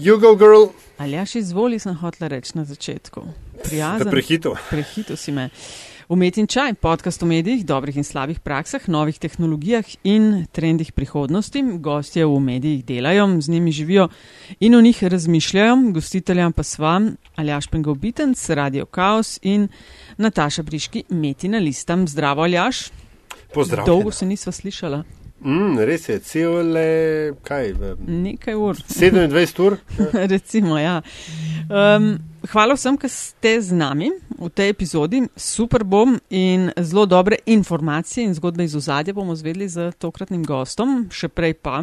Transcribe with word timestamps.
Jugo 0.00 0.36
girl. 0.36 0.72
Ali 0.98 1.12
jaš 1.12 1.34
izvoli, 1.34 1.78
sem 1.78 1.94
hotela 1.94 2.28
reči 2.28 2.54
na 2.54 2.64
začetku. 2.64 3.20
Prijazen. 3.64 4.08
Prehito. 4.10 4.54
Prehito 4.70 5.16
si 5.16 5.32
me. 5.32 5.50
Umet 6.08 6.38
in 6.40 6.46
čaj, 6.48 6.72
podcast 6.80 7.22
o 7.22 7.26
medijih, 7.28 7.66
dobrih 7.66 7.96
in 8.00 8.04
slabih 8.04 8.40
praksah, 8.40 8.88
novih 8.88 9.18
tehnologijah 9.20 9.84
in 10.04 10.46
trendih 10.52 10.92
prihodnosti. 10.92 11.62
Gostje 11.84 12.24
v 12.26 12.40
medijih 12.40 12.84
delajo, 12.84 13.28
z 13.40 13.48
njimi 13.48 13.72
živijo 13.72 14.08
in 14.60 14.74
o 14.74 14.80
njih 14.80 15.04
razmišljajo. 15.04 15.76
Gostiteljem 15.92 16.52
pa 16.52 16.62
sva 16.62 17.00
Aljaš 17.36 17.68
Pengovitenc, 17.68 18.48
Radio 18.50 18.86
Chaos 18.86 19.38
in 19.42 19.68
Nataša 20.16 20.62
Briški, 20.62 21.04
Metina 21.08 21.58
Listam. 21.58 22.08
Zdravo, 22.08 22.42
Aljaš. 22.42 22.88
Pozdravljen. 23.54 23.86
Dolgo 23.86 24.10
se 24.10 24.26
nisva 24.26 24.52
slišala. 24.52 25.04
Mm, 25.40 25.78
res 25.88 26.08
je, 26.08 26.18
cele, 26.20 27.32
kaj, 27.42 27.72
Nekaj 28.06 28.54
ur. 28.54 28.76
27 28.76 29.62
ur. 29.64 29.78
Recimo, 30.34 30.78
ja. 30.78 31.00
Um, 31.70 32.18
hvala 32.52 32.74
vsem, 32.76 32.98
ki 33.00 33.08
ste 33.08 33.54
z 33.62 33.72
nami 33.72 34.10
v 34.36 34.50
tej 34.52 34.72
epizodi. 34.74 35.22
Super 35.36 35.84
bom 35.84 36.18
in 36.28 36.68
zelo 36.76 37.06
dobre 37.06 37.38
informacije 37.46 38.26
in 38.26 38.34
zgodbe 38.36 38.64
iz 38.64 38.76
ozadja 38.76 39.14
bomo 39.16 39.36
zvedeli 39.36 39.68
z 39.68 39.92
tokratnim 39.96 40.44
gostom. 40.44 41.06
Še 41.08 41.32
prej 41.32 41.56
pa 41.64 41.80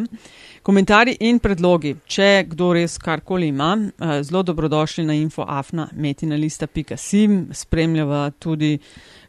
komentarji 0.62 1.18
in 1.26 1.42
predlogi. 1.42 1.96
Če 2.06 2.46
kdo 2.52 2.74
res 2.78 3.00
karkoli 3.02 3.50
ima, 3.50 3.74
eh, 3.78 4.22
zelo 4.24 4.44
dobrodošli 4.44 5.06
na 5.06 5.18
infoafna 5.18 5.90
metinalista.sim. 5.96 7.48
Spremljava 7.54 8.30
tudi 8.38 8.78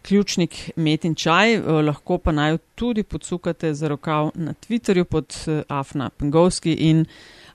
ključnik 0.09 0.71
Metin 0.77 1.15
Čaj, 1.15 1.55
eh, 1.55 1.63
lahko 1.85 2.19
pa 2.19 2.33
naj 2.33 2.59
tudi 2.75 3.03
podsukate 3.03 3.75
za 3.75 3.89
rokav 3.89 4.31
na 4.35 4.55
Twitterju 4.55 5.05
pod 5.05 5.35
eh, 5.47 5.63
Afna 5.69 6.11
Pengovski 6.11 6.73
in 6.73 7.05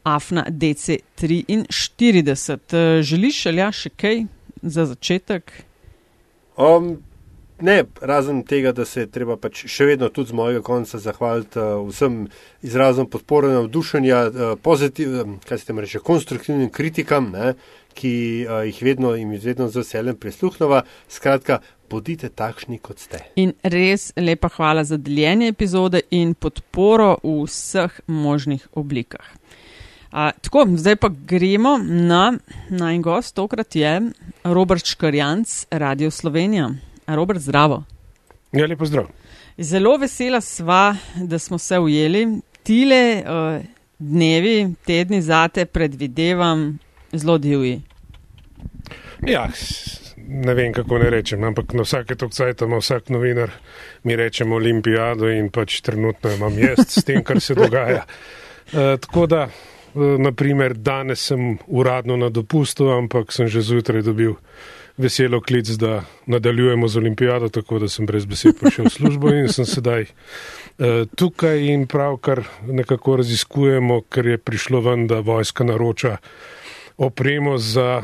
Afna 0.03 0.45
DC43. 0.49 2.58
Eh, 2.73 3.02
Želiš, 3.02 3.45
Alja, 3.45 3.71
še 3.71 3.89
kaj 3.89 4.25
za 4.61 4.85
začetek? 4.85 5.52
Um, 6.58 6.97
ne, 7.61 7.83
razen 8.02 8.44
tega, 8.44 8.72
da 8.72 8.85
se 8.85 9.02
je 9.02 9.11
treba 9.11 9.38
pač 9.38 9.66
še 9.66 9.85
vedno 9.89 10.09
tudi 10.13 10.30
z 10.30 10.33
mojega 10.38 10.61
konca 10.61 11.00
zahvaliti 11.00 11.59
uh, 11.59 11.88
vsem 11.89 12.28
izrazom 12.61 13.09
podpore, 13.09 13.47
navdušenja, 13.56 14.28
uh, 14.28 14.33
pozitivnim, 14.61 15.39
kaj 15.47 15.58
se 15.58 15.66
tem 15.66 15.80
reče, 15.80 16.00
konstruktivnim 16.06 16.69
kritikam, 16.69 17.31
ne, 17.33 17.53
ki 17.97 18.45
uh, 18.45 18.61
jih 18.67 18.83
vedno 18.85 19.16
in 19.17 19.33
vedno 19.41 19.69
z 19.69 19.81
veseljem 19.81 20.16
prisluhnova. 20.22 20.83
Skratka, 21.09 21.59
bodite 21.94 22.30
takšni, 22.30 22.80
kot 22.81 23.03
ste. 23.03 23.22
In 23.38 23.53
res 23.63 24.09
lepa 24.17 24.49
hvala 24.55 24.83
za 24.88 24.97
deljenje 24.97 25.52
epizode 25.53 26.03
in 26.11 26.33
podporo 26.33 27.16
v 27.23 27.44
vseh 27.45 28.02
možnih 28.08 28.66
oblikah. 28.80 29.25
A, 30.13 30.30
tako, 30.45 30.66
zdaj 30.77 31.00
pa 31.02 31.09
gremo 31.09 31.77
na 31.81 32.35
naj 32.69 33.00
gost, 33.05 33.33
tokrat 33.38 33.75
je 33.75 33.94
Robert 34.45 34.85
Škarjanc, 34.85 35.66
Radio 35.72 36.11
Slovenija. 36.13 36.69
A, 37.05 37.16
Robert, 37.16 37.41
zdravo. 37.41 37.83
Ja, 38.53 38.67
lepo 38.69 38.85
zdrav. 38.85 39.09
Zelo 39.57 39.97
vesela 39.97 40.41
sva, 40.41 40.95
da 41.16 41.39
smo 41.39 41.57
se 41.57 41.80
ujeli. 41.80 42.28
Tile 42.63 43.23
uh, 43.25 43.66
dnevi, 44.00 44.73
tedni 44.85 45.22
zate 45.22 45.66
predvidevam 45.66 46.78
zelo 47.13 47.38
divji. 47.38 47.81
Ja, 49.28 49.50
ne 50.27 50.53
vem, 50.53 50.73
kako 50.73 50.97
ne 50.97 51.09
rečem, 51.09 51.43
ampak 51.43 51.73
na 51.73 51.83
vsake 51.83 52.16
tok 52.16 52.31
cajt 52.33 52.61
ima 52.61 52.79
vsak 52.81 53.09
novinar, 53.09 53.52
mi 54.03 54.16
rečemo 54.16 54.55
olimpijado 54.55 55.29
in 55.29 55.49
pač 55.49 55.81
trenutno 55.81 56.31
imam 56.31 56.57
jaz 56.59 56.88
s 56.88 57.03
tem, 57.03 57.23
kar 57.23 57.41
se 57.41 57.55
dogaja. 57.55 58.05
E, 58.63 58.95
tako 58.97 59.25
da, 59.27 59.41
e, 59.91 60.05
naprimer, 60.23 60.73
danes 60.73 61.25
sem 61.27 61.57
uradno 61.67 62.16
na 62.17 62.29
dopustu, 62.31 62.88
ampak 62.89 63.33
sem 63.35 63.49
že 63.51 63.61
zjutraj 63.61 64.01
dobil 64.01 64.38
veselo 64.97 65.41
klic, 65.41 65.67
da 65.77 66.05
nadaljujemo 66.25 66.88
z 66.88 66.97
olimpijado, 66.97 67.49
tako 67.49 67.79
da 67.83 67.89
sem 67.91 68.07
brez 68.07 68.25
besed 68.25 68.55
prišel 68.59 68.88
v 68.88 68.94
službo 68.94 69.33
in 69.35 69.51
sem 69.51 69.67
sedaj 69.67 70.06
e, 70.07 70.09
tukaj 71.16 71.59
in 71.73 71.83
pravkar 71.91 72.45
nekako 72.72 73.19
raziskujemo, 73.19 74.01
ker 74.09 74.31
je 74.31 74.38
prišlo 74.38 74.81
ven, 74.81 75.07
da 75.12 75.19
vojska 75.19 75.67
naroča 75.67 76.17
opremo 76.97 77.57
za 77.57 78.03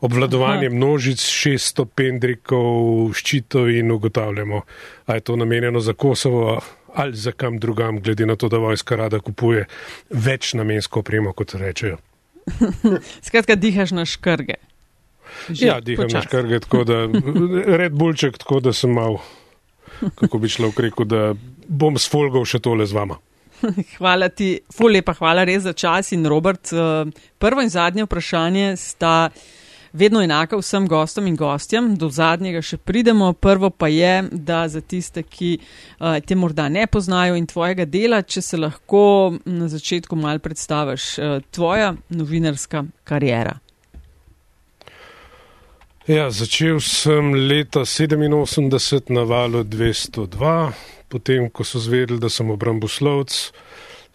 obvladovanje 0.00 0.66
Aha. 0.66 0.74
množic, 0.74 1.20
600 1.20 1.84
pendrikov, 1.94 3.12
ščitov 3.14 3.70
in 3.70 3.90
ugotavljamo, 3.90 4.60
ali 5.06 5.16
je 5.16 5.20
to 5.20 5.36
namenjeno 5.36 5.80
za 5.80 5.92
Kosovo 5.92 6.60
ali 6.96 7.16
za 7.16 7.32
kam 7.32 7.58
drugam, 7.58 8.00
glede 8.00 8.26
na 8.26 8.36
to, 8.36 8.48
da 8.48 8.56
vojska 8.58 8.96
rada 8.96 9.18
kupuje 9.20 9.66
več 10.10 10.54
namensko 10.56 11.00
opremo, 11.00 11.32
kot 11.36 11.52
rečejo. 11.54 11.98
Skratka, 13.26 13.54
dihaš 13.54 13.92
na 13.92 14.06
škrge. 14.08 14.54
Že 15.50 15.66
Ja, 15.66 15.80
diham 15.80 16.06
na 16.08 16.22
počasi. 16.22 16.28
škrge, 16.28 16.60
tako 16.64 16.84
da 16.88 17.02
red 17.82 17.92
bulček, 17.92 18.38
tako 18.38 18.60
da 18.60 18.72
sem 18.72 18.94
mal, 18.96 19.18
kako 20.14 20.38
bi 20.38 20.48
človek 20.48 20.80
rekel, 20.88 21.04
da 21.04 21.34
bom 21.68 21.98
sfolgal 22.00 22.48
še 22.48 22.62
tole 22.64 22.86
z 22.86 22.96
vama. 22.96 23.18
Hvala 23.98 24.28
ti, 24.28 24.58
ful 24.72 24.92
lepa, 24.92 25.14
hvala 25.18 25.44
res 25.44 25.62
za 25.62 25.72
čas 25.72 26.12
in 26.12 26.26
Robert. 26.26 26.72
eh, 26.72 27.04
Prvo 27.38 27.62
in 27.62 27.68
zadnje 27.68 28.04
vprašanje 28.04 28.76
sta 28.76 29.28
vedno 29.96 30.20
enaka 30.22 30.56
vsem 30.56 30.86
gostom 30.88 31.26
in 31.26 31.36
gostjem, 31.36 31.94
do 31.96 32.10
zadnjega 32.12 32.60
še 32.62 32.76
pridemo. 32.76 33.32
Prvo 33.32 33.70
pa 33.70 33.88
je, 33.88 34.28
da 34.32 34.66
za 34.68 34.80
tiste, 34.80 35.22
ki 35.22 35.56
eh, 35.56 36.20
te 36.20 36.36
morda 36.36 36.68
ne 36.68 36.86
poznajo 36.86 37.36
in 37.36 37.46
tvojega 37.46 37.84
dela, 37.84 38.22
če 38.22 38.42
se 38.42 38.60
lahko 38.60 39.36
na 39.44 39.68
začetku 39.72 40.16
mal 40.16 40.42
predstaviš, 40.44 41.18
eh, 41.18 41.38
tvoja 41.50 41.94
novinarska 42.08 42.84
karijera. 43.04 43.56
Ja, 46.06 46.28
začel 46.30 46.78
sem 46.80 47.32
leta 47.34 47.80
87 47.82 49.10
na 49.10 49.24
valu 49.26 49.64
202, 49.64 50.70
potem, 51.08 51.50
ko 51.50 51.64
so 51.64 51.80
zvedeli, 51.82 52.20
da 52.20 52.30
sem 52.32 52.50
obramboslovec, 52.50 53.34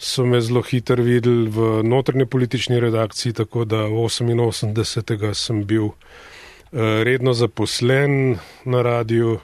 so 0.02 0.26
me 0.26 0.42
zelo 0.42 0.64
hitro 0.66 1.04
videli 1.04 1.50
v 1.50 1.84
notrne 1.86 2.26
politični 2.26 2.80
redakciji, 2.80 3.34
tako 3.34 3.66
da 3.66 3.86
88. 3.86 5.34
sem 5.34 5.64
bil 5.66 5.86
eh, 5.86 7.04
redno 7.04 7.34
zaposlen 7.34 8.38
na 8.66 8.82
radiju 8.82 9.40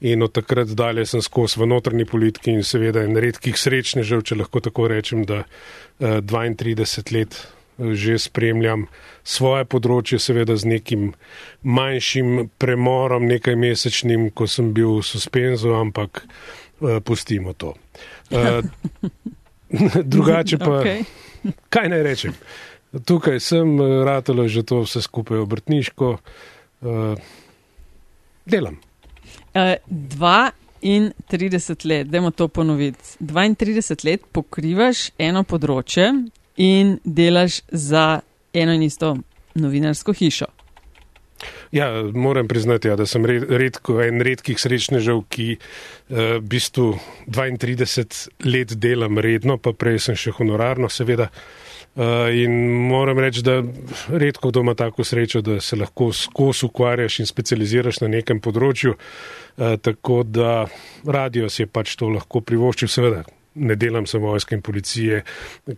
in 0.00 0.22
od 0.22 0.32
takrat 0.32 0.68
dalje 0.68 1.04
sem 1.06 1.22
skozi 1.22 1.60
v 1.60 1.66
notrni 1.66 2.04
politiki 2.04 2.54
in 2.56 2.64
seveda 2.64 3.04
en 3.04 3.16
redkih 3.16 3.56
srečnežev, 3.56 4.22
če 4.24 4.40
lahko 4.40 4.60
tako 4.64 4.88
rečem, 4.88 5.24
da 5.28 5.44
eh, 5.44 6.20
32 6.24 7.12
let 7.12 7.36
eh, 7.36 7.59
že 7.80 8.18
spremljam 8.20 8.86
svoje 9.24 9.64
področje, 9.68 10.20
seveda 10.20 10.56
z 10.56 10.68
nekim 10.76 11.12
manjšim 11.62 12.50
premorom, 12.60 13.28
nekaj 13.30 13.56
mesečnim, 13.56 14.30
ko 14.34 14.48
sem 14.50 14.72
bil 14.76 14.98
v 15.00 15.06
suspenzu, 15.06 15.72
ampak 15.76 16.24
uh, 16.24 16.98
pustimo 17.04 17.54
to. 17.56 17.74
Uh, 18.30 18.60
drugače 20.12 20.60
pa, 20.60 20.72
okay. 20.80 21.04
kaj 21.72 21.92
naj 21.92 22.04
rečem? 22.06 22.36
Tukaj 22.90 23.38
sem, 23.38 23.76
eh, 23.80 24.00
ratalo 24.04 24.42
je 24.42 24.60
že 24.60 24.62
to 24.66 24.82
vse 24.82 25.02
skupaj 25.02 25.38
obrtniško, 25.46 26.08
uh, 26.18 27.14
delam. 28.44 28.80
Uh, 29.54 29.78
32 30.80 31.84
let, 31.84 32.08
dajmo 32.08 32.30
to 32.30 32.48
ponoviti. 32.48 32.98
32 33.20 34.04
let 34.04 34.24
pokrivaš 34.32 35.10
eno 35.18 35.44
področje 35.44 36.08
in 36.56 36.98
delaš 37.04 37.60
za 37.70 38.20
eno 38.52 38.72
in 38.72 38.82
isto 38.82 39.16
novinarsko 39.54 40.12
hišo. 40.12 40.46
Ja, 41.72 42.02
moram 42.14 42.48
priznati, 42.48 42.88
ja, 42.88 42.96
da 42.96 43.06
sem 43.06 43.24
red, 43.26 43.44
redko, 43.48 44.00
en 44.02 44.20
redkih 44.20 44.58
srečnežev, 44.60 45.22
ki 45.30 45.54
uh, 45.56 46.16
v 46.36 46.42
bistvu 46.50 46.92
32 47.30 48.28
let 48.44 48.74
delam 48.76 49.18
redno, 49.22 49.56
pa 49.56 49.72
prej 49.72 50.00
sem 50.08 50.18
še 50.18 50.34
honorarno, 50.36 50.90
seveda. 50.90 51.30
Uh, 51.94 52.28
in 52.34 52.52
moram 52.90 53.18
reči, 53.18 53.42
da 53.46 53.60
redko 54.10 54.50
kdo 54.50 54.64
ima 54.66 54.74
tako 54.78 55.04
srečo, 55.06 55.40
da 55.46 55.60
se 55.60 55.78
lahko 55.78 56.12
skozi 56.12 56.66
ukvarjaš 56.66 57.20
in 57.22 57.30
specializiraš 57.30 58.02
na 58.04 58.12
nekem 58.18 58.42
področju. 58.42 58.94
Uh, 58.94 59.76
tako 59.82 60.22
da 60.26 60.64
radio 61.06 61.48
si 61.48 61.64
je 61.64 61.70
pač 61.70 61.96
to 61.96 62.10
lahko 62.10 62.42
privoščil, 62.42 62.90
seveda. 62.90 63.24
Ne 63.60 63.76
delam 63.76 64.06
samo 64.08 64.32
vojske 64.32 64.56
in 64.56 64.62
policije, 64.64 65.22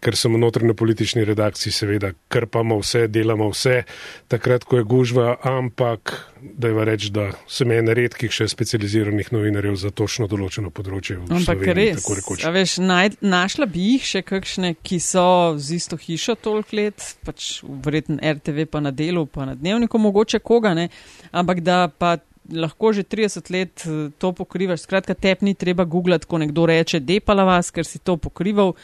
ker 0.02 0.16
sem 0.16 0.34
v 0.34 0.40
notrne 0.40 0.74
politični 0.78 1.24
redakciji, 1.26 1.72
seveda, 1.74 2.12
krpamo 2.32 2.78
vse, 2.80 3.06
delamo 3.10 3.48
vse, 3.50 3.82
takrat, 4.30 4.64
ko 4.68 4.78
je 4.78 4.86
gužva, 4.86 5.36
ampak 5.42 6.14
da 6.42 6.68
je 6.68 6.84
reči, 6.84 7.10
da 7.14 7.28
sem 7.50 7.70
en 7.74 7.90
redkih 7.94 8.32
še 8.32 8.48
specializiranih 8.50 9.32
novinarjev 9.34 9.76
za 9.82 9.92
točno 9.94 10.26
določeno 10.30 10.72
področje. 10.74 11.18
Ampak 11.22 11.44
Sloveniji, 11.46 11.76
res, 11.78 12.02
tako 12.02 12.18
rekoč. 12.18 12.46
veš, 12.54 12.76
naj, 12.82 13.12
našla 13.22 13.68
bi 13.70 13.92
jih 13.92 14.08
še 14.14 14.24
kakšne, 14.26 14.74
ki 14.82 14.98
so 15.02 15.26
z 15.58 15.78
isto 15.78 15.98
hišo 16.00 16.36
toliko 16.42 16.78
let, 16.78 17.06
pač 17.26 17.62
verjetno 17.62 18.18
RTV 18.18 18.66
pa 18.70 18.82
na 18.84 18.94
delu, 18.94 19.26
pa 19.26 19.46
na 19.48 19.56
dnevniku, 19.58 20.00
mogoče 20.02 20.42
koga 20.42 20.74
ne, 20.78 20.88
ampak 21.32 21.62
da 21.66 21.86
pa 21.88 22.16
lahko 22.52 22.92
že 22.92 23.02
30 23.02 23.50
let 23.50 23.84
eh, 23.86 24.10
to 24.18 24.32
pokrivaš. 24.32 24.84
Skratka, 24.86 25.14
tep 25.14 25.42
ni 25.42 25.54
treba 25.54 25.84
googlati, 25.84 26.26
ko 26.26 26.38
nekdo 26.38 26.66
reče, 26.66 27.00
depala 27.00 27.44
vas, 27.44 27.70
ker 27.70 27.86
si 27.88 27.98
to 27.98 28.16
pokrival. 28.16 28.76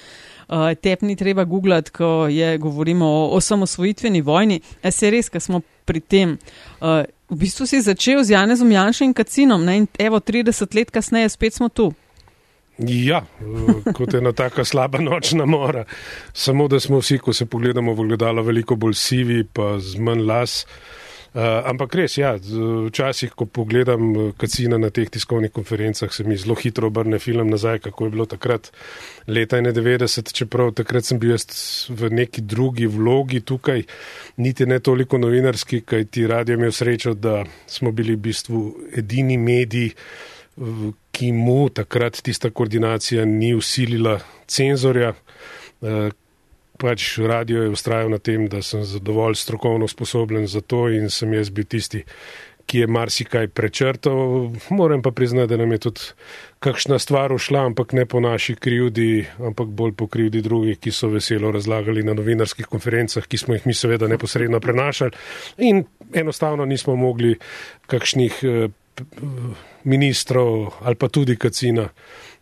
Uh, 0.48 0.72
tep 0.80 1.02
ni 1.04 1.12
treba 1.16 1.44
googlati, 1.44 1.92
ko 1.92 2.24
je, 2.32 2.56
govorimo 2.58 3.04
o, 3.04 3.24
o 3.36 3.40
samosvojitveni 3.40 4.22
vojni. 4.24 4.62
E 4.82 4.90
se 4.90 5.10
res, 5.12 5.28
ker 5.28 5.42
smo 5.44 5.60
pri 5.84 6.00
tem. 6.00 6.38
Uh, 6.80 7.04
v 7.28 7.36
bistvu 7.44 7.66
si 7.68 7.82
začel 7.84 8.24
z 8.24 8.32
Janezom 8.32 8.70
Janšem 8.72 9.10
in 9.10 9.14
Kacinom 9.14 9.64
ne? 9.64 9.76
in 9.82 9.88
evo 10.00 10.20
30 10.24 10.72
let 10.72 10.90
kasneje 10.90 11.28
spet 11.28 11.60
smo 11.60 11.68
tu. 11.68 11.92
Ja, 12.78 13.24
kot 13.92 14.14
ena 14.14 14.32
taka 14.32 14.64
slaba 14.64 15.02
nočna 15.02 15.44
mora. 15.44 15.84
Samo 16.32 16.68
da 16.68 16.80
smo 16.80 17.02
vsi, 17.02 17.18
ko 17.18 17.34
se 17.36 17.44
pogledamo 17.44 17.92
v 17.92 18.08
gledalo, 18.08 18.42
veliko 18.46 18.78
bolj 18.78 18.94
sivi, 18.94 19.42
pa 19.44 19.76
z 19.82 20.00
manj 20.00 20.24
las. 20.24 20.62
Uh, 20.64 21.07
ampak 21.34 21.94
res, 21.94 22.16
ja, 22.18 22.32
včasih, 22.38 23.34
ko 23.36 23.46
pogledam 23.46 24.32
kacina 24.38 24.78
na 24.78 24.90
teh 24.90 25.10
tiskovnih 25.10 25.52
konferencah, 25.52 26.12
se 26.12 26.24
mi 26.24 26.36
zelo 26.36 26.56
hitro 26.58 26.88
obrne 26.88 27.18
film 27.18 27.50
nazaj, 27.50 27.78
kako 27.88 28.04
je 28.04 28.10
bilo 28.10 28.26
takrat 28.26 28.70
leta 29.26 29.60
91, 29.60 30.32
čeprav 30.32 30.72
takrat 30.78 31.04
sem 31.04 31.20
bil 31.20 31.36
jaz 31.36 31.46
v 31.90 32.10
neki 32.10 32.42
drugi 32.42 32.86
vlogi 32.86 33.40
tukaj, 33.40 33.84
niti 34.36 34.66
ne 34.66 34.80
toliko 34.80 35.18
novinarski, 35.18 35.82
kaj 35.84 36.08
ti 36.10 36.26
radio 36.26 36.56
imel 36.56 36.72
srečo, 36.72 37.14
da 37.14 37.44
smo 37.66 37.92
bili 37.92 38.16
v 38.16 38.24
bistvu 38.28 38.62
edini 38.96 39.36
mediji, 39.38 39.92
ki 41.12 41.32
mu 41.32 41.68
takrat 41.70 42.18
tista 42.22 42.50
koordinacija 42.50 43.24
ni 43.24 43.52
usilila 43.54 44.18
cenzorja. 44.46 45.12
Pač 46.78 47.18
radio 47.18 47.62
je 47.62 47.74
ustrajal 47.74 48.10
na 48.10 48.18
tem, 48.22 48.46
da 48.48 48.62
sem 48.62 48.84
dovolj 49.02 49.34
strokovno 49.34 49.88
sposoben 49.88 50.46
za 50.46 50.60
to 50.60 50.86
in 50.88 51.10
sem 51.10 51.32
jaz 51.34 51.50
bil 51.50 51.66
tisti, 51.66 52.04
ki 52.68 52.84
je 52.84 52.86
marsikaj 52.86 53.48
prečrtal. 53.48 54.52
Moram 54.70 55.02
pa 55.02 55.10
priznati, 55.10 55.48
da 55.48 55.56
nam 55.56 55.72
je 55.72 55.78
tudi 55.88 56.00
kakšna 56.60 56.98
stvar 56.98 57.32
ušla, 57.32 57.64
ampak 57.66 57.92
ne 57.96 58.04
po 58.06 58.20
naši 58.20 58.54
krivdi, 58.54 59.26
ampak 59.40 59.72
bolj 59.72 59.94
po 59.96 60.06
krivdi 60.06 60.42
drugih, 60.44 60.78
ki 60.78 60.92
so 60.92 61.08
veselo 61.08 61.50
razlagali 61.50 62.04
na 62.04 62.14
novinarskih 62.14 62.68
konferencah, 62.68 63.26
ki 63.26 63.40
smo 63.40 63.56
jih 63.56 63.66
mi 63.66 63.74
seveda 63.74 64.08
neposredno 64.08 64.60
prenašali 64.60 65.16
in 65.58 65.84
enostavno 66.14 66.64
nismo 66.68 66.96
mogli 66.96 67.34
kakšnih 67.86 68.44
eh, 68.44 68.68
ministrov 69.84 70.74
ali 70.82 70.94
pa 70.94 71.08
tudi 71.08 71.36
kacina 71.36 71.88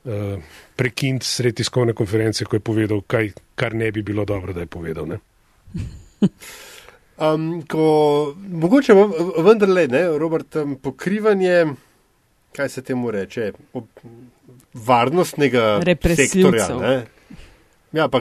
uh, 0.06 0.42
prekinti 0.76 1.26
sredi 1.26 1.62
tiskovne 1.62 1.94
konference, 1.96 2.44
ko 2.44 2.56
je 2.56 2.60
povedal, 2.60 3.02
kaj, 3.06 3.32
kar 3.54 3.74
ne 3.74 3.90
bi 3.92 4.02
bilo 4.02 4.24
dobro, 4.24 4.52
da 4.52 4.64
je 4.64 4.66
povedal. 4.66 5.16
um, 7.18 7.48
ko, 7.70 7.88
mogoče 8.48 8.94
vendarle, 9.44 9.86
ne, 9.92 10.06
Robert, 10.18 10.56
um, 10.56 10.76
pokrivanje, 10.82 11.64
kaj 12.56 12.68
se 12.68 12.82
temu 12.82 13.10
reče, 13.10 13.52
varnostnega 14.74 15.80
sektorja. 16.16 17.04
Ja, 17.92 18.08
pa 18.08 18.20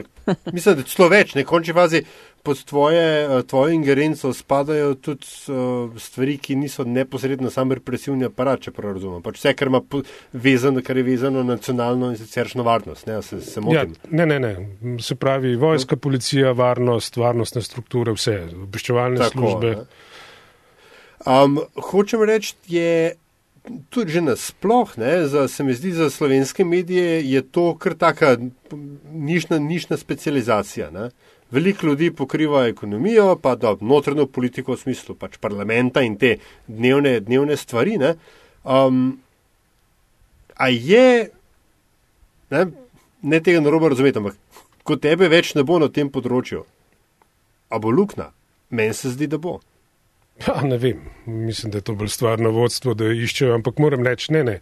mislim, 0.52 0.76
da 0.76 0.82
celo 0.88 1.08
več, 1.12 1.34
ne 1.34 1.44
konči 1.44 1.74
fazi, 1.76 2.00
pod 2.46 2.64
tvoje, 2.64 3.04
eh, 3.24 3.42
tvojo 3.42 3.74
ingerenco 3.74 4.32
spadajo 4.32 4.94
tudi 4.94 5.26
uh, 5.48 5.90
stvari, 6.00 6.38
ki 6.38 6.56
niso 6.56 6.84
neposredno 6.84 7.50
sam 7.50 7.72
represivni 7.74 8.28
aparat, 8.28 8.62
če 8.68 8.72
prav 8.76 8.94
razumem. 8.96 9.22
Pač 9.24 9.40
vse, 9.40 9.54
kar, 9.58 9.70
vezano, 10.32 10.82
kar 10.86 11.00
je 11.00 11.06
vezano 11.06 11.42
na 11.42 11.56
nacionalno 11.56 12.12
in 12.12 12.16
siceršno 12.20 12.62
varnost. 12.62 13.06
Ne, 13.06 13.18
se, 13.22 13.40
se 13.40 13.60
ja, 13.72 13.84
ne, 14.10 14.26
ne, 14.26 14.38
ne. 14.40 14.54
Se 15.02 15.16
pravi, 15.18 15.56
vojska, 15.56 15.96
policija, 15.96 16.52
varnost, 16.56 17.16
varnostne 17.16 17.62
strukture, 17.66 18.14
vse, 18.14 18.38
obveščevalne 18.68 19.24
Tako, 19.24 19.38
službe. 19.38 19.76
Um, 21.26 21.60
hočem 21.90 22.26
reči, 22.28 22.54
je. 22.70 22.90
Tudi 23.90 24.12
že 24.14 24.20
nasplošno, 24.22 25.48
se 25.50 25.64
mi 25.66 25.74
zdi, 25.74 25.90
za 25.90 26.06
slovenske 26.10 26.62
medije 26.64 27.16
je 27.26 27.40
to 27.42 27.72
kar 27.74 27.96
taka 27.98 28.36
nišna, 29.10 29.58
nišna 29.58 29.96
specializacija. 29.98 30.92
Ne? 30.94 31.08
Veliko 31.50 31.86
ljudi 31.86 32.10
pokriva 32.10 32.64
ekonomijo, 32.66 33.36
pa 33.42 33.54
da 33.54 33.76
notrno 33.80 34.26
politiko 34.26 34.74
v 34.74 34.80
smislu 34.80 35.14
pač 35.14 35.36
parlamenta 35.38 36.02
in 36.02 36.16
te 36.18 36.36
dnevne, 36.66 37.20
dnevne 37.20 37.56
stvari. 37.56 37.98
Ne, 38.02 38.16
um, 38.64 39.20
a 40.56 40.68
je, 40.68 41.30
ne, 42.50 42.66
ne 43.22 43.40
tega 43.40 43.60
narobe 43.60 43.92
razumeti, 43.94 44.18
ampak 44.18 44.36
ko 44.82 44.96
tebe 44.96 45.28
več 45.28 45.54
ne 45.54 45.62
bo 45.66 45.78
na 45.78 45.88
tem 45.92 46.10
področju, 46.10 46.64
a 47.70 47.78
bo 47.82 47.94
lukna, 47.94 48.32
meni 48.70 48.94
se 48.94 49.14
zdi, 49.14 49.30
da 49.30 49.38
bo. 49.38 49.60
Ja, 50.36 50.60
ne 50.62 50.76
vem, 50.76 51.00
mislim, 51.26 51.70
da 51.72 51.78
je 51.78 51.82
to 51.82 51.94
bolj 51.94 52.08
stvar 52.12 52.40
na 52.40 52.50
vodstvo, 52.52 52.92
da 52.94 53.08
iščejo, 53.08 53.54
ampak 53.56 53.78
moram 53.80 54.04
reči, 54.04 54.34
ne, 54.36 54.42
ne. 54.44 54.56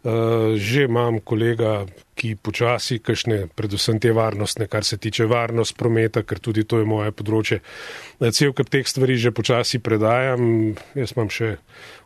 Uh, 0.00 0.56
že 0.56 0.86
imam 0.88 1.18
kolega, 1.20 1.82
ki 2.16 2.32
počasi, 2.42 2.96
kašne, 3.04 3.42
predvsem 3.54 4.00
te 4.00 4.12
varnostne, 4.16 4.66
kar 4.72 4.86
se 4.88 4.96
tiče 4.96 5.26
varnost 5.28 5.76
prometa, 5.76 6.22
ker 6.24 6.40
tudi 6.40 6.64
to 6.64 6.80
je 6.80 6.86
moje 6.88 7.12
področje. 7.12 7.60
Eh, 7.60 8.32
cel 8.32 8.54
kup 8.56 8.72
teh 8.72 8.88
stvari 8.88 9.18
že 9.20 9.34
počasi 9.36 9.82
predajam. 9.84 10.72
Jaz 10.96 11.12
imam 11.14 11.28
še 11.28 11.58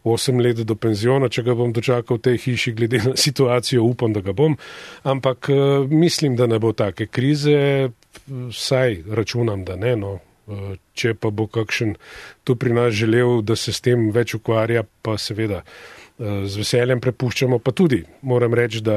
8 0.03 0.43
let 0.43 0.65
do 0.67 0.75
penziona, 0.75 1.31
če 1.31 1.47
ga 1.47 1.55
bom 1.55 1.73
dočakal 1.73 2.19
v 2.19 2.27
tej 2.27 2.43
hiši, 2.43 2.75
glede 2.75 3.05
na 3.07 3.15
situacijo, 3.17 3.87
upam, 3.87 4.13
da 4.13 4.21
ga 4.21 4.35
bom. 4.35 4.59
Ampak 5.07 5.49
uh, 5.55 5.87
mislim, 5.87 6.35
da 6.37 6.51
ne 6.51 6.59
bo 6.59 6.75
take 6.75 7.07
krize, 7.07 7.93
saj 8.51 9.01
računam, 9.15 9.65
da 9.65 9.79
ne. 9.79 9.97
No. 9.97 10.19
Eh, 10.51 10.75
če 10.99 11.15
pa 11.15 11.31
bo 11.31 11.47
kakšen 11.47 11.95
tu 12.43 12.57
pri 12.59 12.75
nas 12.75 12.95
želel, 12.99 13.45
da 13.47 13.55
se 13.55 13.71
s 13.73 13.81
tem 13.81 14.09
več 14.11 14.35
ukvarja, 14.35 14.83
pa 15.07 15.15
seveda 15.15 15.61
eh, 15.63 16.43
z 16.51 16.59
veseljem 16.59 16.99
prepuščamo. 17.05 17.61
Pa 17.63 17.71
tudi 17.71 18.01
moram 18.27 18.57
reči, 18.59 18.83
da 18.83 18.97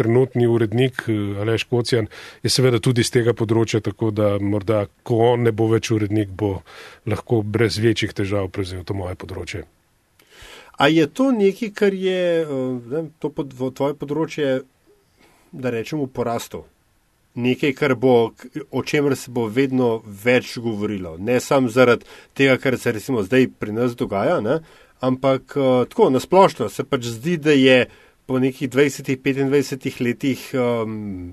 trenutni 0.00 0.48
urednik 0.48 1.04
eh, 1.12 1.42
Aleš 1.44 1.66
Kocijan 1.68 2.08
je 2.40 2.54
seveda 2.54 2.80
tudi 2.80 3.04
z 3.04 3.18
tega 3.18 3.36
področja, 3.36 3.82
tako 3.84 4.10
da 4.16 4.38
morda, 4.40 4.86
ko 5.04 5.20
on 5.34 5.44
ne 5.44 5.52
bo 5.52 5.68
več 5.74 5.92
urednik, 5.92 6.32
bo 6.32 6.62
lahko 7.04 7.42
brez 7.44 7.76
večjih 7.76 8.16
težav 8.16 8.48
prevzel 8.48 8.86
to 8.88 8.96
moje 8.96 9.20
področje. 9.20 9.66
A 10.80 10.88
je 10.88 11.04
to 11.04 11.28
nekaj, 11.36 11.76
kar 11.76 11.92
je 11.92 12.48
ne, 12.48 13.06
to 13.20 13.28
pod, 13.28 13.52
tvoje 13.52 13.92
področje, 13.92 14.62
da 15.52 15.68
rečemo, 15.68 16.08
porastlo? 16.08 16.64
Nekaj, 17.34 17.94
bo, 17.96 18.30
o 18.70 18.82
čemer 18.82 19.16
se 19.16 19.30
bo 19.30 19.46
vedno 19.48 20.02
več 20.04 20.58
govorilo. 20.58 21.16
Ne 21.18 21.40
samo 21.40 21.68
zaradi 21.68 22.04
tega, 22.34 22.56
kar 22.60 22.78
se 22.78 22.92
recimo 22.92 23.22
zdaj 23.22 23.48
pri 23.58 23.72
nas 23.72 23.96
dogaja, 23.96 24.40
ne? 24.40 24.60
ampak 25.02 25.56
uh, 25.56 25.84
tako 25.90 26.10
nasplošno 26.14 26.68
se 26.70 26.84
pač 26.84 27.08
zdi, 27.16 27.36
da 27.36 27.52
je 27.52 27.86
po 28.26 28.38
nekih 28.38 28.70
20-25 28.70 30.02
letih 30.04 30.44
um, 30.54 31.32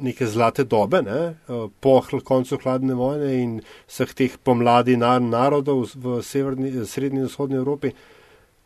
neke 0.00 0.26
zlate 0.26 0.64
dobe, 0.64 1.02
ne? 1.02 1.34
uh, 1.48 1.66
po 1.80 2.00
koncu 2.24 2.56
hladne 2.62 2.94
vojne 2.94 3.34
in 3.42 3.58
vseh 3.88 4.14
teh 4.14 4.38
pomladi 4.44 4.96
narodov 4.96 5.90
v 5.94 6.22
severni, 6.24 6.72
srednji 6.86 7.26
in 7.26 7.28
vzhodni 7.28 7.60
Evropi, 7.60 7.92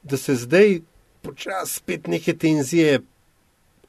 da 0.03 0.17
se 0.17 0.37
zdaj 0.37 0.79
počasi 1.25 1.81
spet 1.81 2.07
neke 2.07 2.37
tenzije 2.37 3.01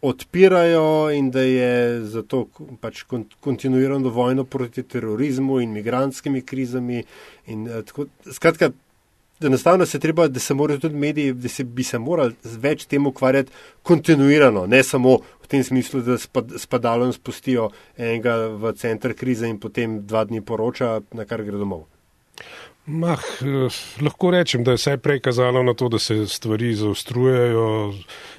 odpirajo 0.09 1.11
in 1.15 1.29
da 1.31 1.41
je 1.41 2.01
zato 2.13 2.45
pač 2.81 3.03
kontinuirano 3.39 4.09
vojno 4.09 4.43
proti 4.43 4.83
terorizmu 4.83 5.59
in 5.61 5.71
migranskimi 5.73 6.41
krizami. 6.41 7.03
In, 7.47 7.67
uh, 7.67 7.83
tako, 7.85 8.05
skratka, 8.31 8.71
enostavno 9.41 9.85
se 9.85 9.99
treba, 9.99 10.27
da 10.27 10.39
se 10.39 10.53
morajo 10.53 10.79
tudi 10.79 10.95
mediji, 10.95 11.33
da 11.33 11.49
se 11.49 11.63
bi 11.63 11.83
se 11.83 11.99
morali 11.99 12.35
več 12.43 12.85
tem 12.85 13.07
ukvarjati 13.07 13.51
kontinuirano, 13.83 14.65
ne 14.67 14.83
samo 14.83 15.17
v 15.43 15.47
tem 15.47 15.63
smislu, 15.63 16.01
da 16.01 16.17
spad, 16.17 16.55
spadalom 16.57 17.13
spustijo 17.13 17.69
enega 17.97 18.37
v 18.47 18.73
center 18.79 19.13
krize 19.13 19.49
in 19.49 19.59
potem 19.59 19.99
dva 20.07 20.25
dni 20.25 20.41
poroča, 20.41 20.99
na 21.13 21.25
kar 21.25 21.43
gre 21.43 21.57
domov. 21.57 21.85
Mah, 22.87 23.21
eh, 23.41 23.67
lahko 24.01 24.29
rečem, 24.31 24.63
da 24.63 24.71
je 24.71 24.77
vse 24.77 24.97
prej 24.97 25.19
kazalo 25.19 25.63
na 25.63 25.73
to, 25.73 25.89
da 25.89 25.99
se 25.99 26.27
stvari 26.27 26.75
zaostrujejo, 26.77 27.93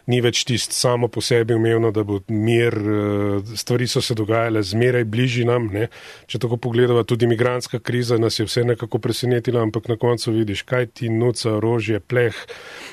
ni 0.07 0.21
več 0.23 0.45
tist 0.47 0.73
samo 0.73 1.09
po 1.09 1.21
sebi 1.21 1.55
umevno, 1.55 1.91
da 1.91 2.05
bo 2.07 2.21
mir, 2.29 2.75
eh, 2.79 3.57
stvari 3.57 3.89
so 3.91 4.01
se 4.01 4.15
dogajale 4.15 4.63
zmeraj 4.63 5.05
bližji 5.05 5.45
nam. 5.45 5.67
Ne. 5.73 5.89
Če 6.27 6.39
tako 6.39 6.57
pogledava, 6.57 7.03
tudi 7.03 7.27
imigranska 7.27 7.79
kriza 7.79 8.19
nas 8.19 8.39
je 8.39 8.47
vse 8.47 8.65
nekako 8.65 8.99
presenetila, 8.99 9.63
ampak 9.63 9.89
na 9.89 9.97
koncu 9.97 10.33
vidiš, 10.33 10.63
kaj 10.63 10.87
ti 10.87 11.11
nuca, 11.11 11.57
orožje, 11.57 12.01
pleh, 12.01 12.35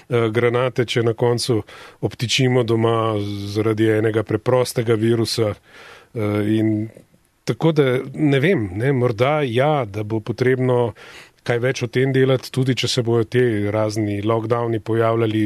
eh, 0.09 0.29
granate, 0.29 0.85
če 0.85 1.03
na 1.03 1.13
koncu 1.13 1.61
obtičimo 2.01 2.63
doma 2.63 3.13
zaradi 3.53 3.91
enega 3.99 4.23
preprostega 4.23 4.95
virusa. 4.95 5.53
In 6.45 6.89
tako 7.43 7.71
da 7.71 7.99
ne 8.13 8.39
vem, 8.39 8.69
ne, 8.77 8.91
morda 8.93 9.41
ja, 9.41 9.85
da 9.85 10.03
bo 10.03 10.19
potrebno 10.19 10.93
kaj 11.43 11.59
več 11.63 11.83
o 11.83 11.89
tem 11.91 12.13
delati, 12.15 12.51
tudi 12.53 12.75
če 12.79 12.87
se 12.87 13.03
bojo 13.05 13.27
te 13.27 13.43
razni 13.73 14.21
lockdowni 14.25 14.79
pojavljali 14.79 15.43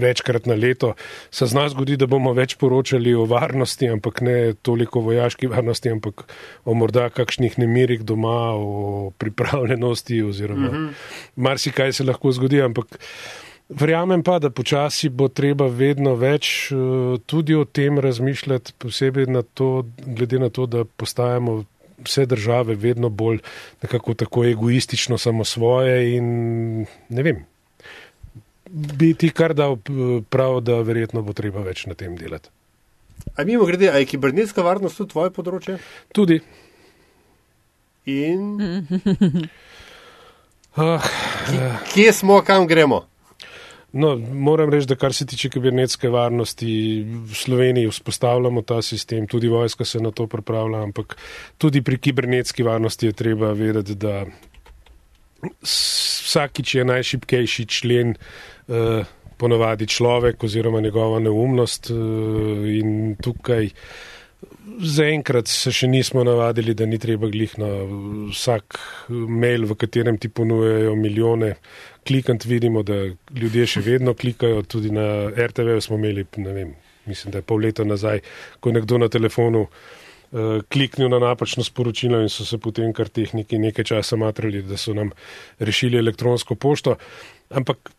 večkrat 0.00 0.48
na 0.50 0.56
leto. 0.58 0.94
Se 1.30 1.48
zna 1.50 1.68
zgodi, 1.72 1.98
da 2.00 2.08
bomo 2.10 2.32
več 2.36 2.56
poročali 2.60 3.14
o 3.14 3.26
varnosti, 3.30 3.88
ampak 3.92 4.20
ne 4.26 4.36
toliko 4.66 5.00
o 5.00 5.06
vojaški 5.10 5.50
varnosti, 5.52 5.92
ampak 5.92 6.26
o 6.64 6.74
morda 6.74 7.08
kakšnih 7.14 7.58
nemirih 7.62 8.04
doma, 8.06 8.54
o 8.56 9.10
pripravljenosti 9.18 10.22
oziroma 10.22 10.68
mm 10.68 10.76
-hmm. 10.76 10.92
marsikaj 11.36 11.92
se 11.92 12.04
lahko 12.04 12.32
zgodi, 12.32 12.62
ampak 12.62 12.98
Verjamem 13.68 14.22
pa, 14.22 14.38
da 14.38 14.50
počasi 14.50 15.08
bo 15.08 15.26
treba 15.28 15.66
vedno 15.66 16.12
več 16.14 16.70
uh, 16.70 17.16
tudi 17.26 17.54
o 17.54 17.64
tem 17.64 17.98
razmišljati, 17.98 18.76
posebej 18.78 19.26
na 19.26 19.42
to, 19.42 19.82
glede 20.06 20.38
na 20.38 20.50
to, 20.50 20.66
da 20.66 20.84
postajamo 20.84 21.64
vse 22.04 22.26
države 22.26 22.74
vedno 22.74 23.08
bolj 23.08 23.38
nekako 23.82 24.14
tako 24.14 24.44
egoistično 24.44 25.18
samo 25.18 25.44
svoje 25.44 26.16
in 26.16 26.26
ne 27.08 27.22
vem. 27.22 27.44
Bi 28.70 29.14
ti 29.14 29.30
kar 29.30 29.54
dal 29.54 29.76
prav, 30.28 30.60
da 30.60 30.80
verjetno 30.82 31.22
bo 31.22 31.32
treba 31.32 31.62
več 31.62 31.86
na 31.86 31.94
tem 31.94 32.16
delati. 32.16 32.48
A 33.36 33.44
mimo 33.44 33.64
grede, 33.64 33.90
a 33.90 33.98
je 33.98 34.06
kibernetska 34.06 34.62
varnost 34.62 34.96
tudi 34.96 35.10
tvoje 35.12 35.30
področje? 35.30 35.78
Tudi. 36.14 36.40
In. 38.06 38.58
uh, 40.76 41.10
kje, 41.48 41.70
kje 41.94 42.12
smo, 42.12 42.40
kam 42.46 42.66
gremo? 42.70 43.04
No, 43.96 44.16
moram 44.32 44.68
reči, 44.70 44.90
da 44.90 44.96
kar 45.00 45.14
se 45.16 45.24
tiče 45.26 45.48
kibernetske 45.54 46.08
varnosti, 46.12 46.70
v 47.06 47.34
Sloveniji 47.34 47.88
vzpostavljamo 47.88 48.62
ta 48.62 48.82
sistem, 48.82 49.26
tudi 49.26 49.48
vojska 49.48 49.84
se 49.84 50.00
na 50.04 50.10
to 50.10 50.26
pripravlja, 50.26 50.82
ampak 50.84 51.16
tudi 51.58 51.80
pri 51.82 51.96
kibernetski 51.98 52.62
varnosti 52.62 53.06
je 53.06 53.12
treba 53.16 53.52
vedeti, 53.56 53.94
da 53.94 54.26
vsakič 55.62 56.74
je 56.74 56.84
najšipkejši 56.84 57.66
člen 57.66 58.12
eh, 58.16 59.04
ponovadi 59.36 59.86
človek 59.86 60.44
oziroma 60.44 60.80
njegova 60.80 61.18
neumnost 61.18 61.90
eh, 61.90 61.94
in 62.76 63.16
tukaj. 63.22 63.70
Zaenkrat 64.76 65.48
se 65.48 65.70
še 65.72 65.88
nismo 65.88 66.24
navadili, 66.26 66.74
da 66.76 66.86
ni 66.86 66.98
treba 67.00 67.30
glih 67.32 67.52
na 67.58 67.68
vsak 68.32 68.78
mail, 69.08 69.64
v 69.70 69.76
katerem 69.78 70.18
ti 70.20 70.28
ponujejo 70.28 70.94
milijone 70.98 71.54
klikant, 72.06 72.44
vidimo, 72.44 72.82
da 72.86 72.98
ljudje 73.34 73.66
še 73.76 73.84
vedno 73.86 74.14
klikajo. 74.14 74.64
Tudi 74.68 74.90
na 74.94 75.30
RTV 75.30 75.78
smo 75.86 75.98
imeli, 76.00 76.26
ne 76.42 76.56
vem, 76.56 76.74
mislim, 77.06 77.32
da 77.32 77.40
je 77.40 77.46
pol 77.46 77.64
leta 77.64 77.86
nazaj, 77.86 78.22
ko 78.60 78.70
je 78.70 78.78
nekdo 78.78 79.00
na 79.00 79.08
telefonu 79.12 79.64
uh, 79.66 79.70
kliknil 80.68 81.08
na 81.08 81.22
napačno 81.22 81.64
sporočilo 81.64 82.20
in 82.22 82.28
so 82.28 82.44
se 82.44 82.58
potem 82.58 82.92
kar 82.92 83.08
tehniki 83.08 83.58
nekaj 83.58 83.90
časa 83.92 84.16
matrali, 84.16 84.62
da 84.62 84.76
so 84.76 84.94
nam 84.94 85.10
rešili 85.58 85.98
elektronsko 85.98 86.54
pošto. 86.54 86.96
Ampak 87.50 87.95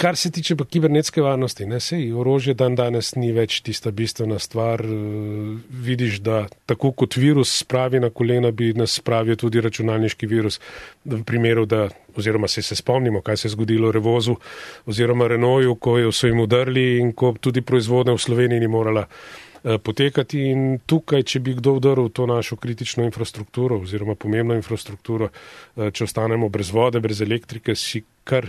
Kar 0.00 0.16
se 0.16 0.30
tiče 0.30 0.54
pa 0.56 0.64
kibernetske 0.64 1.20
varnosti, 1.20 1.66
ne 1.68 1.76
sej, 1.80 2.06
orožje 2.16 2.54
dan 2.56 2.72
danes 2.72 3.10
ni 3.20 3.34
več 3.36 3.58
tista 3.60 3.90
bistvena 3.92 4.38
stvar. 4.40 4.80
Eh, 4.80 5.58
vidiš, 5.88 6.22
da 6.24 6.46
tako 6.66 6.92
kot 7.02 7.18
virus 7.20 7.52
spravi 7.60 8.00
na 8.00 8.08
kolena, 8.08 8.48
bi 8.50 8.70
nas 8.72 8.94
spravil 8.96 9.36
tudi 9.36 9.60
računalniški 9.60 10.26
virus. 10.26 10.56
V 11.04 11.18
primeru, 11.28 11.66
da, 11.68 11.82
oziroma 12.16 12.48
se, 12.48 12.62
se 12.62 12.78
spomnimo, 12.80 13.20
kaj 13.20 13.36
se 13.36 13.46
je 13.48 13.52
zgodilo 13.52 13.90
Revozu 13.92 14.38
oziroma 14.86 15.28
Renoju, 15.28 15.76
ko 15.76 15.98
so 16.12 16.32
jim 16.32 16.40
udrli 16.40 16.86
in 17.02 17.12
ko 17.12 17.34
tudi 17.40 17.60
proizvodnja 17.60 18.16
v 18.16 18.24
Sloveniji 18.24 18.64
ni 18.64 18.72
morala 18.72 19.04
eh, 19.04 19.76
potekati. 19.76 20.46
In 20.54 20.80
tukaj, 20.86 21.26
če 21.28 21.44
bi 21.44 21.58
kdo 21.60 21.76
udrl 21.76 22.08
to 22.08 22.24
našo 22.26 22.56
kritično 22.56 23.04
infrastrukturo 23.04 23.82
oziroma 23.84 24.16
pomembno 24.16 24.56
infrastrukturo, 24.56 25.28
eh, 25.28 25.92
če 25.92 26.08
ostanemo 26.08 26.48
brez 26.48 26.72
vode, 26.72 27.04
brez 27.04 27.20
elektrike, 27.20 27.76
si 27.76 28.00
kar 28.24 28.48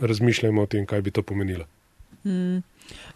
razmišljamo 0.00 0.62
o 0.62 0.66
tem, 0.66 0.86
kaj 0.86 1.02
bi 1.02 1.10
to 1.10 1.22
pomenilo. 1.22 1.64
Hmm. 2.22 2.62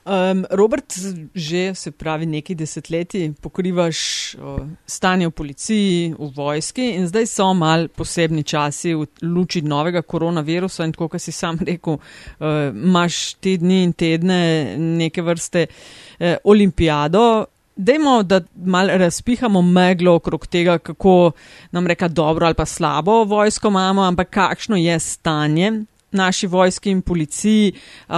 Um, 0.05 0.45
Robert, 0.51 0.95
že 1.35 1.75
se 1.75 1.91
pravi 1.91 2.27
nekaj 2.27 2.57
desetletij 2.57 3.33
pokrivaš 3.41 3.99
o, 4.35 4.57
stanje 4.87 5.29
v 5.29 5.31
policiji, 5.31 6.15
v 6.19 6.29
vojski 6.37 6.89
in 6.99 7.07
zdaj 7.07 7.27
so 7.31 7.47
mal 7.55 7.87
posebni 7.89 8.43
časi 8.43 8.95
v 8.95 9.07
luči 9.23 9.62
novega 9.62 10.03
koronavirusa 10.03 10.85
in 10.85 10.93
tako, 10.93 11.09
kot 11.15 11.23
si 11.23 11.33
sam 11.33 11.59
rekel, 11.62 11.99
uh, 11.99 12.75
imaš 12.75 13.35
te 13.41 13.57
dni 13.62 13.83
in 13.87 13.93
tedne 13.93 14.41
neke 14.79 15.23
vrste 15.23 15.69
uh, 15.71 16.35
olimpijado. 16.45 17.47
Dajmo, 17.77 18.23
da 18.23 18.43
mal 18.67 18.91
razpihamo 19.01 19.62
meglo 19.62 20.19
okrog 20.19 20.47
tega, 20.47 20.77
kako 20.79 21.33
nam 21.73 21.87
reka 21.87 22.09
dobro 22.09 22.47
ali 22.47 22.55
pa 22.55 22.67
slabo 22.67 23.23
vojsko 23.25 23.69
imamo, 23.69 24.03
ampak 24.03 24.31
kakšno 24.31 24.77
je 24.77 24.99
stanje 24.99 25.73
naši 26.12 26.47
vojski 26.47 26.90
in 26.90 27.02
policiji, 27.02 27.73
uh, 28.09 28.14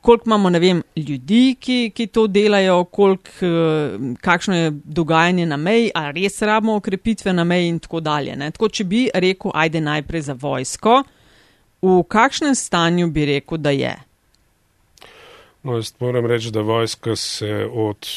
koliko 0.00 0.24
imamo, 0.26 0.50
ne 0.50 0.58
vem, 0.58 0.82
ljudi, 0.96 1.56
ki, 1.60 1.92
ki 1.94 2.06
to 2.06 2.26
delajo, 2.26 2.84
kolik, 2.84 3.30
uh, 3.40 4.16
kakšno 4.20 4.56
je 4.56 4.70
dogajanje 4.84 5.46
na 5.46 5.56
meji, 5.56 5.90
ali 5.94 6.22
res 6.22 6.42
rabimo 6.42 6.76
okrepitve 6.76 7.32
na 7.32 7.44
meji 7.44 7.68
in 7.68 7.78
tako 7.78 8.00
dalje. 8.00 8.36
Ne? 8.36 8.50
Tako, 8.50 8.68
če 8.68 8.84
bi 8.84 9.04
rekel, 9.14 9.52
ajde 9.54 9.80
najprej 9.80 10.26
za 10.28 10.36
vojsko, 10.40 11.02
v 11.84 12.02
kakšnem 12.08 12.54
stanju 12.54 13.08
bi 13.12 13.24
rekel, 13.32 13.58
da 13.58 13.72
je? 13.72 13.94
No, 15.64 15.78
jaz 15.80 15.94
moram 16.00 16.26
reči, 16.28 16.52
da 16.52 16.60
vojska 16.60 17.16
se 17.16 17.68
od 17.72 18.08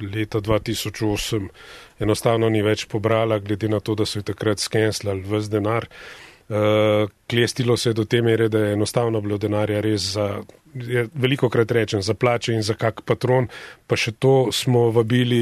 leta 0.00 0.40
2008 0.40 1.48
enostavno 2.00 2.48
ni 2.48 2.62
več 2.64 2.86
pobrala, 2.88 3.38
glede 3.38 3.68
na 3.68 3.80
to, 3.80 3.94
da 3.94 4.08
so 4.08 4.22
jo 4.22 4.24
takrat 4.32 4.60
skenslali 4.60 5.20
vse 5.20 5.52
denar. 5.52 5.84
Uh, 5.84 6.25
Uh, 6.48 7.10
klestilo 7.26 7.76
se 7.76 7.90
je 7.90 7.94
do 7.94 8.04
te 8.04 8.22
mere, 8.22 8.48
da 8.48 8.58
je 8.58 8.72
enostavno 8.72 9.20
bilo 9.20 9.38
denarja 9.38 9.80
res 9.80 10.12
za, 10.14 10.42
veliko 11.14 11.48
krat 11.50 11.70
rečem, 11.70 12.02
za 12.02 12.14
plače 12.14 12.54
in 12.54 12.62
za 12.62 12.74
kak 12.78 13.02
patron, 13.02 13.48
pa 13.86 13.96
še 13.96 14.12
to 14.12 14.52
smo 14.52 14.90
vabili 14.94 15.40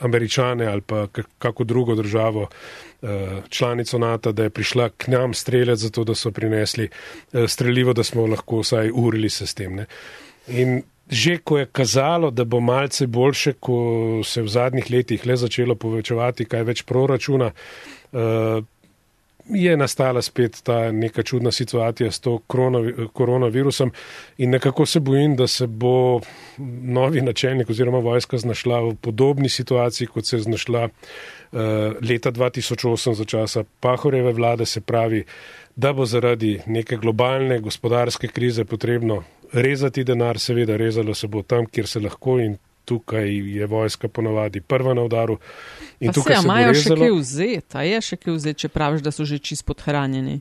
američane 0.00 0.66
ali 0.66 0.80
pa 0.80 1.06
kako 1.38 1.64
drugo 1.64 1.94
državo, 1.94 2.48
uh, 2.48 3.10
članico 3.48 3.98
NATO, 3.98 4.32
da 4.32 4.48
je 4.48 4.50
prišla 4.50 4.88
k 4.96 5.08
nam 5.08 5.34
streljati, 5.34 5.80
zato 5.80 6.04
da 6.04 6.14
so 6.14 6.30
prinesli 6.30 6.88
uh, 6.88 7.44
streljivo, 7.48 7.92
da 7.92 8.04
smo 8.04 8.26
lahko 8.26 8.62
vsaj 8.64 8.90
urili 8.94 9.30
se 9.30 9.46
s 9.46 9.54
tem. 9.54 9.76
Ne. 9.76 9.86
In 10.48 10.82
že 11.10 11.38
ko 11.44 11.58
je 11.58 11.66
kazalo, 11.66 12.30
da 12.30 12.44
bo 12.44 12.60
malce 12.60 13.06
boljše, 13.06 13.52
ko 13.60 14.22
se 14.24 14.42
v 14.42 14.48
zadnjih 14.48 14.90
letih 14.90 15.26
le 15.26 15.36
začelo 15.36 15.74
povečevati 15.74 16.46
kaj 16.48 16.62
več 16.64 16.82
proračuna, 16.88 17.50
uh, 17.52 18.64
je 19.48 19.76
nastala 19.76 20.22
spet 20.22 20.60
ta 20.62 20.92
neka 20.92 21.22
čudna 21.22 21.50
situacija 21.50 22.10
s 22.10 22.20
to 22.20 22.38
koronavirusom 23.12 23.92
in 24.38 24.50
nekako 24.50 24.86
se 24.86 25.00
bojim, 25.00 25.36
da 25.36 25.46
se 25.46 25.66
bo 25.66 26.20
novi 26.82 27.20
načelnik 27.20 27.70
oziroma 27.70 27.98
vojska 27.98 28.38
znašla 28.38 28.80
v 28.80 28.94
podobni 28.94 29.48
situaciji, 29.48 30.06
kot 30.06 30.26
se 30.26 30.36
je 30.36 30.40
znašla 30.40 30.84
uh, 30.84 31.60
leta 32.08 32.32
2008 32.32 33.14
za 33.14 33.24
časa 33.24 33.64
Pahoreve 33.80 34.32
vlade, 34.32 34.66
se 34.66 34.80
pravi, 34.80 35.24
da 35.76 35.92
bo 35.92 36.06
zaradi 36.06 36.60
neke 36.66 36.96
globalne 36.96 37.60
gospodarske 37.60 38.28
krize 38.28 38.64
potrebno 38.64 39.22
rezati 39.52 40.04
denar, 40.04 40.38
seveda 40.38 40.76
rezalo 40.76 41.14
se 41.14 41.26
bo 41.28 41.42
tam, 41.42 41.66
kjer 41.66 41.86
se 41.86 42.00
lahko 42.00 42.38
in 42.40 42.56
tukaj 42.84 43.28
je 43.56 43.66
vojska 43.66 44.08
ponavadi 44.08 44.60
prva 44.60 44.94
na 44.94 45.02
udaru. 45.02 45.38
In 46.00 46.10
pa 46.10 46.12
tukaj 46.12 46.36
se 46.36 46.44
imajo 46.44 46.74
še 46.74 46.96
kaj 46.96 47.12
vzeti, 47.18 47.76
a 47.78 47.84
je 47.86 48.00
še 48.00 48.16
kaj 48.16 48.34
vzeti, 48.34 48.64
če 48.64 48.72
praviš, 48.74 49.04
da 49.04 49.12
so 49.14 49.26
že 49.28 49.38
čist 49.38 49.66
podhranjeni. 49.68 50.40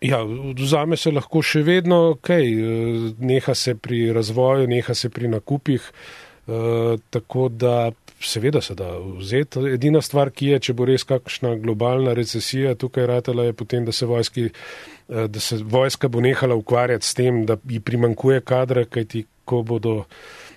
Ja, 0.00 0.22
vzame 0.54 0.96
se 0.96 1.10
lahko 1.10 1.42
še 1.42 1.64
vedno, 1.66 2.16
kaj, 2.22 2.44
neha 3.18 3.54
se 3.58 3.74
pri 3.74 4.12
razvoju, 4.14 4.68
neha 4.70 4.94
se 4.94 5.10
pri 5.10 5.28
nakupih, 5.28 5.82
eh, 5.82 6.98
tako 7.10 7.48
da 7.48 7.90
seveda 8.20 8.60
se 8.62 8.74
da 8.78 8.92
vzeti. 8.98 9.58
Edina 9.74 10.02
stvar, 10.02 10.30
ki 10.30 10.54
je, 10.54 10.60
če 10.68 10.74
bo 10.74 10.86
res 10.86 11.04
kakšna 11.06 11.56
globalna 11.62 12.14
recesija 12.14 12.74
tukaj 12.78 13.06
ratela, 13.10 13.44
je 13.50 13.58
potem, 13.58 13.84
da 13.84 13.92
se, 13.92 14.06
vojski, 14.06 14.48
eh, 15.08 15.26
da 15.26 15.40
se 15.40 15.58
vojska 15.62 16.08
bo 16.08 16.22
nehala 16.22 16.54
ukvarjati 16.54 17.06
s 17.06 17.14
tem, 17.14 17.44
da 17.46 17.58
ji 17.68 17.80
primankuje 17.80 18.40
kadra, 18.40 18.86
kajti 18.86 19.26
ko 19.44 19.62
bodo. 19.66 20.04
Eh, 20.06 20.47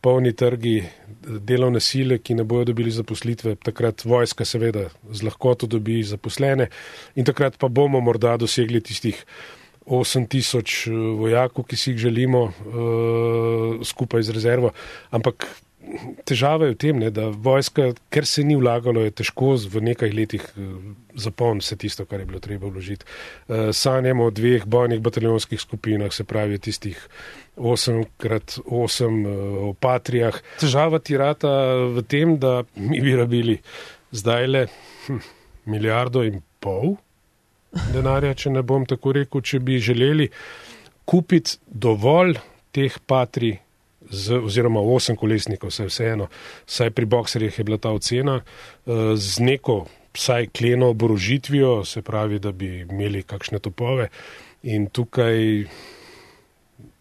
polni 0.00 0.32
trgi 0.34 0.82
delovne 1.22 1.80
sile, 1.80 2.18
ki 2.18 2.34
ne 2.34 2.44
bojo 2.44 2.64
dobili 2.72 2.90
zaposlitve, 2.90 3.54
takrat 3.62 4.04
vojska 4.04 4.44
seveda 4.44 4.88
z 5.10 5.22
lahkoto 5.22 5.66
dobi 5.70 6.02
zaposlene 6.02 6.66
in 7.14 7.24
takrat 7.24 7.58
pa 7.58 7.68
bomo 7.68 8.00
morda 8.00 8.36
dosegli 8.36 8.80
tistih 8.80 9.24
8000 9.86 10.90
eh, 10.90 10.96
vojakov, 11.18 11.66
ki 11.66 11.76
si 11.76 11.90
jih 11.90 11.98
želimo 12.06 12.42
uh, 12.44 13.82
skupaj 13.82 14.22
z 14.22 14.30
rezervo. 14.30 14.70
Ampak 15.10 15.46
težava 16.28 16.68
je 16.68 16.74
v 16.74 16.78
tem, 16.78 16.98
ne, 17.02 17.10
da 17.14 17.28
vojska, 17.30 17.92
ker 18.12 18.26
se 18.28 18.44
ni 18.46 18.56
vlagalo, 18.58 19.02
je 19.04 19.14
težko 19.22 19.54
v 19.70 19.82
nekaj 19.90 20.12
letih 20.14 20.46
zapolniti 21.14 21.66
vse 21.66 21.78
tisto, 21.84 22.06
kar 22.08 22.22
je 22.22 22.28
bilo 22.30 22.40
treba 22.42 22.70
vložiti. 22.70 23.04
Uh, 23.48 23.70
sanjamo 23.76 24.28
o 24.28 24.34
dveh 24.34 24.66
bojnih 24.66 25.02
bataljonskih 25.04 25.60
skupinah, 25.60 26.12
se 26.12 26.24
pravi 26.24 26.58
tistih 26.58 26.98
8x8 27.56 28.62
uh, 28.62 29.68
o 29.68 29.72
patrijah. 29.74 30.40
Težava 30.62 31.02
ti 31.02 31.18
rata 31.20 31.52
v 31.92 32.04
tem, 32.08 32.38
da 32.40 32.62
mi 32.76 33.00
bi 33.04 33.16
rabili 33.18 33.60
zdaj 34.12 34.46
le 34.48 34.66
hm, 35.06 35.24
milijardo 35.72 36.24
in 36.28 36.42
pol 36.60 36.96
denarja, 37.92 38.34
če 38.36 38.52
ne 38.52 38.62
bom 38.62 38.84
tako 38.88 39.14
rekel, 39.16 39.40
če 39.40 39.60
bi 39.64 39.80
želeli 39.82 40.28
kupiti 41.08 41.58
dovolj 41.66 42.38
teh 42.72 42.98
patrij. 43.08 43.58
Z, 44.12 44.42
oziroma, 44.44 44.80
osem 44.80 45.16
kolesnikov, 45.16 45.72
vse 45.72 45.88
vseeno, 45.88 46.28
saj 46.68 46.90
pri 46.92 47.06
bokserjih 47.08 47.58
je 47.58 47.64
bila 47.64 47.78
ta 47.80 47.94
ocena, 47.96 48.38
uh, 48.42 49.12
z 49.16 49.40
neko, 49.40 49.86
vsaj 50.12 50.50
kleno 50.52 50.90
oborožitvijo, 50.92 51.78
se 51.88 52.02
pravi, 52.04 52.38
da 52.38 52.52
bi 52.52 52.82
imeli 52.84 53.22
kakšne 53.24 53.58
topove, 53.64 54.10
In 54.62 54.86
tukaj 54.94 55.38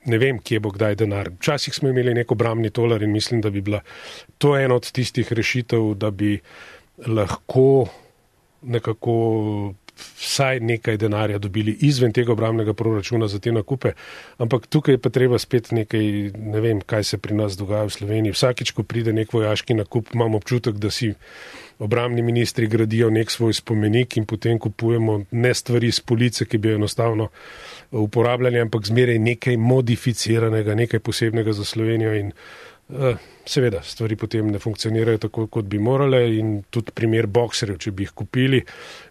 ne 0.10 0.18
vem, 0.18 0.40
kje 0.42 0.60
bo 0.60 0.72
kdaj 0.74 0.96
denar. 1.04 1.30
Včasih 1.38 1.76
smo 1.76 1.90
imeli 1.90 2.14
neko 2.18 2.36
bramni 2.36 2.72
tolar 2.74 3.04
in 3.04 3.12
mislim, 3.14 3.42
da 3.42 3.50
bi 3.50 3.62
bila 3.62 3.82
to 4.38 4.56
ena 4.58 4.76
od 4.76 4.92
tistih 4.92 5.34
rešitev, 5.34 5.94
da 5.94 6.10
bi 6.12 6.40
lahko 7.08 7.86
nekako 8.62 9.14
vsaj 10.20 10.60
nekaj 10.60 10.98
denarja 10.98 11.38
dobili 11.38 11.78
izven 11.82 12.14
tega 12.14 12.32
obramnega 12.32 12.74
proračuna 12.74 13.28
za 13.28 13.40
te 13.40 13.52
nakupe. 13.52 13.94
Ampak 14.38 14.68
tukaj 14.68 14.98
pa 14.98 15.10
treba 15.10 15.40
spet 15.40 15.72
nekaj, 15.72 16.32
ne 16.38 16.62
vem, 16.62 16.82
kaj 16.82 17.04
se 17.04 17.18
pri 17.18 17.36
nas 17.36 17.58
dogaja 17.58 17.90
v 17.90 17.96
Sloveniji. 17.98 18.36
Vsakič, 18.36 18.72
ko 18.72 18.84
pride 18.84 19.14
nek 19.14 19.34
vojaški 19.34 19.74
nakup, 19.74 20.14
imam 20.14 20.36
občutek, 20.36 20.76
da 20.76 20.92
si 20.92 21.14
obramni 21.80 22.22
ministri 22.22 22.68
gradijo 22.68 23.10
nek 23.10 23.32
svoj 23.32 23.54
spomenik 23.54 24.18
in 24.18 24.26
potem 24.26 24.60
kupujemo 24.60 25.22
ne 25.32 25.54
stvari 25.54 25.92
z 25.92 26.00
police, 26.00 26.46
ki 26.46 26.58
bi 26.58 26.70
jo 26.70 26.76
enostavno 26.76 27.30
uporabljali, 27.92 28.60
ampak 28.62 28.86
zmeraj 28.86 29.20
nekaj 29.20 29.58
modificiranega, 29.58 30.76
nekaj 30.76 31.00
posebnega 31.00 31.54
za 31.54 31.66
Slovenijo. 31.66 32.14
In, 32.16 32.32
Eh, 32.32 32.71
seveda, 33.46 33.82
stvari 33.84 34.16
potem 34.16 34.52
ne 34.52 34.60
funkcionirajo 34.60 35.18
tako, 35.28 35.48
kot 35.48 35.66
bi 35.66 35.80
morale 35.80 36.22
in 36.38 36.62
tudi 36.70 36.94
primer 36.96 37.28
bokserjev, 37.28 37.78
če 37.82 37.92
bi 37.92 38.08
jih 38.08 38.14
kupili, 38.16 38.62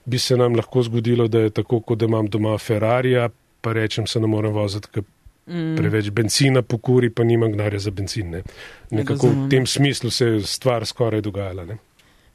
bi 0.04 0.18
se 0.18 0.36
nam 0.36 0.56
lahko 0.58 0.82
zgodilo, 0.86 1.28
da 1.28 1.46
je 1.46 1.54
tako, 1.60 1.80
kot 1.80 2.00
da 2.00 2.08
imam 2.10 2.28
doma 2.28 2.56
Ferrarija, 2.58 3.28
pa 3.60 3.72
rečem, 3.76 4.06
se 4.06 4.20
ne 4.20 4.30
morem 4.30 4.52
voziti, 4.56 4.88
ker 4.94 5.04
mm. 5.04 5.74
preveč 5.76 6.10
benzina 6.16 6.62
pokuri, 6.62 7.10
pa 7.10 7.24
nimam 7.24 7.52
gnarja 7.52 7.86
za 7.86 7.90
benzin. 7.90 8.30
Ne. 8.36 8.42
Nekako 8.90 9.32
v 9.34 9.48
tem 9.52 9.66
smislu 9.66 10.10
se 10.10 10.26
je 10.26 10.46
stvar 10.46 10.86
skoraj 10.86 11.24
dogajala. 11.26 11.66
Ne. 11.68 11.80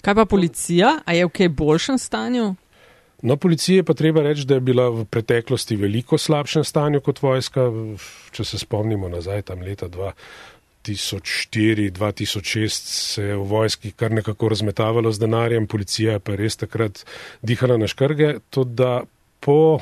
Kaj 0.06 0.16
pa 0.16 0.26
policija? 0.30 1.00
A 1.06 1.18
je 1.18 1.26
v 1.26 1.34
kaj 1.34 1.50
boljšem 1.50 1.98
stanju? 1.98 2.54
No, 3.26 3.38
policija 3.42 3.84
pa 3.84 3.96
treba 3.98 4.22
reči, 4.22 4.44
da 4.46 4.60
je 4.60 4.62
bila 4.62 4.90
v 4.94 5.06
preteklosti 5.10 5.76
veliko 5.80 6.18
slabšem 6.18 6.64
stanju 6.68 7.00
kot 7.02 7.22
vojska, 7.24 7.64
če 8.36 8.44
se 8.46 8.60
spomnimo 8.62 9.10
nazaj, 9.10 9.48
tam 9.48 9.64
leta 9.66 9.88
2000. 9.90 10.14
2004-2006 10.88 12.70
se 12.70 13.24
je 13.24 13.36
v 13.36 13.44
vojski 13.44 13.92
kar 13.92 14.12
nekako 14.12 14.50
razmetavalo 14.50 15.12
z 15.12 15.20
denarjem, 15.20 15.68
policija 15.68 16.20
pa 16.20 16.32
je 16.32 16.38
res 16.38 16.56
takrat 16.58 17.06
dihala 17.42 17.78
na 17.78 17.88
škrge. 17.88 18.40
To, 18.50 18.64
da 18.64 19.04
po 19.40 19.80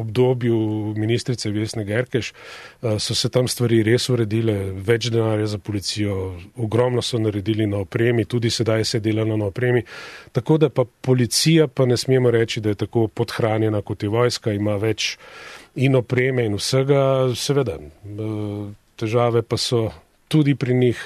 obdobju 0.00 0.56
ministrice 0.96 1.50
Vesne 1.50 1.84
Gerkeš 1.84 2.32
eh, 2.32 2.98
so 2.98 3.14
se 3.14 3.28
tam 3.28 3.48
stvari 3.48 3.82
res 3.82 4.08
uredile, 4.08 4.54
več 4.72 5.10
denarja 5.10 5.46
za 5.46 5.58
policijo, 5.58 6.16
ogromno 6.56 7.02
so 7.02 7.18
naredili 7.18 7.66
na 7.66 7.82
opremi, 7.84 8.24
tudi 8.24 8.50
sedaj 8.50 8.84
se 8.84 9.00
dela 9.00 9.24
na 9.24 9.44
opremi. 9.44 9.82
Tako 10.32 10.58
da 10.58 10.68
pa 10.68 10.84
policija 10.84 11.68
pa 11.68 11.86
ne 11.86 11.96
smemo 11.96 12.30
reči, 12.30 12.60
da 12.60 12.68
je 12.68 12.82
tako 12.86 13.08
podhranjena 13.08 13.82
kot 13.82 14.02
je 14.02 14.08
vojska, 14.08 14.52
ima 14.52 14.76
več 14.76 15.16
in 15.74 15.96
opreme 15.96 16.46
in 16.46 16.56
vsega, 16.58 17.02
seveda. 17.36 17.78
Eh, 17.80 18.70
težave 19.00 19.42
pa 19.42 19.56
so 19.56 19.88
tudi 20.30 20.54
pri 20.54 20.74
njih 20.78 21.00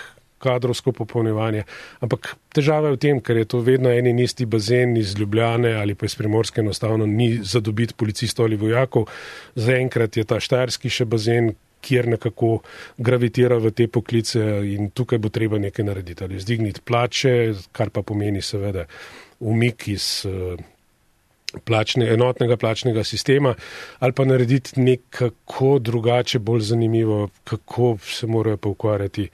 kadrovsko 0.45 0.93
popolnevanje. 0.93 1.65
Ampak 2.05 2.35
težava 2.53 2.91
je 2.91 2.99
v 2.99 3.01
tem, 3.01 3.21
ker 3.25 3.41
je 3.41 3.49
to 3.49 3.63
vedno 3.65 3.93
en 3.93 4.11
in 4.11 4.21
isti 4.21 4.47
bazen 4.47 4.97
iz 5.01 5.15
Ljubljane 5.19 5.73
ali 5.81 5.97
pa 5.97 6.07
iz 6.07 6.17
Primorske, 6.19 6.61
enostavno 6.61 7.07
ni 7.09 7.39
zadobiti 7.43 7.97
policistov 7.97 8.51
ali 8.51 8.61
vojakov. 8.61 9.09
Zaenkrat 9.57 10.21
je 10.21 10.27
ta 10.29 10.41
štajerski 10.41 10.93
še 10.93 11.09
bazen, 11.09 11.55
kjer 11.85 12.09
nekako 12.09 12.63
gravitira 12.97 13.59
v 13.61 13.73
te 13.77 13.89
poklice 13.93 14.41
in 14.73 14.89
tukaj 14.97 15.21
bo 15.21 15.29
treba 15.29 15.61
nekaj 15.61 15.85
narediti. 15.85 16.25
Ali 16.25 16.41
zdigniti 16.41 16.81
plače, 16.85 17.35
kar 17.77 17.93
pa 17.93 18.03
pomeni 18.03 18.43
seveda 18.43 18.87
umik 19.41 19.89
iz. 19.93 20.25
Plačne, 21.65 22.09
enotnega 22.13 22.57
plačnega 22.57 23.05
sistema 23.05 23.55
ali 23.99 24.13
pa 24.13 24.25
narediti 24.25 24.81
nekako 24.81 25.79
drugače, 25.79 26.39
bolj 26.39 26.61
zanimivo, 26.61 27.29
kako 27.45 27.97
se 28.03 28.27
morajo 28.27 28.57
pa 28.57 28.69
ukvarjati 28.69 29.29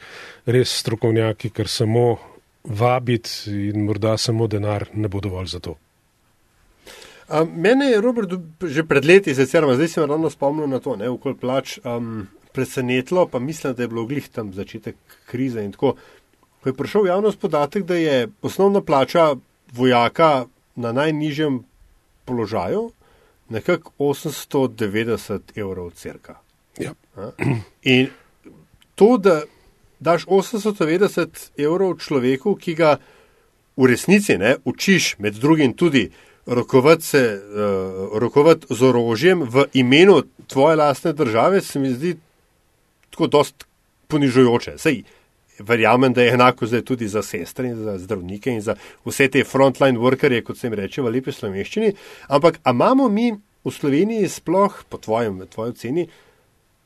res 0.46 0.78
strokovnjaki, 0.80 1.50
ker 1.50 1.68
samo 1.68 2.16
vabiti 2.64 3.30
in 3.70 3.84
morda 3.84 4.16
samo 4.16 4.46
denar 4.46 4.88
ne 4.94 5.08
bo 5.08 5.20
dovolj 5.20 5.46
za 5.46 5.60
to. 5.60 5.76
Um, 7.30 7.50
mene 7.56 7.86
je 7.86 8.00
Robert 8.00 8.30
že 8.62 8.82
pred 8.82 9.04
leti, 9.04 9.34
sicer, 9.34 9.64
zdaj 9.74 9.88
sem 9.88 10.04
ravno 10.04 10.30
spomnil 10.30 10.66
na 10.66 10.80
to, 10.82 10.96
okoli 10.98 11.36
plač, 11.38 11.78
um, 11.84 12.26
presenetilo, 12.52 13.26
pa 13.26 13.38
mislim, 13.38 13.74
da 13.74 13.82
je 13.82 13.88
bilo 13.88 14.06
glih 14.06 14.28
tam 14.28 14.52
začetek 14.52 14.96
krize 15.26 15.62
in 15.64 15.72
tako. 15.72 15.94
Ko 16.60 16.68
je 16.68 16.76
prišel 16.76 17.06
javnost 17.06 17.40
podatek, 17.40 17.84
da 17.88 17.96
je 17.96 18.28
osnovna 18.42 18.82
plača 18.82 19.34
vojaka 19.72 20.46
na 20.76 20.92
najnižjem 20.92 21.62
položaju, 22.30 22.90
nekako 23.50 23.92
890 23.98 25.58
evrov 25.58 25.90
crka. 25.90 26.38
Ja. 26.78 26.94
In 27.82 28.06
to, 28.94 29.16
da 29.18 29.42
daš 30.00 30.26
890 30.26 31.50
evrov 31.58 31.98
človeku, 31.98 32.54
ki 32.54 32.74
ga 32.78 32.96
v 33.76 33.90
resnici 33.90 34.38
ne, 34.38 34.56
učiš 34.64 35.16
med 35.18 35.34
drugim 35.34 35.74
tudi 35.74 36.10
rokovati, 36.46 37.02
se, 37.02 37.22
uh, 37.34 38.18
rokovati 38.18 38.66
z 38.70 38.82
orožjem 38.82 39.42
v 39.42 39.66
imenu 39.72 40.22
tvoje 40.46 40.76
lastne 40.76 41.12
države, 41.12 41.60
se 41.60 41.78
mi 41.78 41.90
zdi 41.90 42.16
tako 43.10 43.26
dost 43.26 43.66
ponižujoče. 44.08 44.78
Sej, 44.78 45.02
verjamem, 45.60 46.12
da 46.12 46.22
je 46.22 46.32
enako 46.34 46.66
zdaj 46.66 46.82
tudi 46.88 47.08
za 47.08 47.22
sestre 47.22 47.68
in 47.68 47.76
za 47.76 47.98
zdravnike 47.98 48.50
in 48.50 48.60
za 48.60 48.74
vse 49.04 49.28
te 49.28 49.44
frontline 49.44 49.98
workerje, 49.98 50.42
kot 50.44 50.58
se 50.58 50.66
jim 50.66 50.74
reče 50.74 51.02
v 51.02 51.12
lepi 51.14 51.32
slovenščini. 51.32 51.92
Ampak 52.28 52.60
imamo 52.66 53.08
mi 53.08 53.32
v 53.64 53.72
Sloveniji 53.72 54.28
sploh, 54.28 54.84
po 54.88 54.98
tvojem, 54.98 55.42
tvoji 55.52 55.76
oceni, 55.76 56.06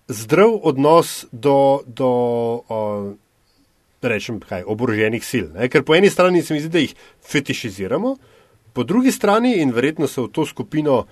zdrav 0.09 0.59
odnos 0.63 1.25
do, 1.33 1.81
do 1.87 2.09
o, 2.69 2.81
rečem, 4.03 4.41
kaj, 4.43 4.67
oboroženih 4.67 5.25
sil. 5.25 5.47
Ne? 5.55 5.69
Ker 5.73 5.85
po 5.87 5.95
eni 5.95 6.11
strani 6.11 6.43
se 6.43 6.55
mi 6.55 6.61
zdi, 6.61 6.73
da 6.73 6.83
jih 6.83 6.95
fetišiziramo, 7.31 8.17
po 8.75 8.83
drugi 8.85 9.13
strani 9.15 9.55
in 9.63 9.71
verjetno 9.73 10.09
se 10.11 10.21
v 10.21 10.33
to 10.35 10.47
skupino 10.47 11.05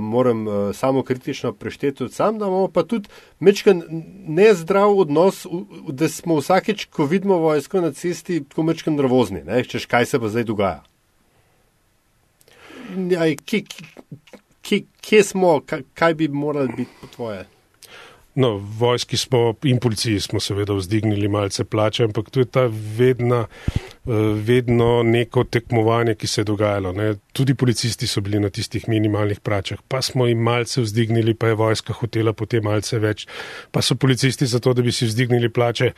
moram 0.00 0.46
uh, 0.46 0.54
samo 0.76 1.02
kritično 1.02 1.52
prešteti 1.52 2.04
od 2.04 2.12
sam, 2.12 2.38
da 2.38 2.46
imamo 2.46 2.68
pa 2.68 2.82
tudi 2.82 3.08
mečken 3.40 3.82
nezdrav 4.26 4.98
odnos, 4.98 5.46
da 5.88 6.08
smo 6.08 6.36
vsakeč, 6.36 6.84
ko 6.84 7.04
vidimo 7.04 7.36
vojsko 7.36 7.80
na 7.80 7.92
cesti, 7.92 8.44
tako 8.44 8.62
mečken 8.62 8.96
nervozni, 8.96 9.44
ne, 9.44 9.64
češ 9.64 9.86
kaj 9.86 10.06
se 10.06 10.20
pa 10.20 10.28
zdaj 10.28 10.44
dogaja. 10.44 10.82
Aj, 13.18 13.36
kje, 13.44 13.64
kje, 14.62 14.82
kje 15.00 15.22
smo, 15.22 15.60
kaj, 15.66 15.82
kaj 15.94 16.14
bi 16.14 16.28
morali 16.28 16.72
biti 16.76 16.90
po 17.00 17.06
tvoje? 17.06 17.44
No, 18.36 18.56
vojski 18.78 19.16
smo 19.16 19.54
in 19.64 19.78
policiji 19.80 20.20
smo 20.20 20.40
seveda 20.40 20.74
vzdignili 20.76 21.28
malce 21.28 21.64
plače, 21.64 22.04
ampak 22.04 22.30
to 22.30 22.40
je 22.40 22.44
ta 22.44 22.66
vedna, 22.96 23.46
eh, 23.46 24.10
vedno 24.34 25.02
neko 25.02 25.44
tekmovanje, 25.44 26.14
ki 26.14 26.26
se 26.26 26.40
je 26.40 26.44
dogajalo. 26.44 26.92
Ne. 26.92 27.14
Tudi 27.32 27.54
policisti 27.54 28.06
so 28.06 28.20
bili 28.20 28.40
na 28.40 28.50
tistih 28.50 28.88
minimalnih 28.88 29.40
plačah, 29.40 29.78
pa 29.88 30.02
smo 30.02 30.26
jim 30.26 30.38
malce 30.38 30.80
vzdignili, 30.80 31.34
pa 31.34 31.48
je 31.48 31.54
vojska 31.54 31.92
hotela 31.92 32.32
potem 32.32 32.64
malce 32.64 32.98
več, 32.98 33.26
pa 33.70 33.82
so 33.82 33.94
policisti 33.94 34.46
zato, 34.46 34.74
da 34.74 34.82
bi 34.82 34.92
si 34.92 35.06
vzdignili 35.06 35.48
plače. 35.48 35.92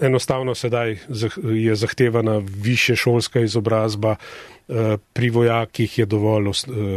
Enostavno 0.00 0.54
sedaj 0.54 0.98
je 1.54 1.74
zahtevana 1.74 2.42
više 2.62 2.96
šolska 2.96 3.40
izobrazba, 3.40 4.16
eh, 4.68 4.96
pri 5.12 5.30
vojakih 5.30 5.98
je 5.98 6.06
dovolj 6.06 6.48
eh, 6.48 6.52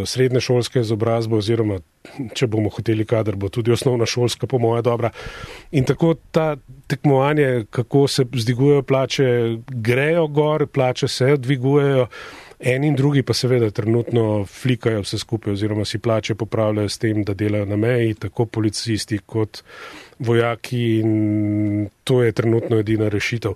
srednje 0.06 0.39
šolske 0.39 0.80
izobrazbe 0.80 1.36
oziroma 1.36 1.80
če 2.34 2.47
bomo 2.47 2.71
hoteli 2.73 3.06
kader, 3.06 3.36
bo 3.36 3.49
tudi 3.49 3.71
osnovna 3.71 4.06
šolska, 4.06 4.47
po 4.47 4.60
moja 4.60 4.82
dobra. 4.82 5.12
In 5.71 5.86
tako 5.86 6.15
ta 6.32 6.56
tekmovanje, 6.88 7.65
kako 7.69 8.08
se 8.08 8.25
zdigujejo 8.34 8.84
plače, 8.84 9.58
grejo 9.67 10.28
gor, 10.28 10.67
plače 10.67 11.08
se 11.08 11.36
dvigujejo, 11.38 12.08
en 12.60 12.84
in 12.84 12.95
drugi 12.95 13.23
pa 13.23 13.34
seveda 13.34 13.69
trenutno 13.71 14.45
flikajo 14.45 15.04
vse 15.06 15.19
skupaj 15.19 15.54
oziroma 15.54 15.86
si 15.86 15.99
plače 15.99 16.36
popravljajo 16.36 16.89
s 16.89 16.97
tem, 16.97 17.23
da 17.23 17.34
delajo 17.34 17.65
na 17.65 17.78
meji, 17.78 18.13
tako 18.13 18.45
policisti 18.45 19.19
kot 19.25 19.63
vojaki 20.20 21.00
in 21.00 21.90
to 22.04 22.24
je 22.24 22.32
trenutno 22.32 22.80
edina 22.80 23.10
rešitev. 23.10 23.54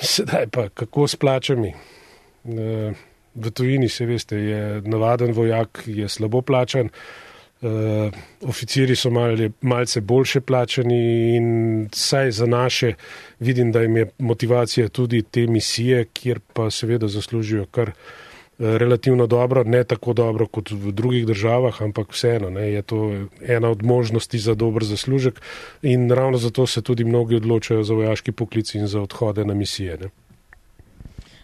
Sedaj 0.00 0.46
pa, 0.52 0.68
kako 0.68 1.08
s 1.08 1.16
plačami? 1.16 1.72
Eh, 2.44 2.92
v 3.36 3.50
tujini, 3.50 3.88
se 3.88 4.06
veste, 4.06 4.36
je 4.36 4.82
navaden 4.84 5.32
vojak, 5.32 5.82
je 5.86 6.08
slabo 6.08 6.42
plačan. 6.42 6.90
Uh, 7.56 8.12
oficiri 8.44 8.92
so 8.96 9.08
malje, 9.10 9.50
malce 9.64 10.00
boljše 10.00 10.40
plačani 10.40 11.36
in 11.36 11.46
saj 11.92 12.30
za 12.30 12.46
naše 12.46 12.92
vidim, 13.40 13.72
da 13.72 13.80
jim 13.80 13.96
je 13.96 14.10
motivacija 14.18 14.88
tudi 14.88 15.22
te 15.22 15.46
misije, 15.46 16.04
kjer 16.12 16.40
pa 16.52 16.70
seveda 16.70 17.08
zaslužijo 17.08 17.64
kar 17.66 17.90
relativno 18.58 19.26
dobro, 19.26 19.64
ne 19.64 19.84
tako 19.84 20.12
dobro 20.12 20.46
kot 20.46 20.70
v 20.70 20.92
drugih 20.92 21.26
državah, 21.26 21.82
ampak 21.82 22.12
vseeno 22.12 22.50
ne, 22.50 22.72
je 22.72 22.82
to 22.82 23.12
ena 23.42 23.70
od 23.70 23.82
možnosti 23.82 24.38
za 24.38 24.54
dober 24.54 24.84
zaslužek 24.84 25.40
in 25.82 26.10
ravno 26.10 26.38
zato 26.38 26.66
se 26.66 26.82
tudi 26.82 27.04
mnogi 27.04 27.36
odločajo 27.36 27.82
za 27.82 27.94
vojaški 27.94 28.32
poklic 28.32 28.74
in 28.74 28.86
za 28.86 29.00
odhode 29.00 29.44
na 29.44 29.54
misije. 29.54 29.98
Ne. 30.00 30.08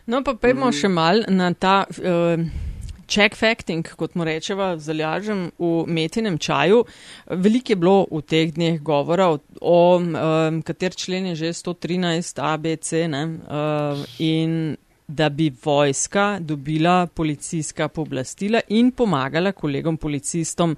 No 0.07 0.25
pa 0.25 0.35
pojmo 0.35 0.72
še 0.72 0.88
mal 0.88 1.25
na 1.29 1.55
ta. 1.55 1.85
Uh 1.98 2.70
check 3.12 3.37
facting, 3.37 3.87
kot 3.98 4.14
mu 4.16 4.25
rečeva, 4.25 4.72
zalažem 4.81 5.51
v 5.61 5.85
metinem 5.87 6.38
čaju. 6.40 6.85
Veliko 7.29 7.75
je 7.75 7.77
bilo 7.77 7.96
v 8.11 8.22
teh 8.25 8.53
dneh 8.55 8.81
govora 8.81 9.29
o, 9.35 9.38
o 9.61 9.81
um, 9.98 10.62
kater 10.64 10.96
člen 10.96 11.33
je 11.33 11.35
že 11.44 11.53
113 11.61 12.40
ABC 12.40 13.05
ne, 13.12 13.22
uh, 13.27 14.01
in 14.18 14.77
da 15.09 15.29
bi 15.29 15.53
vojska 15.65 16.38
dobila 16.41 17.07
policijska 17.07 17.88
pooblastila 17.88 18.61
in 18.69 18.91
pomagala 18.91 19.53
kolegom 19.53 19.97
policistom 19.97 20.77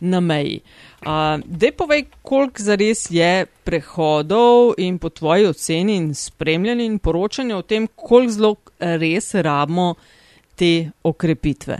na 0.00 0.20
meji. 0.20 0.60
Uh, 1.00 1.40
Dej 1.46 1.72
povej, 1.72 2.04
koliko 2.22 2.62
zares 2.62 3.06
je 3.10 3.46
prehodov 3.64 4.74
in 4.78 4.98
po 4.98 5.08
tvoji 5.08 5.46
oceni 5.46 5.96
in 5.96 6.14
spremljanju 6.14 6.84
in 6.84 6.98
poročanju 6.98 7.56
o 7.56 7.62
tem, 7.62 7.86
koliko 7.96 8.32
zelo 8.32 8.56
res 8.78 9.34
rabimo 9.34 9.94
te 10.54 10.90
okrepitve. 11.02 11.78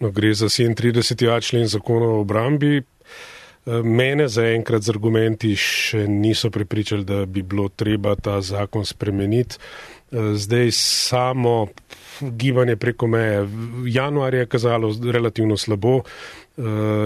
No, 0.00 0.10
gre 0.10 0.34
za 0.34 0.48
37. 0.48 1.40
člen 1.40 1.66
zakona 1.66 2.06
o 2.06 2.20
obrambi. 2.20 2.82
Mene 3.84 4.26
zaenkrat 4.28 4.82
z 4.82 4.90
argumenti 4.90 5.52
še 5.54 6.08
niso 6.10 6.50
prepričali, 6.50 7.04
da 7.06 7.26
bi 7.26 7.44
bilo 7.46 7.68
treba 7.68 8.16
ta 8.18 8.40
zakon 8.42 8.82
spremeniti. 8.84 9.60
Zdaj 10.12 10.70
samo 10.76 11.66
gibanje 12.20 12.76
preko 12.76 13.06
meje. 13.06 13.48
Januar 13.86 14.34
je 14.34 14.46
kazalo 14.46 14.94
relativno 15.12 15.56
slabo, 15.56 16.00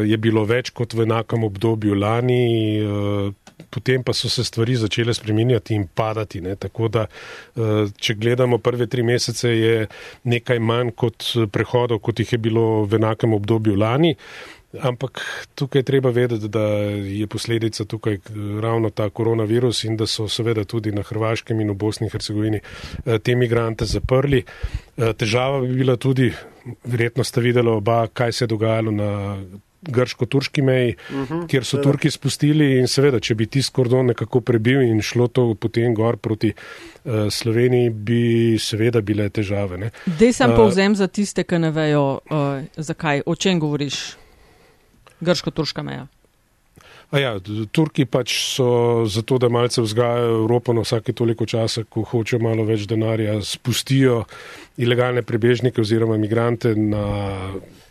je 0.04 0.16
bilo 0.18 0.44
več 0.44 0.70
kot 0.74 0.94
v 0.94 1.06
enakem 1.06 1.44
obdobju 1.46 1.94
lani, 1.94 2.82
potem 3.70 4.02
pa 4.02 4.12
so 4.12 4.28
se 4.28 4.44
stvari 4.44 4.76
začele 4.76 5.14
spreminjati 5.14 5.74
in 5.74 5.86
padati. 5.86 6.40
Ne? 6.40 6.56
Tako 6.56 6.88
da, 6.88 7.06
če 7.96 8.14
gledamo 8.18 8.58
prve 8.58 8.88
tri 8.90 9.06
mesece, 9.06 9.54
je 9.54 9.86
nekaj 10.24 10.58
manj 10.58 10.92
kot 10.98 11.30
prehodov, 11.52 12.02
kot 12.02 12.20
jih 12.20 12.36
je 12.36 12.42
bilo 12.42 12.84
v 12.84 12.98
enakem 13.00 13.34
obdobju 13.38 13.76
lani. 13.78 14.16
Ampak 14.80 15.20
tukaj 15.54 15.82
treba 15.82 16.10
vedeti, 16.10 16.48
da 16.48 16.60
je 16.60 17.26
posledica 17.26 17.84
tukaj 17.84 18.18
ravno 18.60 18.90
ta 18.90 19.10
koronavirus 19.10 19.84
in 19.84 19.96
da 19.96 20.06
so 20.06 20.28
seveda 20.28 20.64
tudi 20.64 20.92
na 20.92 21.02
Hrvaškem 21.02 21.60
in 21.60 21.70
v 21.70 21.74
Bosni 21.74 22.06
in 22.06 22.10
Hercegovini 22.10 22.60
eh, 22.60 23.18
te 23.18 23.34
migrante 23.34 23.84
zaprli. 23.84 24.44
Eh, 24.96 25.12
težava 25.12 25.60
bi 25.60 25.74
bila 25.74 25.96
tudi, 25.96 26.32
verjetno 26.84 27.24
ste 27.24 27.40
videli 27.40 27.70
oba, 27.70 28.06
kaj 28.06 28.32
se 28.32 28.44
je 28.44 28.48
dogajalo 28.48 28.90
na 28.90 29.12
grško-turški 29.86 30.62
meji, 30.62 30.94
uh 31.10 31.16
mhm, 31.16 31.34
-huh, 31.34 31.46
kjer 31.46 31.64
so 31.64 31.70
seveda. 31.70 31.90
Turki 31.90 32.10
spustili 32.10 32.78
in 32.78 32.88
seveda, 32.88 33.20
če 33.20 33.34
bi 33.34 33.46
tisk 33.46 33.72
kordon 33.72 34.06
nekako 34.06 34.40
prebil 34.40 34.82
in 34.82 35.02
šlo 35.02 35.28
to 35.28 35.54
potem 35.54 35.94
gor 35.94 36.16
proti 36.16 36.52
uh, 36.52 37.12
Sloveniji, 37.30 37.90
bi 37.90 38.56
seveda 38.58 39.00
bile 39.00 39.28
težave. 39.28 39.90
Dej 40.18 40.32
sem 40.32 40.50
uh, 40.50 40.56
povzem 40.56 40.94
za 40.94 41.06
tiste, 41.06 41.44
ki 41.44 41.58
ne 41.58 41.70
vejo, 41.70 42.20
uh, 42.30 42.64
zakaj, 42.76 43.22
o 43.26 43.34
čem 43.34 43.60
govoriš 43.60 44.16
grško-turška 45.20 45.82
meja. 45.82 46.06
Ja, 47.14 47.36
Turki 47.70 48.02
pač 48.10 48.32
so 48.56 49.06
zato, 49.06 49.38
da 49.38 49.46
malce 49.48 49.80
vzgajajo 49.84 50.40
Evropo 50.40 50.74
na 50.74 50.82
vsake 50.82 51.14
toliko 51.14 51.46
časa, 51.46 51.84
ko 51.86 52.02
hočejo 52.02 52.40
malo 52.42 52.64
več 52.66 52.88
denarja, 52.90 53.38
spustijo 53.46 54.24
ilegalne 54.76 55.22
prebežnike 55.22 55.80
oziroma 55.80 56.18
imigrante 56.18 56.74
na 56.74 57.04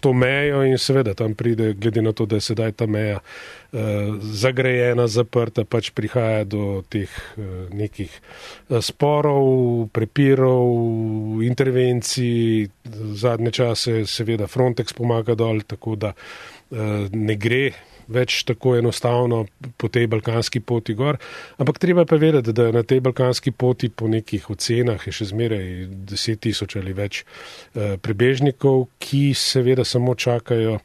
to 0.04 0.12
mejo 0.14 0.66
in 0.68 0.76
seveda 0.78 1.16
tam 1.16 1.34
pride, 1.34 1.72
glede 1.80 2.04
na 2.04 2.12
to, 2.12 2.28
da 2.28 2.38
je 2.38 2.46
sedaj 2.52 2.76
ta 2.78 2.86
meja 2.92 3.22
eh, 3.22 4.12
zagrejena, 4.20 5.08
zaprta, 5.08 5.64
pač 5.64 5.94
prihaja 5.96 6.44
do 6.44 6.84
teh 6.92 7.08
eh, 7.08 7.54
nekih 7.72 8.12
eh, 8.12 8.82
sporov, 8.84 9.88
prepirov, 9.96 11.40
intervencij. 11.48 12.68
Zadnje 13.16 13.52
čase 13.56 13.96
seveda 14.06 14.46
Frontex 14.52 14.94
pomaga 14.94 15.34
dol, 15.40 15.64
tako 15.66 15.96
da 15.96 16.12
Eh, 16.14 16.55
ne 16.72 17.36
gre 17.38 17.74
več 18.08 18.44
tako 18.46 18.76
enostavno 18.78 19.46
po 19.78 19.90
tej 19.90 20.08
balkanski 20.08 20.60
poti 20.60 20.94
gor. 20.94 21.18
Ampak 21.58 21.80
treba 21.82 22.06
pa 22.06 22.20
vedeti, 22.22 22.54
da 22.54 22.70
na 22.74 22.84
tej 22.84 23.02
balkanski 23.06 23.52
poti 23.52 23.90
po 23.90 24.08
nekih 24.12 24.50
ocenah 24.50 25.02
je 25.08 25.14
še 25.14 25.30
zmeraj 25.32 25.68
deset 26.10 26.44
tisoč 26.46 26.78
ali 26.82 26.94
več 26.94 27.24
eh, 27.24 27.98
prebežnikov, 27.98 28.88
ki 29.00 29.34
seveda 29.38 29.86
samo 29.86 30.16
čakajo 30.16 30.80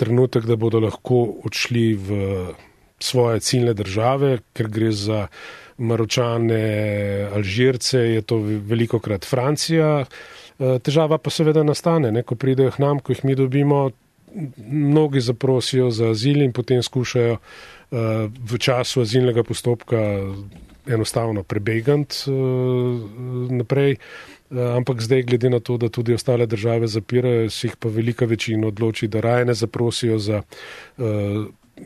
trenutek, 0.00 0.48
da 0.50 0.58
bodo 0.58 0.82
lahko 0.82 1.24
odšli 1.46 1.86
v 1.94 2.22
svoje 3.04 3.42
ciljne 3.44 3.74
države, 3.76 4.38
ker 4.54 4.70
gre 4.72 4.90
za 4.94 5.26
Maročane, 5.78 7.28
Alžirce, 7.34 7.98
je 8.14 8.22
to 8.22 8.38
veliko 8.42 9.00
krat 9.02 9.26
Francija. 9.26 10.04
Eh, 10.04 10.78
težava 10.82 11.18
pa 11.18 11.30
seveda 11.34 11.62
nastane, 11.66 12.12
ne, 12.14 12.22
ko 12.22 12.38
pridejo 12.38 12.74
k 12.74 12.82
nam, 12.82 13.02
ko 13.02 13.14
jih 13.14 13.24
mi 13.26 13.38
dobimo, 13.38 13.90
mnogi 14.70 15.20
zaprosijo 15.20 15.90
za 15.90 16.10
azil 16.10 16.42
in 16.42 16.52
potem 16.52 16.82
skušajo 16.82 17.36
uh, 17.36 17.98
v 18.50 18.58
času 18.58 19.00
azilnega 19.00 19.42
postopka 19.42 20.00
enostavno 20.86 21.42
prebegant 21.42 22.14
uh, 22.26 22.34
naprej. 23.50 23.96
Uh, 24.50 24.76
ampak 24.76 25.00
zdaj, 25.00 25.22
glede 25.22 25.50
na 25.50 25.60
to, 25.60 25.76
da 25.76 25.88
tudi 25.88 26.14
ostale 26.14 26.46
države 26.46 26.86
zapirajo, 26.86 27.50
se 27.50 27.66
jih 27.66 27.76
pa 27.76 27.88
velika 27.88 28.24
večina 28.24 28.66
odloči, 28.66 29.08
da 29.08 29.20
raje 29.20 29.44
ne 29.44 29.54
zaprosijo 29.54 30.18
za 30.18 30.42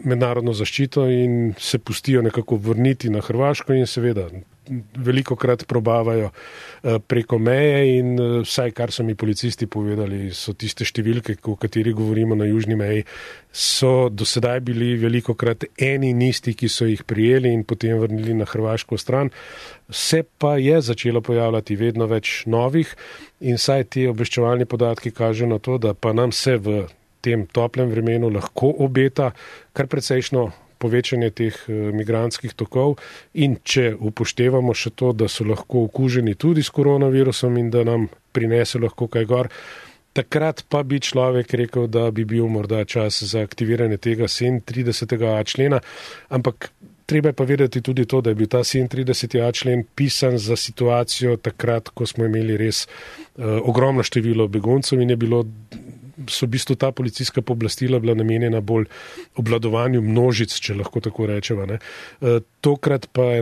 mednarodno 0.04 0.52
zaščito 0.52 1.06
in 1.10 1.54
se 1.58 1.78
pustijo 1.78 2.22
nekako 2.22 2.56
vrniti 2.56 3.08
na 3.10 3.20
Hrvaško 3.20 3.72
in 3.72 3.86
seveda 3.86 4.28
veliko 4.96 5.36
krat 5.36 5.64
probavajo 5.66 6.30
eh, 6.30 6.98
preko 6.98 7.38
meje 7.38 7.98
in 7.98 8.12
eh, 8.20 8.40
vsaj 8.44 8.72
kar 8.76 8.92
so 8.92 9.04
mi 9.04 9.14
policisti 9.14 9.66
povedali, 9.66 10.30
so 10.34 10.54
tiste 10.54 10.84
številke, 10.84 11.38
o 11.48 11.56
kateri 11.60 11.92
govorimo 11.96 12.36
na 12.38 12.48
južni 12.48 12.76
meji, 12.78 13.04
so 13.52 14.08
do 14.12 14.26
sedaj 14.28 14.60
bili 14.66 14.94
veliko 15.00 15.34
krat 15.38 15.64
eni 15.78 16.12
in 16.14 16.22
isti, 16.28 16.54
ki 16.54 16.68
so 16.68 16.88
jih 16.88 17.02
prijeli 17.08 17.52
in 17.54 17.64
potem 17.64 17.98
vrnili 17.98 18.36
na 18.36 18.46
hrvaško 18.48 18.98
stran. 19.00 19.32
Se 19.90 20.22
pa 20.38 20.56
je 20.60 20.80
začelo 20.84 21.22
pojavljati 21.24 21.76
vedno 21.76 22.06
več 22.06 22.42
novih 22.46 22.94
in 23.40 23.58
saj 23.58 23.88
ti 23.94 24.06
obveščevalni 24.06 24.68
podatki 24.68 25.14
kažejo 25.14 25.48
na 25.54 25.58
to, 25.58 25.78
da 25.78 25.94
pa 25.94 26.12
nam 26.12 26.32
se 26.32 26.56
v 26.56 26.84
tem 27.24 27.46
toplem 27.46 27.90
vremenu 27.90 28.30
lahko 28.30 28.70
obeta 28.84 29.32
kar 29.72 29.88
precejšno 29.90 30.48
povečanje 30.78 31.30
teh 31.30 31.58
eh, 31.68 31.90
migranskih 31.94 32.54
tokov 32.54 32.98
in 33.34 33.58
če 33.62 33.92
upoštevamo 33.94 34.74
še 34.74 34.94
to, 34.94 35.12
da 35.12 35.28
so 35.28 35.46
lahko 35.48 35.86
okuženi 35.88 36.34
tudi 36.34 36.62
s 36.62 36.70
koronavirusom 36.74 37.58
in 37.58 37.70
da 37.74 37.84
nam 37.84 38.08
prinese 38.32 38.78
lahko 38.78 39.08
kaj 39.10 39.26
gor, 39.28 39.50
takrat 40.12 40.64
pa 40.68 40.82
bi 40.82 41.00
človek 41.00 41.54
rekel, 41.54 41.86
da 41.86 42.10
bi 42.10 42.24
bil 42.24 42.48
morda 42.50 42.84
čas 42.84 43.22
za 43.22 43.42
aktiviranje 43.46 43.98
tega 44.02 44.30
37. 44.30 45.44
člena, 45.44 45.80
ampak 46.28 46.70
treba 47.08 47.28
je 47.28 47.32
pa 47.32 47.44
vedeti 47.44 47.80
tudi 47.80 48.04
to, 48.04 48.20
da 48.20 48.30
je 48.30 48.34
bil 48.34 48.46
ta 48.46 48.58
37. 48.58 49.52
člen 49.52 49.84
pisan 49.94 50.38
za 50.38 50.56
situacijo 50.56 51.36
takrat, 51.36 51.88
ko 51.88 52.06
smo 52.06 52.24
imeli 52.24 52.56
res 52.56 52.84
uh, 52.86 53.44
ogromno 53.64 54.02
število 54.02 54.48
beguncev 54.48 55.00
in 55.00 55.10
je 55.10 55.16
bilo 55.16 55.44
so 56.26 56.46
v 56.46 56.56
bistvu 56.56 56.76
ta 56.76 56.92
policijska 56.92 57.42
pooblastila 57.42 57.98
bila 57.98 58.14
namenjena 58.14 58.60
bolj 58.60 58.88
obladovanju 59.36 60.02
množic, 60.02 60.54
če 60.60 60.78
lahko 60.80 61.00
tako 61.04 61.26
rečemo. 61.30 61.66
Ne. 61.66 61.78
E, 62.20 62.40
tokrat 62.60 63.08
pa 63.12 63.38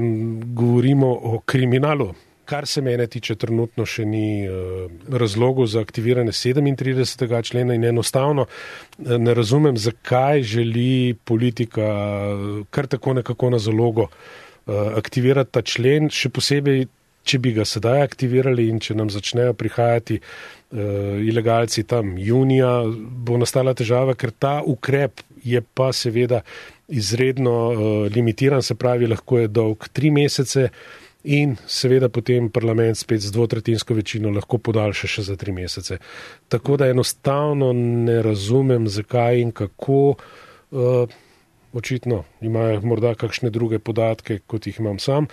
govorimo 0.55 1.13
o 1.13 1.41
kriminalu. 1.47 2.13
Kar 2.47 2.67
se 2.71 2.79
mene 2.81 3.09
tiče, 3.11 3.35
trenutno 3.43 3.83
še 3.91 4.05
ni 4.07 4.47
uh, 4.47 4.85
razlogov 5.11 5.67
za 5.67 5.81
aktiviranje 5.83 6.31
37. 6.31 7.43
člena 7.43 7.75
in 7.75 7.85
enostavno 7.85 8.45
uh, 8.47 9.17
ne 9.19 9.35
razumem, 9.35 9.75
zakaj 9.75 10.45
želi 10.47 11.17
politika 11.25 11.89
kar 12.71 12.87
tako 12.87 13.17
nekako 13.19 13.51
na 13.51 13.59
zalogo 13.59 14.07
aktivirati 14.67 15.53
ta 15.53 15.63
člen, 15.63 16.09
še 16.11 16.31
posebej, 16.35 16.87
če 17.27 17.41
bi 17.43 17.53
ga 17.57 17.65
sedaj 17.67 18.05
aktivirali 18.07 18.69
in 18.71 18.79
če 18.81 18.95
nam 18.95 19.11
začnejo 19.11 19.57
prihajati 19.59 20.21
uh, 20.21 20.57
uh, 20.71 20.79
ilegalci 21.29 21.83
tam 21.83 22.19
junija, 22.19 22.83
bo 23.27 23.39
nastala 23.39 23.75
težava, 23.75 24.15
ker 24.15 24.31
ta 24.31 24.61
ukrep 24.67 25.23
je 25.45 25.63
pa 25.75 25.93
seveda 25.93 26.43
izredno 26.89 27.57
uh, 27.71 27.81
limitiran, 28.13 28.63
se 28.63 28.75
pravi, 28.75 29.09
lahko 29.11 29.43
je 29.43 29.49
dolg 29.49 29.89
tri 29.93 30.11
mesece 30.11 30.69
in 31.27 31.57
seveda 31.67 32.09
potem 32.09 32.51
parlament 32.55 32.99
spet 32.99 33.25
z 33.25 33.33
dvotretinsko 33.35 33.95
večino 33.99 34.31
lahko 34.31 34.59
podaljša 34.63 35.11
še 35.11 35.27
za 35.27 35.37
tri 35.37 35.53
mesece. 35.53 35.99
Tako 36.49 36.77
da 36.79 36.91
enostavno 36.91 37.73
ne 37.75 38.21
razumem, 38.23 38.89
zakaj 38.89 39.41
in 39.43 39.55
kako. 39.55 40.17
Uh, 40.71 41.23
Očitno 41.77 42.23
imajo 42.41 42.79
morda 42.89 43.11
kakšne 43.21 43.51
druge 43.53 43.77
podatke, 43.85 44.39
kot 44.49 44.65
jih 44.65 44.79
imam 44.81 44.97
sam. 45.03 45.27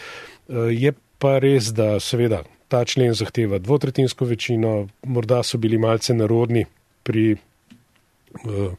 Je 0.50 0.92
pa 1.24 1.38
res, 1.40 1.72
da 1.72 2.02
seveda 2.04 2.42
ta 2.68 2.84
člen 2.84 3.14
zahteva 3.16 3.60
dvotretinsko 3.64 4.28
večino, 4.28 4.74
morda 5.08 5.40
so 5.44 5.60
bili 5.62 5.80
malce 5.80 6.14
narodni 6.14 6.66
pri 7.08 7.36
uh, 7.36 8.74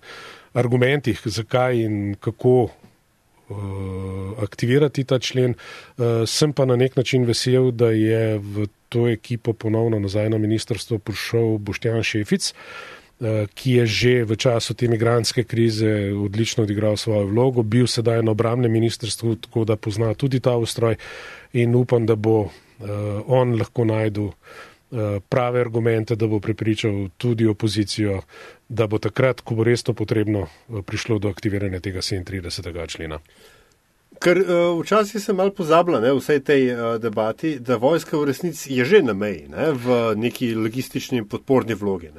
argumentih, 0.52 1.22
zakaj 1.24 1.80
in 1.86 2.16
kako 2.20 2.56
uh, 2.64 2.72
aktivirati 4.44 5.06
ta 5.08 5.18
člen. 5.18 5.54
Uh, 5.54 6.24
sem 6.28 6.52
pa 6.52 6.68
na 6.68 6.76
nek 6.76 6.96
način 7.00 7.24
vesel, 7.24 7.70
da 7.72 7.94
je 7.96 8.38
v 8.38 8.68
to 8.92 9.08
ekipo 9.08 9.52
ponovno 9.52 9.98
nazaj 9.98 10.28
na 10.30 10.38
ministrstvo 10.38 10.98
prišel 10.98 11.56
Boštjan 11.58 12.02
Šefic, 12.02 12.52
uh, 12.52 13.03
ki 13.54 13.72
je 13.72 13.86
že 13.86 14.14
v 14.24 14.36
času 14.36 14.74
te 14.74 14.86
imigranske 14.86 15.44
krize 15.44 16.12
odlično 16.12 16.64
odigral 16.64 16.96
svojo 16.96 17.26
vlogo, 17.26 17.62
bil 17.62 17.86
sedaj 17.86 18.22
na 18.22 18.30
obramnem 18.30 18.72
ministrstvu, 18.72 19.36
tako 19.48 19.64
da 19.64 19.76
pozna 19.76 20.14
tudi 20.14 20.40
ta 20.40 20.56
ustroj 20.56 20.96
in 21.52 21.74
upam, 21.74 22.06
da 22.06 22.16
bo 22.16 22.40
uh, 22.40 22.50
on 23.26 23.58
lahko 23.58 23.84
najdu 23.84 24.32
prave 25.28 25.60
argumente, 25.60 26.16
da 26.16 26.26
bo 26.26 26.40
prepričal 26.40 27.08
tudi 27.18 27.46
opozicijo, 27.46 28.20
da 28.68 28.86
bo 28.86 28.98
takrat, 28.98 29.40
ko 29.40 29.54
bo 29.54 29.64
res 29.64 29.82
to 29.82 29.94
potrebno, 29.94 30.46
prišlo 30.86 31.18
do 31.18 31.28
aktiviranja 31.28 31.80
tega 31.80 31.98
37. 31.98 32.86
člena. 32.88 33.18
Ker 34.22 34.38
uh, 34.38 34.80
včasih 34.82 35.22
se 35.22 35.32
malo 35.32 35.50
pozabila 35.50 36.00
v 36.00 36.14
vsej 36.18 36.40
tej 36.40 36.62
uh, 36.72 36.82
debati, 37.02 37.58
da 37.60 37.76
vojska 37.76 38.18
v 38.18 38.24
resnici 38.30 38.74
je 38.74 38.84
že 38.84 39.02
na 39.02 39.12
meji, 39.12 39.48
ne, 39.48 39.72
v 39.72 40.14
neki 40.16 40.54
logistični 40.54 41.24
podporni 41.28 41.74
vlogi. 41.74 42.12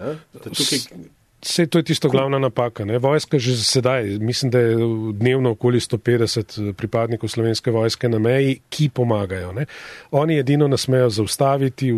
Vse 1.45 1.67
to 1.67 1.77
je 1.77 1.83
tisto 1.83 2.09
glavna 2.09 2.39
napaka. 2.39 2.85
Ne? 2.85 2.97
Vojska 2.97 3.39
že 3.39 3.57
sedaj, 3.57 4.17
mislim, 4.19 4.51
da 4.51 4.59
je 4.59 4.75
dnevno 5.13 5.51
okoli 5.51 5.79
150 5.79 6.73
pripadnikov 6.73 7.29
slovenske 7.29 7.71
vojske 7.71 8.09
na 8.09 8.19
meji, 8.19 8.59
ki 8.69 8.89
pomagajo. 8.89 9.51
Ne? 9.53 9.65
Oni 10.11 10.39
edino 10.39 10.67
nas 10.67 10.81
smejo 10.81 11.09
zaustaviti, 11.09 11.91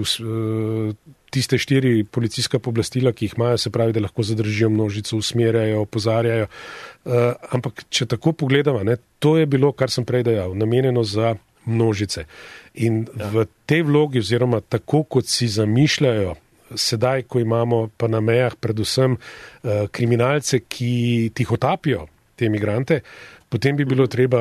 tiste 1.30 1.58
štiri 1.58 2.04
policijska 2.04 2.60
poblastila, 2.60 3.12
ki 3.12 3.28
jih 3.28 3.36
imajo, 3.38 3.58
se 3.58 3.72
pravi, 3.74 3.94
da 3.94 4.04
lahko 4.04 4.24
zadržijo 4.24 4.70
množico, 4.70 5.18
usmerjajo, 5.18 5.82
opozarjajo. 5.82 6.48
Uh, 7.06 7.13
ampak, 7.52 7.84
če 7.90 8.06
tako 8.06 8.34
pogledamo, 8.34 8.84
ne, 8.84 8.98
to 9.20 9.38
je 9.38 9.46
bilo, 9.46 9.72
kar 9.72 9.92
sem 9.92 10.06
prej 10.06 10.26
dejal, 10.28 10.56
namenjeno 10.58 11.04
za 11.04 11.36
množice. 11.66 12.26
In 12.84 13.06
ja. 13.08 13.30
v 13.34 13.48
tej 13.68 13.84
vlogi, 13.88 14.24
oziroma 14.24 14.62
tako, 14.62 15.04
kot 15.04 15.28
si 15.28 15.50
zamišljajo, 15.52 16.36
sedaj, 16.76 17.28
ko 17.32 17.40
imamo 17.40 17.88
pa 17.98 18.10
na 18.12 18.20
mejah 18.24 18.56
predvsem 18.60 19.16
uh, 19.16 19.88
kriminalce, 19.92 20.63
ki 20.68 21.32
tihotapijo 21.36 22.08
te 22.38 22.46
imigrante, 22.46 23.02
uh, 23.02 23.38
potem 23.50 23.76
bi 23.76 23.86
bilo 23.86 24.08
treba 24.08 24.40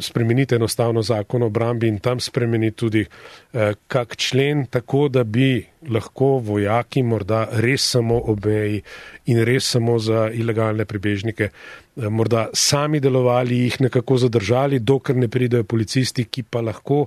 spremeniti 0.00 0.54
enostavno 0.54 1.02
zakon 1.02 1.42
o 1.42 1.46
obrambi 1.46 1.88
in 1.88 1.98
tam 1.98 2.20
spremeniti 2.20 2.76
tudi 2.76 3.04
eh, 3.52 3.72
kak 3.88 4.16
člen, 4.16 4.66
tako 4.66 5.08
da 5.08 5.24
bi 5.24 5.66
lahko 5.90 6.38
vojaki 6.38 7.02
morda 7.02 7.46
res 7.62 7.90
samo 7.90 8.18
obeji 8.32 8.82
in 9.26 9.42
res 9.44 9.70
samo 9.76 9.98
za 9.98 10.28
ilegalne 10.34 10.84
pribežnike 10.84 11.48
eh, 11.48 12.08
morda 12.10 12.48
sami 12.52 13.00
delovali, 13.00 13.58
jih 13.64 13.80
nekako 13.80 14.18
zadržali, 14.18 14.78
dokler 14.78 15.16
ne 15.16 15.28
pridejo 15.28 15.64
policisti, 15.64 16.24
ki 16.24 16.42
pa 16.42 16.60
lahko, 16.60 17.06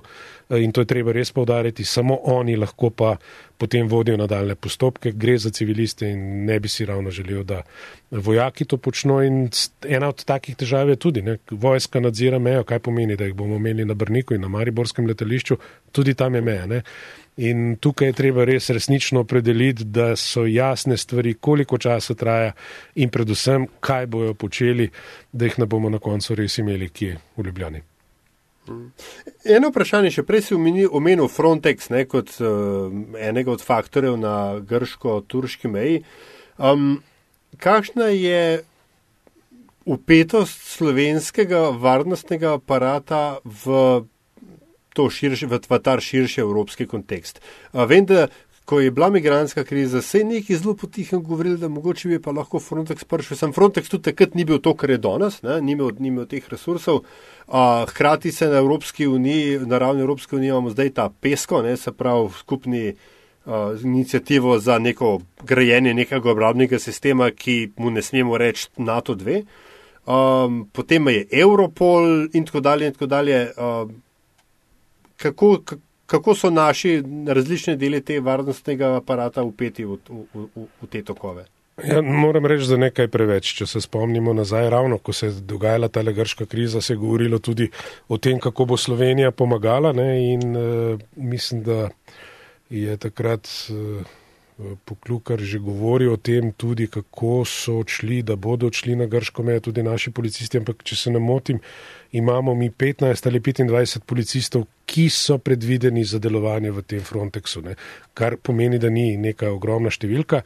eh, 0.50 0.62
in 0.64 0.72
to 0.72 0.84
je 0.84 0.90
treba 0.90 1.12
res 1.12 1.32
povdariti, 1.32 1.84
samo 1.84 2.18
oni 2.24 2.56
lahko 2.56 2.90
pa 2.90 3.16
potem 3.60 3.88
vodijo 3.88 4.16
nadaljne 4.16 4.54
postopke, 4.54 5.12
gre 5.12 5.36
za 5.38 5.50
civiliste 5.50 6.08
in 6.08 6.44
ne 6.44 6.56
bi 6.60 6.68
si 6.68 6.86
ravno 6.88 7.10
želel, 7.10 7.42
da 7.44 7.62
vojaki 8.10 8.64
to 8.64 8.76
počno. 8.76 9.22
In 9.22 9.48
ena 9.88 10.08
od 10.08 10.24
takih 10.24 10.56
težav 10.56 10.88
je 10.88 10.96
tudi, 10.96 11.22
ne, 11.22 11.36
vojska 11.50 12.00
nadzira 12.00 12.38
mejo, 12.38 12.64
kaj 12.64 12.78
pomeni, 12.78 13.16
da 13.16 13.28
jih 13.28 13.34
bomo 13.34 13.56
imeli 13.60 13.84
na 13.84 13.94
Brniku 13.94 14.34
in 14.34 14.40
na 14.40 14.48
Mariborskem 14.48 15.06
letališču, 15.06 15.58
tudi 15.92 16.14
tam 16.14 16.34
je 16.34 16.40
meja. 16.40 16.66
Ne. 16.66 16.82
In 17.36 17.76
tukaj 17.80 18.10
je 18.10 18.12
treba 18.12 18.44
res 18.44 18.70
resnično 18.70 19.20
opredeliti, 19.20 19.84
da 19.84 20.16
so 20.16 20.44
jasne 20.46 20.96
stvari, 20.96 21.34
koliko 21.34 21.78
časa 21.78 22.14
traja 22.14 22.52
in 22.94 23.10
predvsem, 23.10 23.66
kaj 23.80 24.06
bojo 24.06 24.34
počeli, 24.34 24.90
da 25.32 25.46
jih 25.46 25.58
ne 25.58 25.66
bomo 25.66 25.90
na 25.90 25.98
koncu 25.98 26.34
res 26.34 26.58
imeli 26.58 26.88
kje 26.88 27.16
v 27.36 27.46
Ljubljani. 27.46 27.82
Eno 29.44 29.70
vprašanje, 29.70 30.10
še 30.14 30.24
prej 30.26 30.42
si 30.46 30.56
omenil 30.56 31.28
Frontex 31.32 31.88
ne, 31.90 32.04
kot 32.10 32.34
uh, 32.42 32.90
enega 33.18 33.54
od 33.54 33.62
faktorjev 33.64 34.18
na 34.20 34.34
grško-turški 34.60 35.70
meji. 35.70 36.02
Um, 36.58 37.00
kakšna 37.58 38.10
je 38.12 38.42
upetost 39.90 40.68
slovenskega 40.76 41.70
varnostnega 41.80 42.54
aparata 42.60 43.40
v, 43.44 44.04
širši, 45.10 45.46
v, 45.46 45.60
v 45.70 45.78
ta 45.78 45.96
širši 46.00 46.40
evropski 46.40 46.86
kontekst? 46.86 47.40
Uh, 47.72 47.86
vem, 47.88 48.04
da 48.04 48.26
ko 48.70 48.80
je 48.80 48.90
bila 48.90 49.10
migranska 49.10 49.64
kriza, 49.64 50.02
se 50.02 50.18
je 50.18 50.24
nekaj 50.24 50.56
zelo 50.56 50.76
potihem 50.76 51.22
govorili, 51.22 51.58
da 51.58 51.68
mogoče 51.68 52.08
bi 52.08 52.20
pa 52.22 52.30
lahko 52.30 52.60
Frontex 52.60 53.04
prišel. 53.04 53.36
Sam 53.36 53.52
Frontex 53.52 53.88
tudi 53.90 54.02
takrat 54.02 54.34
ni 54.34 54.44
bil 54.44 54.60
to, 54.62 54.76
kar 54.78 54.90
je 54.90 54.98
danes, 54.98 55.40
ni 55.42 55.72
imel, 55.72 55.90
ni 55.98 56.08
imel 56.08 56.28
teh 56.30 56.44
resursov. 56.48 57.00
Uh, 57.48 57.82
hkrati 57.90 58.32
se 58.32 58.46
na 58.46 58.60
Evropski 58.62 59.06
uniji, 59.06 59.58
na 59.66 59.78
ravni 59.78 60.02
Evropske 60.02 60.36
unije 60.36 60.50
imamo 60.54 60.70
zdaj 60.70 60.90
ta 60.90 61.08
PESCO, 61.20 61.62
ne, 61.62 61.76
se 61.76 61.92
pravi 61.92 62.28
skupni 62.38 62.92
uh, 62.92 63.54
inicijativo 63.82 64.58
za 64.58 64.78
neko 64.78 65.18
grajenje 65.42 65.94
nekega 65.94 66.30
obrambnega 66.30 66.78
sistema, 66.78 67.30
ki 67.30 67.72
mu 67.76 67.90
ne 67.90 68.02
smemo 68.02 68.38
reči 68.38 68.68
NATO 68.76 69.14
2. 69.14 69.42
Um, 70.06 70.68
potem 70.72 71.08
je 71.08 71.26
Europol 71.32 72.28
in 72.32 72.46
tako 72.46 72.60
dalje. 72.60 72.86
In 72.86 72.92
tako 72.92 73.06
dalje. 73.06 73.50
Uh, 73.56 73.90
kako, 75.22 75.58
kako 76.06 76.34
so 76.34 76.50
naši 76.50 77.02
različni 77.28 77.76
deli 77.76 78.00
te 78.04 78.20
varnostnega 78.20 78.96
aparata 78.96 79.42
upeti 79.42 79.84
v, 79.84 79.98
v, 80.08 80.46
v, 80.56 80.66
v 80.82 80.90
te 80.90 81.02
tokove? 81.04 81.46
Ja, 81.84 82.02
moram 82.02 82.46
reči, 82.46 82.68
da 82.68 82.76
nekaj 82.76 83.08
preveč. 83.08 83.54
Če 83.56 83.66
se 83.66 83.80
spomnimo 83.80 84.34
nazaj, 84.36 84.68
ravno 84.72 84.98
ko 84.98 85.12
se 85.16 85.30
je 85.30 85.40
dogajala 85.48 85.88
ta 85.88 86.02
grška 86.02 86.46
kriza, 86.46 86.80
se 86.80 86.92
je 86.92 87.00
govorilo 87.00 87.38
tudi 87.38 87.70
o 88.08 88.18
tem, 88.18 88.40
kako 88.40 88.64
bo 88.64 88.76
Slovenija 88.76 89.30
pomagala. 89.30 89.92
Ne, 89.92 90.32
in 90.32 90.56
uh, 90.56 91.00
mislim, 91.16 91.62
da 91.62 91.88
je 92.70 92.96
takrat 92.96 93.48
uh, 93.70 94.04
Poklukar 94.84 95.40
že 95.40 95.58
govoril 95.58 96.12
o 96.12 96.16
tem, 96.20 96.52
tudi 96.52 96.86
kako 96.86 97.44
so 97.48 97.80
odšli, 97.80 98.20
da 98.22 98.36
bodo 98.36 98.68
odšli 98.68 98.96
na 98.96 99.06
grško 99.06 99.42
mejo 99.42 99.60
tudi 99.70 99.82
naši 99.82 100.12
policisti. 100.12 100.60
Ampak, 100.60 100.84
če 100.84 100.96
se 100.96 101.10
ne 101.10 101.18
motim, 101.18 101.60
imamo 102.12 102.54
mi 102.54 102.70
15 102.70 103.26
ali 103.26 103.40
25 103.40 104.04
policistov, 104.04 104.66
ki 104.90 105.06
so 105.14 105.38
predvideni 105.38 106.02
za 106.04 106.18
delovanje 106.18 106.72
v 106.74 106.82
tem 106.82 107.02
Frontexu, 107.06 107.62
ne? 107.62 107.76
kar 108.20 108.36
pomeni, 108.36 108.78
da 108.78 108.90
ni 108.90 109.14
neka 109.16 109.48
ogromna 109.54 109.88
številka. 109.92 110.42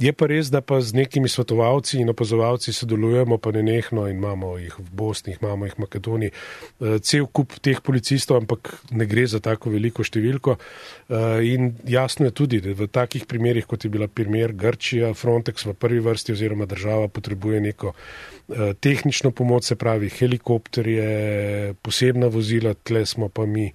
Je 0.00 0.12
pa 0.16 0.28
res, 0.30 0.52
da 0.54 0.62
pa 0.64 0.78
z 0.80 0.94
nekimi 0.96 1.28
svetovalci 1.28 1.98
in 2.00 2.12
opazovalci 2.12 2.72
sodelujemo, 2.72 3.40
pa 3.42 3.52
ne 3.52 3.64
nehno 3.66 4.06
in 4.08 4.16
imamo 4.18 4.54
jih 4.58 4.76
v 4.78 4.86
Bosni, 5.00 5.34
imamo 5.36 5.66
jih 5.66 5.76
v 5.76 5.84
Makedoniji, 5.84 6.32
eh, 6.32 6.98
cel 7.02 7.26
kup 7.26 7.58
teh 7.60 7.82
policistov, 7.84 8.38
ampak 8.40 8.70
ne 8.90 9.06
gre 9.06 9.26
za 9.26 9.42
tako 9.44 9.74
veliko 9.74 10.06
številko. 10.06 10.56
Eh, 10.56 11.52
in 11.52 11.74
jasno 11.84 12.30
je 12.30 12.36
tudi, 12.38 12.60
da 12.60 12.72
v 12.72 12.88
takih 12.88 13.26
primerjih, 13.26 13.66
kot 13.66 13.84
je 13.84 13.90
bila 13.90 14.08
primer 14.08 14.52
Grčija, 14.52 15.12
Frontex 15.14 15.66
v 15.66 15.74
prvi 15.74 16.00
vrsti 16.00 16.32
oziroma 16.32 16.66
država 16.66 17.08
potrebuje 17.08 17.60
neko 17.60 17.92
eh, 17.92 18.74
tehnično 18.80 19.30
pomoč, 19.30 19.68
se 19.68 19.76
pravi 19.76 20.08
helikopterje, 20.08 21.74
posebna 21.82 22.28
vozila, 22.32 22.74
tle 22.74 23.04
smo 23.06 23.28
pa 23.28 23.44
mi 23.46 23.72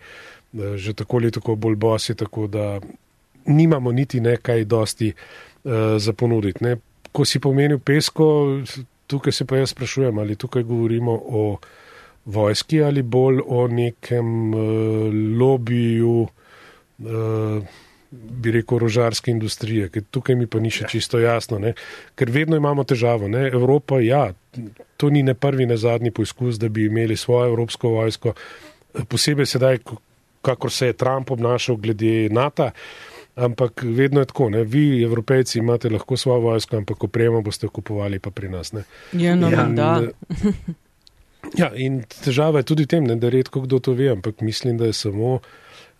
že 0.76 0.94
tako 0.94 1.18
ali 1.18 1.32
tako 1.32 1.56
bolj 1.56 1.76
bosi, 1.76 2.16
tako 2.16 2.48
da 2.48 2.80
nimamo 3.46 3.92
niti 3.92 4.20
nekaj 4.22 4.64
dosti 4.64 5.14
uh, 5.14 5.72
za 5.98 6.14
ponuditi. 6.14 6.64
Ne. 6.64 6.78
Ko 7.12 7.26
si 7.26 7.40
pomenil 7.40 7.80
pesko, 7.80 8.26
tukaj 9.08 9.32
se 9.32 9.46
pa 9.46 9.58
jaz 9.58 9.70
sprašujem, 9.70 10.18
ali 10.18 10.36
tukaj 10.36 10.64
govorimo 10.64 11.12
o 11.26 11.58
vojski 12.26 12.84
ali 12.84 13.02
bolj 13.02 13.42
o 13.46 13.68
nekem 13.68 14.54
uh, 14.54 14.62
lobiju, 15.40 16.28
uh, 17.00 17.64
bi 18.14 18.52
rekel, 18.52 18.78
rožarske 18.78 19.32
industrije, 19.32 19.90
ker 19.90 20.04
tukaj 20.12 20.36
mi 20.38 20.48
pa 20.48 20.60
ni 20.62 20.70
še 20.74 20.86
ja. 20.86 20.90
čisto 20.92 21.20
jasno, 21.20 21.60
ne. 21.60 21.74
ker 22.16 22.32
vedno 22.32 22.58
imamo 22.58 22.84
težavo. 22.84 23.28
Ne. 23.28 23.48
Evropa, 23.48 24.00
ja, 24.06 24.28
to 24.98 25.10
ni 25.10 25.24
ne 25.24 25.34
prvi, 25.34 25.66
ne 25.66 25.78
zadnji 25.78 26.12
poizkus, 26.12 26.60
da 26.62 26.70
bi 26.70 26.86
imeli 26.86 27.18
svojo 27.18 27.50
evropsko 27.54 27.90
vojsko, 27.96 28.36
posebej 29.10 29.46
sedaj, 29.46 29.80
kakor 30.42 30.72
se 30.72 30.92
je 30.92 30.94
Trump 30.94 31.32
obnašal 31.32 31.76
glede 31.76 32.30
NATO. 32.30 32.70
Ampak 33.36 33.82
vedno 33.84 34.22
je 34.22 34.30
tako, 34.30 34.50
ne? 34.50 34.64
vi, 34.64 35.02
evropejci, 35.04 35.60
imate 35.60 35.90
lahko 35.90 36.18
svojo 36.18 36.40
vojsko, 36.40 36.78
ampak 36.78 37.04
opremo 37.04 37.42
boste 37.42 37.68
kupovali 37.68 38.20
pa 38.20 38.30
pri 38.30 38.50
nas. 38.50 38.74
Ne? 38.74 38.84
Ja, 39.14 39.36
no, 39.36 39.50
ja, 39.50 39.66
da. 39.66 40.02
Ja, 41.60 41.74
in 41.76 42.04
težava 42.08 42.62
je 42.62 42.70
tudi 42.72 42.86
v 42.86 42.90
tem, 42.94 43.04
ne, 43.10 43.18
da 43.20 43.30
redko 43.30 43.66
kdo 43.66 43.82
to 43.84 43.94
ve, 43.98 44.08
ampak 44.14 44.42
mislim, 44.42 44.78
da 44.80 44.88
je 44.88 44.94
samo 44.96 45.34
uh, 45.36 45.42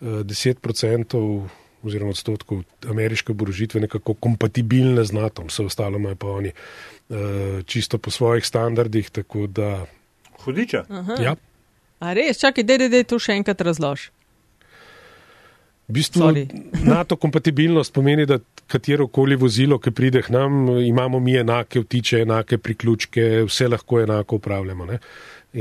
10% 0.00 1.20
oziroma 1.84 2.14
odstotkov 2.14 2.62
ameriške 2.88 3.32
oborožitve 3.32 3.82
nekako 3.84 4.14
kompatibilne 4.14 5.04
z 5.04 5.12
NATO, 5.12 5.44
vse 5.44 5.66
ostalo 5.68 6.00
imajo 6.00 6.16
pa 6.16 6.30
oni 6.40 6.52
uh, 6.54 7.60
čisto 7.66 7.98
po 7.98 8.10
svojih 8.10 8.46
standardih. 8.46 9.10
Hudiča. 10.44 10.84
Ja. 11.20 11.36
A 12.04 12.12
res, 12.16 12.38
čakaj, 12.42 12.66
da 12.68 12.76
je 12.84 13.04
to 13.08 13.18
še 13.22 13.38
enkrat 13.38 13.64
razlož. 13.64 14.10
V 15.88 15.92
bistvu 15.98 16.30
NATO 16.94 17.16
kompatibilnost 17.20 17.92
pomeni, 17.92 18.26
da 18.28 18.38
katero 18.66 19.06
koli 19.12 19.36
vozilo, 19.36 19.78
ki 19.78 19.92
pride 19.92 20.22
k 20.24 20.32
nam, 20.32 20.66
imamo 20.80 21.20
mi 21.20 21.36
enake 21.36 21.82
vtiče, 21.84 22.22
enake 22.24 22.58
priključke, 22.58 23.44
vse 23.48 23.68
lahko 23.68 24.00
enako 24.00 24.40
upravljamo. 24.40 24.86
Ne? 24.88 24.98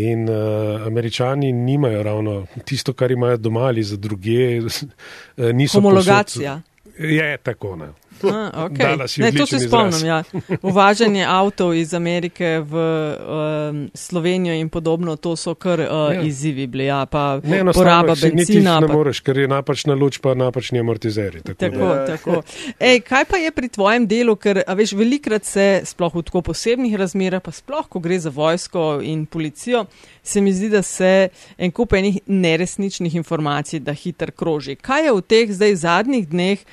In 0.03 0.23
uh, 0.29 0.87
američani 0.87 1.51
nimajo 1.51 2.03
ravno 2.03 2.37
tisto, 2.65 2.93
kar 2.93 3.11
imajo 3.11 3.37
doma 3.37 3.67
ali 3.69 3.83
za 3.83 3.97
druge. 3.97 4.59
Uh, 4.59 5.51
Homologacija. 5.73 6.55
Posod, 6.55 7.09
je 7.11 7.37
tako. 7.37 7.75
Ne. 7.75 7.91
A, 8.53 8.65
okay. 8.65 8.97
ne, 9.17 9.31
to 9.31 9.45
se 9.45 9.59
spomnim. 9.59 10.05
Ja. 10.05 10.23
Uvažanje 10.61 11.25
avtov 11.25 11.73
iz 11.75 11.93
Amerike 11.93 12.59
v 12.59 12.75
um, 12.79 13.89
Slovenijo 13.93 14.53
in 14.53 14.69
podobno, 14.69 15.15
to 15.15 15.35
so 15.35 15.55
kar 15.55 15.79
uh, 15.79 15.87
ja. 16.13 16.21
izzivi 16.21 16.67
bili. 16.67 16.85
Ja, 16.85 17.05
pa 17.05 17.39
ne, 17.43 17.63
poraba 17.73 18.15
benzina. 18.15 18.79
Ne 18.79 18.87
pa... 18.87 18.93
moreš, 18.93 19.19
ker 19.19 19.37
je 19.37 19.47
napačna 19.47 19.95
luč, 19.95 20.19
pa 20.23 20.33
napačni 20.33 20.79
amortizeri. 20.79 21.41
Tako, 21.41 21.59
tako, 21.59 21.85
ja. 21.85 22.05
tako. 22.07 22.41
Ej, 22.79 23.01
kaj 23.07 23.25
pa 23.29 23.37
je 23.37 23.51
pri 23.51 23.69
tvojem 23.69 24.07
delu, 24.07 24.35
ker 24.35 24.63
veš, 24.67 24.95
velikrat 24.97 25.45
se 25.45 25.67
sploh 25.85 26.15
v 26.15 26.25
tako 26.27 26.43
posebnih 26.51 26.95
razmerah, 26.99 27.43
pa 27.43 27.51
sploh, 27.51 27.87
ko 27.89 28.01
gre 28.03 28.19
za 28.19 28.31
vojsko 28.33 28.99
in 29.03 29.25
policijo, 29.25 29.85
se 30.23 30.41
mi 30.41 30.53
zdi, 30.53 30.69
da 30.69 30.81
se 30.81 31.29
en 31.57 31.71
kup 31.71 31.93
enih 31.93 32.19
neresničnih 32.27 33.15
informacij 33.15 33.79
da 33.79 33.93
hiter 33.93 34.31
kroži. 34.31 34.75
Kaj 34.75 35.05
je 35.05 35.13
v 35.13 35.21
teh 35.21 35.51
zdaj 35.51 35.75
zadnjih 35.75 36.27
dneh? 36.29 36.65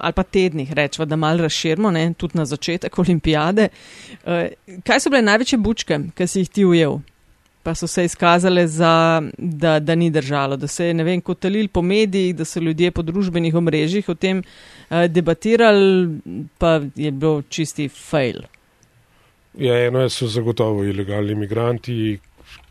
Ali 0.00 0.12
pa 0.12 0.22
tednih, 0.22 0.72
rečemo, 0.72 1.06
da 1.06 1.16
malo 1.16 1.42
razširimo, 1.42 1.90
ne, 1.90 2.12
tudi 2.18 2.38
na 2.38 2.44
začetek 2.44 2.98
olimpijade. 2.98 3.68
Eh, 4.24 4.48
kaj 4.86 5.00
so 5.00 5.10
bile 5.10 5.22
največje 5.22 5.58
bučke, 5.58 5.98
ki 6.14 6.26
si 6.26 6.44
jih 6.44 6.50
ti 6.50 6.64
ujel? 6.64 6.98
Pa 7.62 7.74
so 7.74 7.86
se 7.88 8.04
izkazale, 8.04 8.66
za, 8.68 9.22
da, 9.38 9.78
da 9.80 9.94
ni 9.94 10.10
držalo, 10.10 10.56
da 10.56 10.66
se 10.66 10.86
je, 10.86 10.94
ne 10.94 11.04
vem, 11.04 11.20
kotalil 11.20 11.68
po 11.68 11.82
medijih, 11.82 12.34
da 12.36 12.44
so 12.44 12.60
ljudje 12.60 12.90
po 12.90 13.02
družbenih 13.02 13.54
omrežjih 13.54 14.08
o 14.08 14.14
tem 14.14 14.42
uh, 14.42 15.06
debatirali, 15.08 16.20
pa 16.58 16.80
je 16.94 17.10
bilo 17.10 17.42
čisti 17.48 17.88
fail. 17.88 18.42
Ja, 19.58 19.78
eno 19.86 20.08
so 20.10 20.26
zagotovo 20.28 20.84
ilegalni 20.84 21.32
imigranti, 21.32 22.18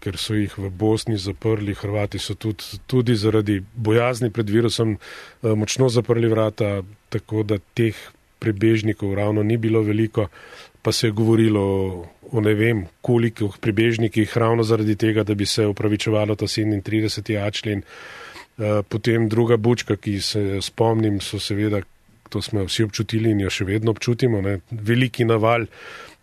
ker 0.04 0.18
so 0.18 0.36
jih 0.36 0.52
v 0.58 0.70
Bosni 0.70 1.18
zaprli. 1.18 1.76
Hrvati 1.78 2.20
so 2.20 2.36
tudi, 2.36 2.80
tudi 2.88 3.16
zaradi 3.16 3.62
bojazni 3.76 4.32
pred 4.32 4.50
virusom 4.50 4.98
eh, 4.98 5.54
močno 5.56 5.90
zaprli 5.90 6.28
vrata, 6.28 6.82
tako 7.10 7.44
da 7.44 7.60
teh 7.74 7.98
prebežnikov 8.40 9.16
ravno 9.16 9.44
ni 9.44 9.58
bilo 9.58 9.82
veliko. 9.82 10.28
Pa 10.84 10.92
se 10.92 11.08
je 11.08 11.16
govorilo 11.16 11.62
o, 11.62 12.06
o 12.32 12.42
ne 12.44 12.54
vem 12.54 12.86
koliko 13.02 13.54
prebežnikih, 13.62 14.38
ravno 14.38 14.64
zaradi 14.64 14.96
tega, 15.00 15.24
da 15.24 15.34
bi 15.34 15.46
se 15.46 15.66
upravičevalo 15.68 16.36
ta 16.36 16.46
37. 16.46 17.52
člen. 17.52 17.84
Eh, 18.58 18.84
potem 18.90 19.30
druga 19.30 19.58
bučka, 19.58 19.96
ki 19.96 20.20
se 20.22 20.62
spomnim, 20.62 21.18
so 21.22 21.40
seveda, 21.40 21.82
to 22.30 22.42
smo 22.42 22.66
vsi 22.68 22.84
občutili 22.84 23.32
in 23.32 23.40
jo 23.42 23.50
še 23.50 23.66
vedno 23.66 23.92
občutimo, 23.96 24.42
ne, 24.42 24.60
veliki 24.70 25.26
naval. 25.26 25.66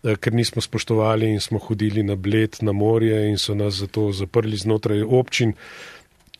Ker 0.02 0.32
nismo 0.34 0.62
spoštovali 0.62 1.28
in 1.28 1.40
smo 1.40 1.58
hodili 1.58 2.02
na 2.02 2.14
bled, 2.16 2.56
na 2.60 2.72
morje 2.72 3.28
in 3.28 3.38
so 3.38 3.54
nas 3.54 3.74
zato 3.74 4.12
zaprli 4.12 4.56
znotraj 4.56 5.02
občin. 5.02 5.52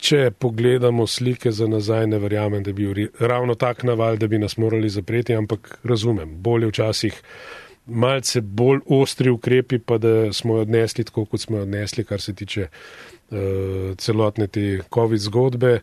Če 0.01 0.31
pogledamo 0.31 1.05
slike 1.07 1.51
za 1.51 1.67
nazaj, 1.69 2.07
ne 2.07 2.17
verjamem, 2.19 2.63
da 2.63 2.73
bi 2.73 2.87
bil 2.89 3.11
ravno 3.19 3.55
tak 3.55 3.83
naval, 3.83 4.17
da 4.17 4.27
bi 4.27 4.39
nas 4.41 4.57
morali 4.57 4.89
zapreti, 4.89 5.35
ampak 5.37 5.77
razumem, 5.83 6.37
bolje 6.41 6.71
včasih 6.71 7.21
malce 7.85 8.41
bolj 8.41 8.79
ostri 8.89 9.29
ukrepi, 9.29 9.77
pa 9.79 9.97
da 9.97 10.33
smo 10.33 10.55
jo 10.57 10.65
odnesli 10.65 11.05
tako, 11.05 11.25
kot 11.25 11.41
smo 11.41 11.57
jo 11.57 11.67
odnesli, 11.67 12.03
kar 12.05 12.21
se 12.21 12.33
tiče 12.33 12.67
uh, 12.67 13.37
celotne 13.97 14.47
te 14.47 14.81
COVID 14.93 15.21
zgodbe. 15.21 15.79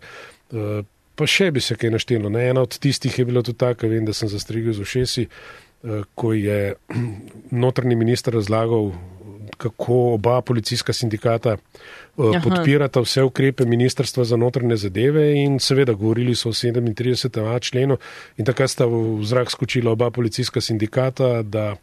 Uh, 0.50 0.82
pa 1.14 1.26
še 1.26 1.50
bi 1.54 1.60
se 1.62 1.74
kaj 1.78 1.90
naštelo. 1.94 2.30
Ne? 2.30 2.48
Ena 2.50 2.62
od 2.66 2.78
tistih 2.78 3.18
je 3.18 3.24
bila 3.26 3.42
tudi 3.42 3.58
taka, 3.58 3.86
vem, 3.86 4.04
da 4.06 4.14
sem 4.14 4.30
zastrigel 4.30 4.74
z 4.74 4.82
ušesi. 4.82 5.26
Uh, 5.26 5.67
Eh, 5.67 5.67
ko 6.14 6.32
je 6.32 6.74
notrni 7.62 7.94
minister 7.94 8.34
razlagal, 8.34 8.92
kako 9.58 10.14
oba 10.14 10.40
policijska 10.40 10.92
sindikata 10.92 11.50
eh, 11.50 11.56
Aha. 12.18 12.40
podpirata 12.44 13.00
vse 13.00 13.22
ukrepe 13.22 13.64
Ministrstva 13.64 14.24
za 14.24 14.36
notrne 14.36 14.76
zadeve 14.76 15.32
in 15.34 15.58
seveda 15.58 15.92
govorili 15.92 16.34
so 16.34 16.48
o 16.48 16.52
37. 16.52 17.60
členu 17.60 17.96
in 18.36 18.44
takrat 18.44 18.70
sta 18.70 18.86
v 18.86 19.24
zrak 19.24 19.50
skočila 19.50 19.92
oba 19.92 20.10
policijska 20.10 20.60
sindikata, 20.60 21.42
da 21.42 21.72
uh, 21.72 21.78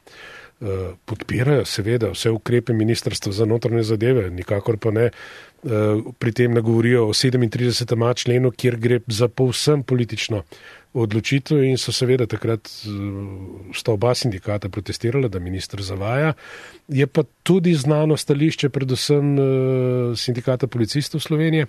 podpirajo 1.05 1.65
seveda 1.65 2.13
vse 2.13 2.31
ukrepe 2.31 2.73
Ministrstva 2.73 3.31
za 3.35 3.45
notrne 3.45 3.83
zadeve, 3.83 4.29
nikakor 4.31 4.77
pa 4.77 4.91
ne. 4.91 5.09
Pri 6.19 6.31
tem 6.31 6.53
ne 6.53 6.61
govorijo 6.61 7.07
o 7.09 7.13
37. 7.13 8.13
členu, 8.15 8.51
kjer 8.51 8.77
gre 8.77 8.99
za 9.07 9.27
povsem 9.27 9.83
politično 9.83 10.43
odločitev 10.95 11.63
in 11.63 11.77
so 11.77 11.91
seveda 11.91 12.27
takrat 12.29 12.69
eh, 12.69 12.89
sta 13.75 13.93
oba 13.93 14.13
sindikata 14.15 14.69
protestirala, 14.69 15.27
da 15.27 15.39
ministr 15.39 15.81
zavaja. 15.83 16.33
Je 16.87 17.07
pa 17.07 17.23
tudi 17.43 17.73
znano 17.75 18.17
stališče 18.17 18.69
predvsem 18.69 19.35
eh, 19.35 19.45
sindikata 20.15 20.67
policistov 20.67 21.21
Slovenije, 21.21 21.67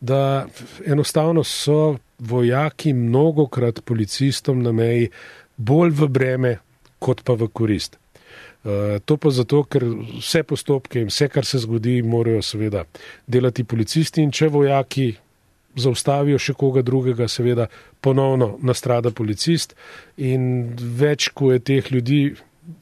da 0.00 0.46
enostavno 0.86 1.44
so 1.44 1.96
vojaki 2.18 2.92
mnogokrat 2.92 3.80
policistom 3.84 4.62
na 4.62 4.72
meji 4.72 5.10
bolj 5.56 5.90
v 5.90 6.08
breme, 6.08 6.56
kot 6.98 7.22
pa 7.24 7.34
v 7.38 7.48
korist. 7.48 7.98
Uh, 8.64 8.96
to 9.04 9.18
pa 9.20 9.28
zato, 9.28 9.60
ker 9.68 9.84
vse 10.18 10.40
postopke 10.48 11.02
in 11.04 11.10
vse, 11.12 11.28
kar 11.28 11.44
se 11.44 11.58
zgodi, 11.60 11.98
morajo 12.02 12.40
seveda 12.42 12.86
delati 13.28 13.64
policisti 13.64 14.24
in 14.24 14.32
če 14.32 14.48
vojaki 14.48 15.10
zaustavijo 15.76 16.38
še 16.38 16.54
koga 16.56 16.82
drugega, 16.86 17.28
seveda 17.28 17.66
ponovno 18.04 18.54
nastrada 18.62 19.10
policist 19.10 19.74
in 20.16 20.72
več, 20.78 21.28
ko 21.34 21.52
je 21.52 21.60
teh 21.60 21.92
ljudi, 21.92 22.22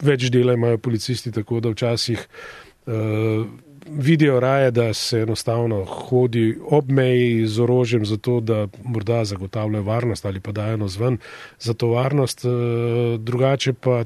več 0.03 0.29
dela 0.31 0.55
imajo 0.55 0.79
policisti, 0.79 1.33
tako 1.35 1.61
da 1.64 1.73
včasih 1.73 2.23
uh, 2.23 3.45
vidijo 3.90 4.38
raje, 4.40 4.71
da 4.71 4.92
se 4.95 5.25
enostavno 5.27 5.83
hodi 5.85 6.53
ob 6.62 6.90
meji 6.90 7.47
z 7.47 7.61
orožjem 7.64 8.07
zato, 8.07 8.40
da 8.40 8.66
morda 8.85 9.25
zagotavljajo 9.25 9.83
varnost 9.83 10.27
ali 10.27 10.40
pa 10.40 10.53
dajo 10.53 10.88
zven 10.88 11.18
za 11.59 11.75
to 11.75 11.95
varnost, 11.97 12.45
uh, 12.45 13.18
drugače 13.18 13.73
pa. 13.73 14.05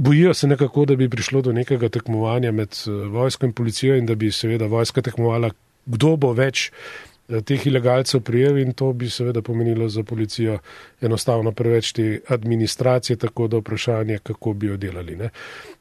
Bojijo 0.00 0.34
se 0.34 0.48
nekako, 0.48 0.86
da 0.88 0.96
bi 0.96 1.10
prišlo 1.12 1.42
do 1.44 1.52
nekega 1.52 1.88
tekmovanja 1.92 2.52
med 2.56 2.76
vojsko 3.12 3.46
in 3.46 3.52
policijo 3.52 3.96
in 3.96 4.06
da 4.08 4.14
bi 4.14 4.32
seveda 4.32 4.66
vojska 4.66 5.02
tekmovala, 5.04 5.50
kdo 5.86 6.14
bo 6.16 6.32
več 6.32 6.70
uh, 6.70 7.10
teh 7.44 7.66
ilegalcev 7.66 8.20
prijel 8.20 8.58
in 8.58 8.72
to 8.72 8.92
bi 8.92 9.10
seveda 9.10 9.42
pomenilo 9.42 9.88
za 9.88 10.02
policijo 10.02 10.58
enostavno 11.00 11.52
preveč 11.52 11.92
te 11.92 12.20
administracije, 12.28 13.16
tako 13.16 13.48
da 13.48 13.56
vprašanje, 13.56 14.18
kako 14.22 14.52
bi 14.52 14.66
jo 14.66 14.76
delali. 14.76 15.16
Ne. 15.16 15.30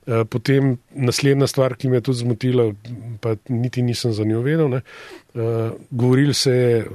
Eh, 0.07 0.25
potem 0.29 0.77
naslednja 0.93 1.47
stvar, 1.47 1.75
ki 1.75 1.89
me 1.89 1.97
je 1.97 2.01
tudi 2.01 2.17
zmotila, 2.17 2.73
pa 3.19 3.35
niti 3.49 3.81
nisem 3.81 4.13
za 4.13 4.23
njo 4.23 4.41
vedel, 4.41 4.69
ne. 4.69 4.81
Eh, 5.35 5.71
govorili 5.91 6.33
se 6.33 6.51
je, 6.51 6.77
eh, 6.79 6.85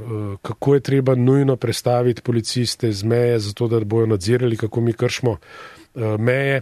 kako 0.43 0.75
je 0.75 0.81
treba 0.81 1.15
nujno 1.15 1.57
prestaviti 1.57 2.23
policiste 2.23 2.93
z 2.93 3.05
meje, 3.05 3.39
zato 3.39 3.69
da 3.69 3.81
bojo 3.81 4.07
nadzirali, 4.07 4.57
kako 4.57 4.81
mi 4.81 4.93
kršimo 4.93 5.37
meje 6.19 6.61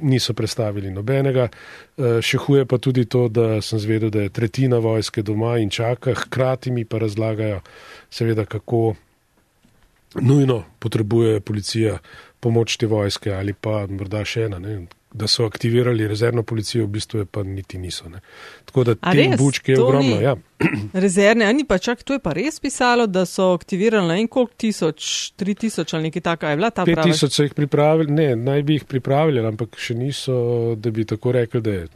niso 0.00 0.34
predstavili 0.34 0.90
nobenega. 0.90 1.48
Eh, 1.48 2.20
še 2.22 2.38
huje 2.38 2.66
pa 2.66 2.78
tudi 2.78 3.04
to, 3.04 3.28
da 3.28 3.60
sem 3.60 3.78
zvedel, 3.78 4.10
da 4.10 4.26
je 4.26 4.34
tretjina 4.34 4.78
vojske 4.78 5.22
doma 5.22 5.58
in 5.58 5.70
čaka, 5.70 6.14
hkrati 6.14 6.70
mi 6.70 6.84
pa 6.84 6.98
razlagajo, 6.98 7.60
seveda, 8.10 8.44
kako 8.44 8.94
nujno 10.20 10.64
potrebuje 10.78 11.40
policija 11.40 11.98
pomoč 12.40 12.76
te 12.76 12.86
vojske 12.86 13.32
ali 13.32 13.54
pa 13.54 13.86
morda 13.86 14.24
še 14.24 14.48
ena, 14.48 14.58
ne, 14.58 14.86
da 15.14 15.26
so 15.26 15.44
aktivirali 15.44 16.08
rezervno 16.08 16.42
policijo, 16.42 16.84
v 16.84 16.88
bistvu 16.88 17.18
je 17.18 17.24
pa 17.24 17.42
niti 17.42 17.78
niso. 17.78 18.08
Ne. 18.08 18.20
Tako 18.64 18.84
da 18.84 18.94
te 18.94 19.28
bučke 19.38 19.72
je 19.72 19.82
ogromno. 19.82 20.20
Ja. 20.20 20.36
Rezervne, 21.04 21.44
ani 21.44 21.64
pa 21.64 21.78
čak, 21.78 22.02
to 22.02 22.16
je 22.16 22.18
pa 22.18 22.32
res 22.32 22.60
pisalo, 22.60 23.06
da 23.06 23.26
so 23.26 23.52
aktivirali 23.52 24.08
na 24.08 24.16
en 24.18 24.28
koliko 24.28 24.54
tisoč, 24.56 25.32
tri 25.36 25.54
tisoč 25.54 25.94
ali 25.94 26.08
nekaj 26.08 26.22
takega, 26.22 26.50
je 26.50 26.56
bila 26.56 26.70
ta 26.70 26.84
prava? 26.84 27.02
Pet 27.02 27.12
tisoč 27.12 27.36
so 27.36 27.46
jih 27.46 27.54
pripravili, 27.54 28.12
ne, 28.12 28.28
naj 28.36 28.62
bi 28.62 28.78
jih 28.78 28.84
pripravili, 28.88 29.44
ampak 29.46 29.76
še 29.76 29.96
niso, 29.98 30.36
da 30.76 30.90
bi 30.90 31.04
tako 31.04 31.32
rekli, 31.36 31.60
da 31.60 31.76
je. 31.76 31.88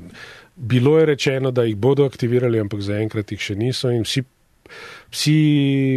Bilo 0.57 0.99
je 0.99 1.07
rečeno, 1.07 1.51
da 1.51 1.65
jih 1.65 1.77
bodo 1.77 2.05
aktivirali, 2.05 2.61
ampak 2.61 2.85
zaenkrat 2.85 3.33
jih 3.33 3.41
še 3.41 3.57
niso 3.57 3.93
in 3.93 4.05
vsi, 4.05 4.25
vsi 5.13 5.39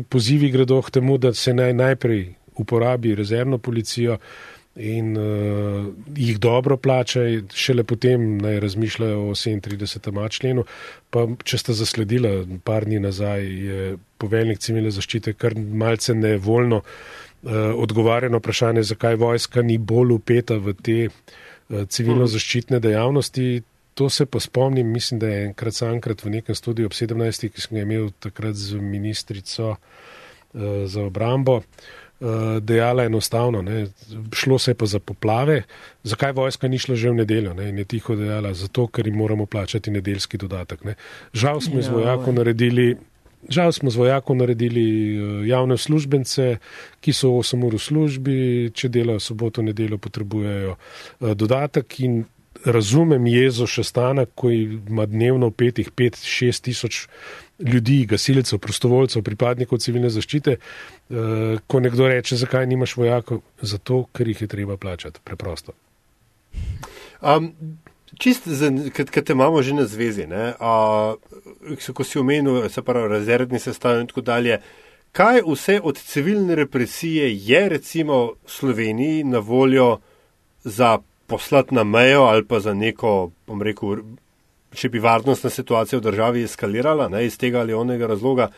pozivi 0.09 0.51
gredo 0.51 0.81
k 0.81 0.99
temu, 0.99 1.17
da 1.17 1.33
se 1.33 1.53
naj 1.53 1.73
najprej 1.73 2.27
uporabi 2.59 3.15
rezervno 3.15 3.57
policijo 3.57 4.17
in 4.75 5.17
uh, 5.17 5.87
jih 6.15 6.39
dobro 6.39 6.77
plačaj, 6.77 7.41
šele 7.53 7.83
potem 7.83 8.37
naj 8.37 8.59
razmišljajo 8.59 9.29
o 9.29 9.35
37. 9.35 10.29
členu. 10.29 10.63
Pa, 11.09 11.25
če 11.43 11.57
ste 11.57 11.73
zasledili 11.73 12.59
par 12.63 12.85
dni 12.85 12.99
nazaj, 13.03 13.45
je 13.45 13.97
poveljnik 14.17 14.61
civilne 14.63 14.91
zaščite 14.91 15.33
kar 15.33 15.57
malce 15.57 16.15
nevoljno 16.15 16.81
uh, 16.83 17.51
odgovarjeno 17.75 18.39
vprašanje, 18.39 18.83
zakaj 18.83 19.19
vojska 19.19 19.65
ni 19.65 19.77
bolj 19.77 20.15
upeta 20.19 20.59
v 20.61 20.75
te 20.77 20.99
uh, 21.09 21.83
civilno 21.89 22.27
zaščitne 22.27 22.79
dejavnosti. 22.79 23.63
To 23.99 24.07
se 24.09 24.25
pa 24.25 24.39
spomnim, 24.39 24.87
mislim, 24.87 25.19
da 25.19 25.27
je 25.27 25.45
enkrat 25.49 25.75
sankrat 25.75 26.23
v 26.23 26.37
nekem 26.37 26.55
studiu 26.55 26.87
ob 26.87 26.93
17. 26.95 27.49
ki 27.51 27.61
sem 27.61 27.75
ga 27.75 27.81
imel 27.83 28.13
takrat 28.23 28.55
z 28.55 28.79
ministrico 28.79 29.75
za 30.85 31.01
obrambo. 31.03 31.59
Dejala 32.59 33.05
enostavno, 33.07 33.61
ne. 33.61 33.85
šlo 34.35 34.57
se 34.59 34.71
je 34.71 34.75
pa 34.75 34.85
za 34.85 34.99
poplave. 34.99 35.61
Zakaj 36.03 36.31
vojska 36.35 36.67
ni 36.67 36.77
šla 36.77 36.95
že 36.95 37.09
v 37.09 37.21
nedeljo? 37.23 37.53
Ne. 37.53 37.69
In 37.69 37.77
je 37.79 37.85
tiho 37.85 38.15
dejala, 38.15 38.53
zato 38.53 38.87
ker 38.87 39.07
jim 39.07 39.15
moramo 39.15 39.45
plačati 39.45 39.91
nedeljski 39.91 40.37
dodatek. 40.37 40.83
Ne. 40.83 40.95
Žal 41.33 41.61
smo 41.61 41.79
iz 41.79 41.87
ja, 41.87 41.93
vojakov 41.93 42.33
naredili 42.33 42.97
Žal 43.47 43.71
smo 43.71 43.89
z 43.89 43.95
vojakom 43.95 44.37
naredili 44.37 45.15
eh, 45.15 45.47
javne 45.47 45.77
službence, 45.77 46.57
ki 46.99 47.13
so 47.13 47.31
8 47.39 47.63
ur 47.65 47.77
v 47.77 47.79
službi, 47.79 48.35
če 48.75 48.89
delajo 48.91 49.19
soboto, 49.23 49.63
nedeljo, 49.63 49.97
potrebujejo 49.97 50.75
eh, 50.75 51.35
dodatek 51.35 51.99
in 52.03 52.25
razumem 52.65 53.27
jezo 53.31 53.67
še 53.67 53.85
stana, 53.87 54.25
ko 54.25 54.51
ima 54.51 55.05
dnevno 55.07 55.51
petih, 55.55 55.91
pet, 55.95 56.19
šest 56.19 56.65
tisoč 56.67 57.05
ljudi, 57.59 58.05
gasilcev, 58.05 58.59
prostovoljcev, 58.59 59.23
pripadnikov 59.23 59.79
civilne 59.79 60.09
zaščite, 60.09 60.57
eh, 60.57 61.57
ko 61.67 61.79
nekdo 61.79 62.07
reče, 62.07 62.35
zakaj 62.35 62.67
nimaš 62.67 62.95
vojakov, 62.97 63.41
zato, 63.61 64.05
ker 64.13 64.27
jih 64.27 64.41
je 64.41 64.47
treba 64.47 64.77
plačati, 64.77 65.19
preprosto. 65.23 65.73
Um, 67.21 67.53
Čist, 68.17 68.47
ki 68.93 69.21
te 69.21 69.33
imamo 69.33 69.61
že 69.61 69.73
na 69.73 69.85
zvezi, 69.85 70.25
ne, 70.27 70.53
a, 70.59 71.15
ko 71.93 72.03
si 72.03 72.17
omenil, 72.19 72.65
se 72.69 72.81
pravi, 72.81 73.07
rezervni 73.07 73.59
sestav 73.61 73.99
in 74.01 74.07
tako 74.09 74.21
dalje. 74.25 74.57
Kaj 75.11 75.43
vse 75.45 75.79
od 75.83 75.97
civilne 75.97 76.55
represije 76.55 77.29
je 77.35 77.61
recimo 77.69 78.33
Sloveniji 78.45 79.23
na 79.23 79.39
voljo 79.39 79.99
za 80.63 80.97
poslati 81.27 81.75
na 81.75 81.83
mejo 81.83 82.21
ali 82.21 82.45
pa 82.45 82.59
za 82.59 82.73
neko, 82.73 83.31
bom 83.47 83.61
rekel, 83.61 84.01
če 84.73 84.89
bi 84.89 84.99
varnostna 84.99 85.49
situacija 85.49 85.99
v 85.99 86.03
državi 86.03 86.43
eskalirala 86.43 87.09
ne, 87.09 87.25
iz 87.25 87.37
tega 87.37 87.63
ali 87.63 87.73
onega 87.73 88.07
razloga, 88.07 88.49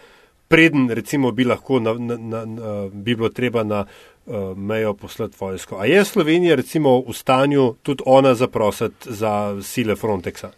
preden 0.51 0.89
recimo 0.91 1.31
bi 1.31 1.45
lahko 1.47 1.79
na, 1.79 1.93
na, 1.93 2.17
na, 2.17 2.45
na, 2.45 2.73
bi 2.91 3.15
bilo 3.15 3.29
treba 3.29 3.63
na 3.63 3.85
uh, 3.85 4.57
mejo 4.57 4.93
poslati 4.93 5.37
vojsko. 5.39 5.79
A 5.79 5.85
je 5.85 6.03
Slovenija 6.05 6.55
recimo 6.59 6.99
v 7.07 7.15
stanju 7.15 7.75
tudi 7.81 8.03
ona 8.05 8.33
zaprositi 8.35 9.13
za 9.13 9.61
sile 9.63 9.95
Frontexa? 9.95 10.51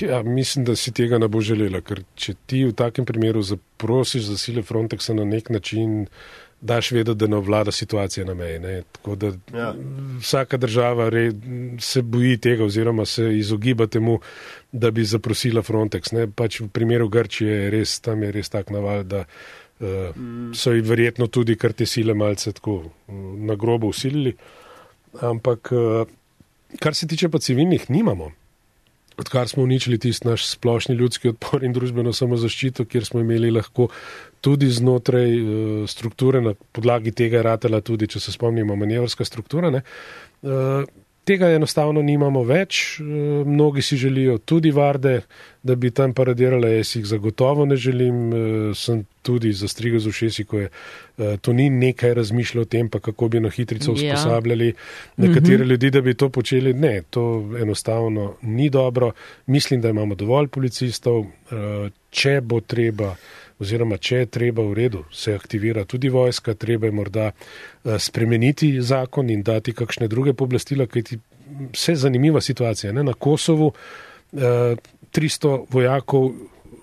Ja, 0.00 0.22
mislim, 0.22 0.64
da 0.64 0.76
si 0.76 0.92
tega 0.92 1.18
ne 1.18 1.28
bo 1.28 1.40
želela, 1.40 1.80
ker 1.84 2.02
če 2.14 2.34
ti 2.46 2.64
v 2.64 2.72
takem 2.74 3.06
primeru 3.06 3.42
zaprosiš 3.42 4.30
za 4.30 4.38
sile 4.38 4.62
Frontexa 4.66 5.14
na 5.14 5.24
nek 5.24 5.50
način, 5.50 6.06
daš 6.66 6.90
vedeti, 6.90 7.18
da 7.18 7.26
ne 7.30 7.40
vlada 7.40 7.72
situacija 7.72 8.26
na 8.26 8.34
meji. 8.34 8.58
Ne? 8.58 8.82
Tako 8.92 9.14
da 9.16 9.32
ja. 9.54 9.74
vsaka 10.20 10.56
država 10.56 11.08
re, 11.08 11.30
se 11.80 12.02
boji 12.02 12.36
tega 12.36 12.64
oziroma 12.64 13.04
se 13.06 13.30
izogiba 13.38 13.86
temu, 13.86 14.18
da 14.72 14.90
bi 14.90 15.04
zaprosila 15.04 15.62
Frontex. 15.62 16.12
Ne? 16.12 16.26
Pač 16.26 16.60
v 16.60 16.68
primeru 16.68 17.08
Grčije 17.08 17.62
je 17.62 17.70
res, 17.70 18.00
tam 18.00 18.22
je 18.22 18.32
res 18.32 18.52
tak 18.52 18.70
naval, 18.74 19.04
da 19.04 19.24
uh, 19.24 20.16
mm. 20.16 20.54
so 20.54 20.74
jih 20.74 20.84
verjetno 20.84 21.30
tudi 21.32 21.56
kar 21.56 21.72
te 21.72 21.86
sile 21.86 22.14
malce 22.14 22.52
tako 22.52 22.82
na 23.48 23.54
grobo 23.54 23.92
usilili. 23.94 24.34
Ampak, 25.22 25.72
uh, 25.72 26.02
kar 26.82 26.94
se 26.94 27.06
tiče 27.06 27.28
pa 27.32 27.38
civilnih, 27.38 27.90
nimamo 27.90 28.32
odkar 29.16 29.48
smo 29.48 29.62
uničili 29.62 29.98
tisti 29.98 30.28
naš 30.28 30.46
splošni 30.46 30.94
ljudski 30.94 31.28
odpor 31.28 31.64
in 31.64 31.72
družbeno 31.72 32.12
samozaščito, 32.12 32.84
kjer 32.84 33.04
smo 33.04 33.20
imeli 33.20 33.50
lahko 33.50 33.88
tudi 34.46 34.70
znotraj 34.70 35.34
uh, 35.40 35.48
strukture, 35.90 36.44
na 36.44 36.54
podlagi 36.54 37.14
tega 37.16 37.40
je 37.40 37.48
ratela 37.48 37.82
tudi, 37.82 38.06
če 38.14 38.22
se 38.22 38.34
spomnimo, 38.36 38.78
manevrska 38.78 39.26
struktura. 39.26 39.72
Ne, 39.74 39.82
uh, 40.46 40.86
Tega 41.26 41.48
enostavno 41.50 42.02
nimamo 42.06 42.44
več, 42.46 43.00
eh, 43.00 43.04
mnogi 43.44 43.82
si 43.82 43.96
želijo 43.98 44.38
tudi 44.38 44.70
varde, 44.70 45.20
da 45.62 45.74
bi 45.74 45.90
tam 45.90 46.12
paradirale, 46.14 46.76
jaz 46.76 46.92
jih 46.96 47.06
zagotovo 47.06 47.64
ne 47.66 47.76
želim, 47.76 48.18
eh, 48.32 48.74
sem 48.74 49.00
tudi 49.22 49.50
zastrigel 49.52 49.98
z 49.98 50.06
ušesi, 50.06 50.44
ko 50.44 50.60
je 50.60 50.68
eh, 50.68 51.36
to 51.40 51.52
ni 51.52 51.66
nekaj 51.70 52.14
razmišljal 52.14 52.62
o 52.62 52.64
tem, 52.64 52.88
pa 52.88 53.00
kako 53.00 53.28
bi 53.28 53.40
na 53.40 53.50
hitrico 53.50 53.90
ja. 53.90 54.14
usposabljali 54.14 54.72
nekatere 55.16 55.64
mhm. 55.64 55.70
ljudi, 55.70 55.90
da 55.90 56.00
bi 56.00 56.14
to 56.14 56.28
počeli. 56.28 56.74
Ne, 56.74 57.02
to 57.10 57.50
enostavno 57.62 58.36
ni 58.42 58.70
dobro. 58.70 59.10
Mislim, 59.46 59.80
da 59.80 59.88
imamo 59.88 60.14
dovolj 60.14 60.46
policistov, 60.48 61.24
če 62.10 62.40
bo 62.40 62.60
treba 62.60 63.16
oziroma 63.60 63.96
če 63.96 64.24
je 64.24 64.26
treba 64.26 64.64
v 64.66 64.74
redu, 64.76 65.04
se 65.12 65.34
aktivira 65.34 65.84
tudi 65.84 66.08
vojska, 66.12 66.54
treba 66.54 66.86
je 66.86 66.92
morda 66.92 67.30
eh, 67.30 67.98
spremeniti 67.98 68.76
zakon 68.82 69.30
in 69.30 69.42
dati 69.42 69.72
kakšne 69.72 70.08
druge 70.08 70.34
pooblastila, 70.34 70.86
kajti 70.86 71.18
vse 71.72 71.96
zanimiva 71.96 72.40
situacija. 72.40 72.92
Ne? 72.92 73.04
Na 73.06 73.14
Kosovu 73.14 73.72
300 74.32 75.54
eh, 75.54 75.64
vojakov 75.70 76.30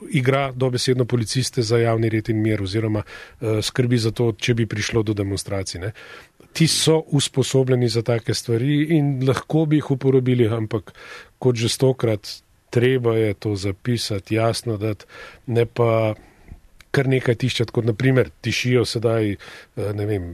igra 0.09 0.51
dobesedno 0.51 1.05
policiste 1.05 1.61
za 1.61 1.77
javni 1.77 2.09
red 2.09 2.29
in 2.29 2.41
mir 2.41 2.61
oziroma 2.63 3.03
eh, 3.03 3.61
skrbi 3.61 3.97
za 3.97 4.11
to, 4.11 4.31
če 4.37 4.53
bi 4.53 4.65
prišlo 4.65 5.03
do 5.03 5.13
demonstracij. 5.13 5.81
Ne? 5.81 5.91
Ti 6.53 6.67
so 6.67 6.99
usposobljeni 7.07 7.89
za 7.89 8.01
take 8.01 8.33
stvari 8.33 8.83
in 8.97 9.23
lahko 9.27 9.65
bi 9.65 9.81
jih 9.81 9.91
uporabili, 9.91 10.47
ampak 10.47 10.93
kot 11.39 11.55
že 11.55 11.69
stokrat, 11.69 12.29
treba 12.69 13.15
je 13.17 13.33
to 13.33 13.55
zapisati 13.55 14.35
jasno, 14.35 14.77
da 14.77 14.93
ne 15.47 15.65
pa 15.65 16.13
kar 16.93 17.09
nekaj 17.09 17.39
tiščati, 17.41 17.73
kot 17.73 17.89
naprimer 17.89 18.29
tišijo 18.45 18.85
sedaj, 18.85 19.33
eh, 19.33 19.91
ne 19.97 20.05
vem, 20.09 20.29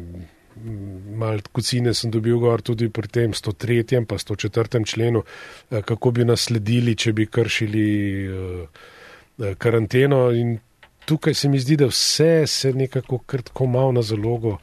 malo 1.15 1.53
kucine 1.55 1.93
sem 1.95 2.11
dobil 2.11 2.35
gor 2.41 2.61
tudi 2.61 2.89
pri 2.91 3.07
tem 3.07 3.33
103. 3.33 4.05
pa 4.05 4.17
104. 4.19 4.85
členu, 4.85 5.23
eh, 5.71 5.81
kako 5.81 6.11
bi 6.11 6.25
nas 6.25 6.49
sledili, 6.49 6.95
če 6.95 7.13
bi 7.13 7.27
kršili 7.27 7.87
eh, 8.27 9.55
karanteno 9.57 10.31
in 10.35 10.57
tukaj 11.05 11.33
se 11.33 11.49
mi 11.49 11.59
zdi, 11.59 11.77
da 11.79 11.87
vse 11.87 12.47
se 12.47 12.73
nekako 12.73 13.17
krtko 13.17 13.65
malo 13.65 13.91
na 13.91 14.01
zalogo 14.01 14.57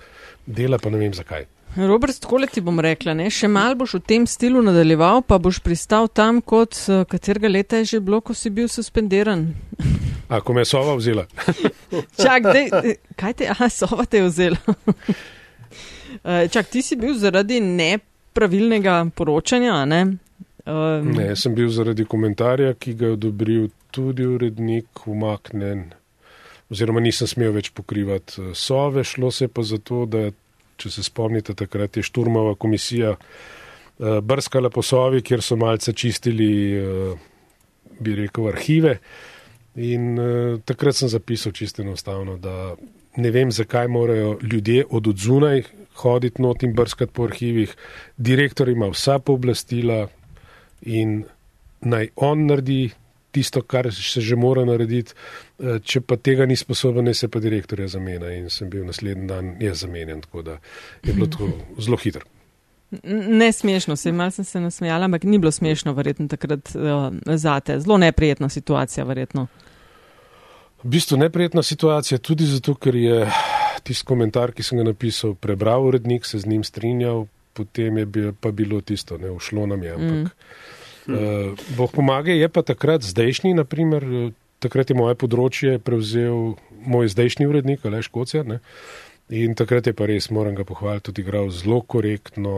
dela, 0.46 0.78
pa 0.78 0.90
ne 0.90 0.98
vem 0.98 1.14
zakaj. 1.14 1.46
Robert, 1.76 2.20
tako 2.20 2.38
ti 2.52 2.60
bom 2.60 2.80
rekla, 2.80 3.14
ne? 3.14 3.30
še 3.30 3.48
mal 3.48 3.74
boš 3.74 3.98
v 3.98 4.00
tem 4.06 4.26
stilu 4.26 4.62
nadaljeval, 4.62 5.22
pa 5.26 5.38
boš 5.38 5.58
pristal 5.60 6.08
tam, 6.08 6.40
kot 6.40 6.76
katerega 7.08 7.48
leta 7.48 7.80
je 7.82 7.96
že 7.96 8.00
bilo, 8.00 8.20
ko 8.20 8.34
si 8.34 8.50
bil 8.50 8.68
suspendiran. 8.68 9.48
A, 10.28 10.40
ko 10.40 10.52
me 10.52 10.64
je 10.64 10.70
sova 10.72 10.94
vzela. 10.98 11.26
Čak, 12.22 12.50
dej, 12.52 12.96
kaj 13.16 13.34
te, 13.38 13.48
aha, 13.50 13.68
sova 13.70 14.04
te 14.04 14.22
je 14.22 14.28
vzela. 14.28 14.58
Eh, 16.24 16.48
čak, 16.48 16.70
ti 16.72 16.82
si 16.82 16.96
bil 16.96 17.14
zaradi 17.18 17.60
nepravilnega 17.60 19.10
poročanja, 19.14 19.84
ne? 19.84 20.00
Um, 20.66 21.12
ne, 21.14 21.28
sem 21.38 21.54
bil 21.54 21.68
zaradi 21.70 22.06
komentarja, 22.08 22.72
ki 22.74 22.94
ga 22.98 23.10
je 23.10 23.16
odobril 23.18 23.68
tudi 23.94 24.24
urednik, 24.26 25.04
umaknen, 25.06 25.84
oziroma 26.72 27.02
nisem 27.04 27.30
smel 27.30 27.52
več 27.54 27.70
pokrivati 27.76 28.40
eh, 28.40 28.50
sove, 28.58 29.04
šlo 29.06 29.30
se 29.30 29.46
pa 29.46 29.62
zato, 29.62 30.02
da 30.10 30.24
če 30.80 30.90
se 30.96 31.04
spomnite, 31.06 31.54
takrat 31.54 31.96
je 31.96 32.04
šturmova 32.04 32.56
komisija 32.60 33.14
uh, 33.14 34.18
brskala 34.20 34.68
po 34.68 34.82
sovi, 34.84 35.22
kjer 35.24 35.40
so 35.40 35.56
malce 35.56 35.94
čistili, 35.96 36.50
uh, 36.76 37.22
bi 38.00 38.16
rekel, 38.18 38.50
arhive. 38.50 38.98
In 39.76 40.18
uh, 40.18 40.60
takrat 40.64 40.96
sem 40.96 41.08
zapisal 41.08 41.52
čisto 41.52 41.82
enostavno, 41.82 42.36
da 42.40 42.74
ne 43.16 43.30
vem, 43.30 43.52
zakaj 43.52 43.88
morajo 43.88 44.38
ljudje 44.42 44.84
od 44.90 45.06
odzunaj 45.06 45.62
hoditi 45.94 46.42
not 46.42 46.62
in 46.62 46.74
brskati 46.74 47.12
po 47.12 47.24
arhivih. 47.24 47.76
Direktor 48.16 48.68
ima 48.68 48.88
vsa 48.88 49.18
pooblastila 49.18 50.06
in 50.82 51.24
naj 51.80 52.08
on 52.16 52.46
naredi 52.46 52.90
tisto, 53.30 53.62
kar 53.62 53.92
se 53.94 54.20
že 54.20 54.36
mora 54.36 54.64
narediti. 54.64 55.12
Če 55.82 56.00
pa 56.00 56.16
tega 56.16 56.46
ni 56.46 56.56
sposoben, 56.56 57.12
se 57.14 57.28
pa 57.28 57.40
direktorja 57.40 57.88
zamenja 57.88 58.32
in 58.32 58.48
sem 58.50 58.70
bil 58.72 58.86
naslednji 58.88 59.28
dan 59.28 59.54
jaz 59.60 59.84
zamenjen, 59.84 60.20
tako 60.24 60.42
da 60.42 60.58
je 61.04 61.12
bilo 61.12 61.26
to 61.26 61.50
zelo 61.84 62.00
hitro. 62.00 62.24
Ne 63.16 63.52
smešno, 63.52 63.96
se 63.96 64.12
mal 64.12 64.30
sem 64.30 64.44
se 64.44 64.60
nasmejala, 64.60 65.04
ampak 65.04 65.24
ni 65.24 65.38
bilo 65.38 65.50
smešno, 65.52 65.92
verjetno 65.92 66.28
takrat 66.28 66.70
uh, 66.74 67.08
zate. 67.36 67.80
Zelo 67.80 67.98
neprijetna 67.98 68.48
situacija, 68.48 69.04
verjetno. 69.04 69.46
V 70.86 70.88
bistvu 70.88 71.16
neprijetna 71.18 71.62
situacija 71.66 72.18
tudi 72.22 72.46
zato, 72.46 72.76
ker 72.78 72.94
je 72.94 73.24
tisti 73.82 74.06
komentar, 74.06 74.52
ki 74.54 74.62
sem 74.62 74.78
ga 74.78 74.84
napisal, 74.86 75.32
prebral 75.34 75.82
urednik, 75.82 76.22
se 76.22 76.38
z 76.38 76.46
njim 76.46 76.62
strinjal, 76.64 77.24
potem 77.58 77.98
je 77.98 78.06
bil, 78.06 78.28
pa 78.40 78.52
bilo 78.54 78.78
tisto, 78.80 79.18
ne 79.18 79.32
ušlo 79.34 79.66
nam 79.66 79.82
je. 79.82 79.94
Ampak, 79.96 80.36
mm. 81.08 81.14
uh, 81.14 81.64
Bog 81.76 81.90
pomaga, 81.90 82.30
je 82.30 82.48
pa 82.48 82.62
takrat 82.62 83.02
zdajšnji, 83.02 83.56
naprimer, 83.58 84.06
takrat 84.62 84.92
je 84.92 84.96
moje 84.98 85.18
področje 85.18 85.80
prevzel 85.82 86.54
moj 86.86 87.10
zdajšnji 87.10 87.48
urednik, 87.50 87.82
Aleš 87.82 88.12
Kocer. 88.14 88.46
Ne? 88.46 88.60
In 89.34 89.58
takrat 89.58 89.90
je 89.90 89.94
pa 89.96 90.06
res, 90.06 90.30
moram 90.30 90.54
ga 90.54 90.62
pohvaliti, 90.68 91.08
tudi 91.10 91.26
igral 91.26 91.50
zelo 91.50 91.80
korektno 91.82 92.54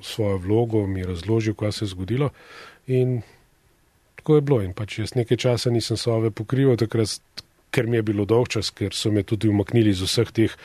svojo 0.00 0.40
vlogo, 0.40 0.86
mi 0.88 1.04
razložil, 1.04 1.52
kaj 1.52 1.76
se 1.76 1.84
je 1.84 1.92
zgodilo. 1.92 2.30
In 2.88 3.20
tako 4.16 4.40
je 4.40 4.46
bilo. 4.48 4.62
In 4.64 4.72
pač 4.72 5.02
jaz 5.02 5.12
nekaj 5.20 5.36
časa 5.44 5.74
nisem 5.74 6.00
sove 6.00 6.32
pokrival, 6.32 6.80
takrat, 6.80 7.20
ker 7.70 7.86
mi 7.86 8.00
je 8.00 8.06
bilo 8.10 8.24
dolg 8.28 8.48
čas, 8.48 8.70
ker 8.70 8.94
so 8.96 9.12
me 9.12 9.22
tudi 9.22 9.48
umaknili 9.48 9.90
iz 9.90 10.02
vseh 10.04 10.32
teh, 10.34 10.56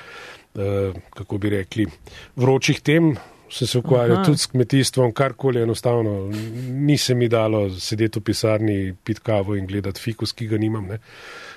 uh, 0.56 0.96
kako 1.18 1.38
bi 1.38 1.54
rekli, 1.58 1.88
vročih 2.36 2.82
tem, 2.82 3.14
sem 3.54 3.68
se 3.68 3.78
ukvarjal 3.78 4.18
Aha. 4.18 4.26
tudi 4.26 4.38
s 4.38 4.46
kmetijstvom, 4.46 5.12
karkoli 5.14 5.62
enostavno. 5.62 6.32
Ni 6.70 6.98
se 6.98 7.16
mi 7.16 7.30
dalo 7.30 7.70
sedeti 7.70 8.20
v 8.20 8.24
pisarni, 8.24 8.78
pit 9.04 9.20
kavo 9.20 9.56
in 9.56 9.68
gledati 9.68 10.02
fikus, 10.02 10.34
ki 10.34 10.48
ga 10.48 10.58
nimam. 10.58 10.88
Ne. 10.90 10.98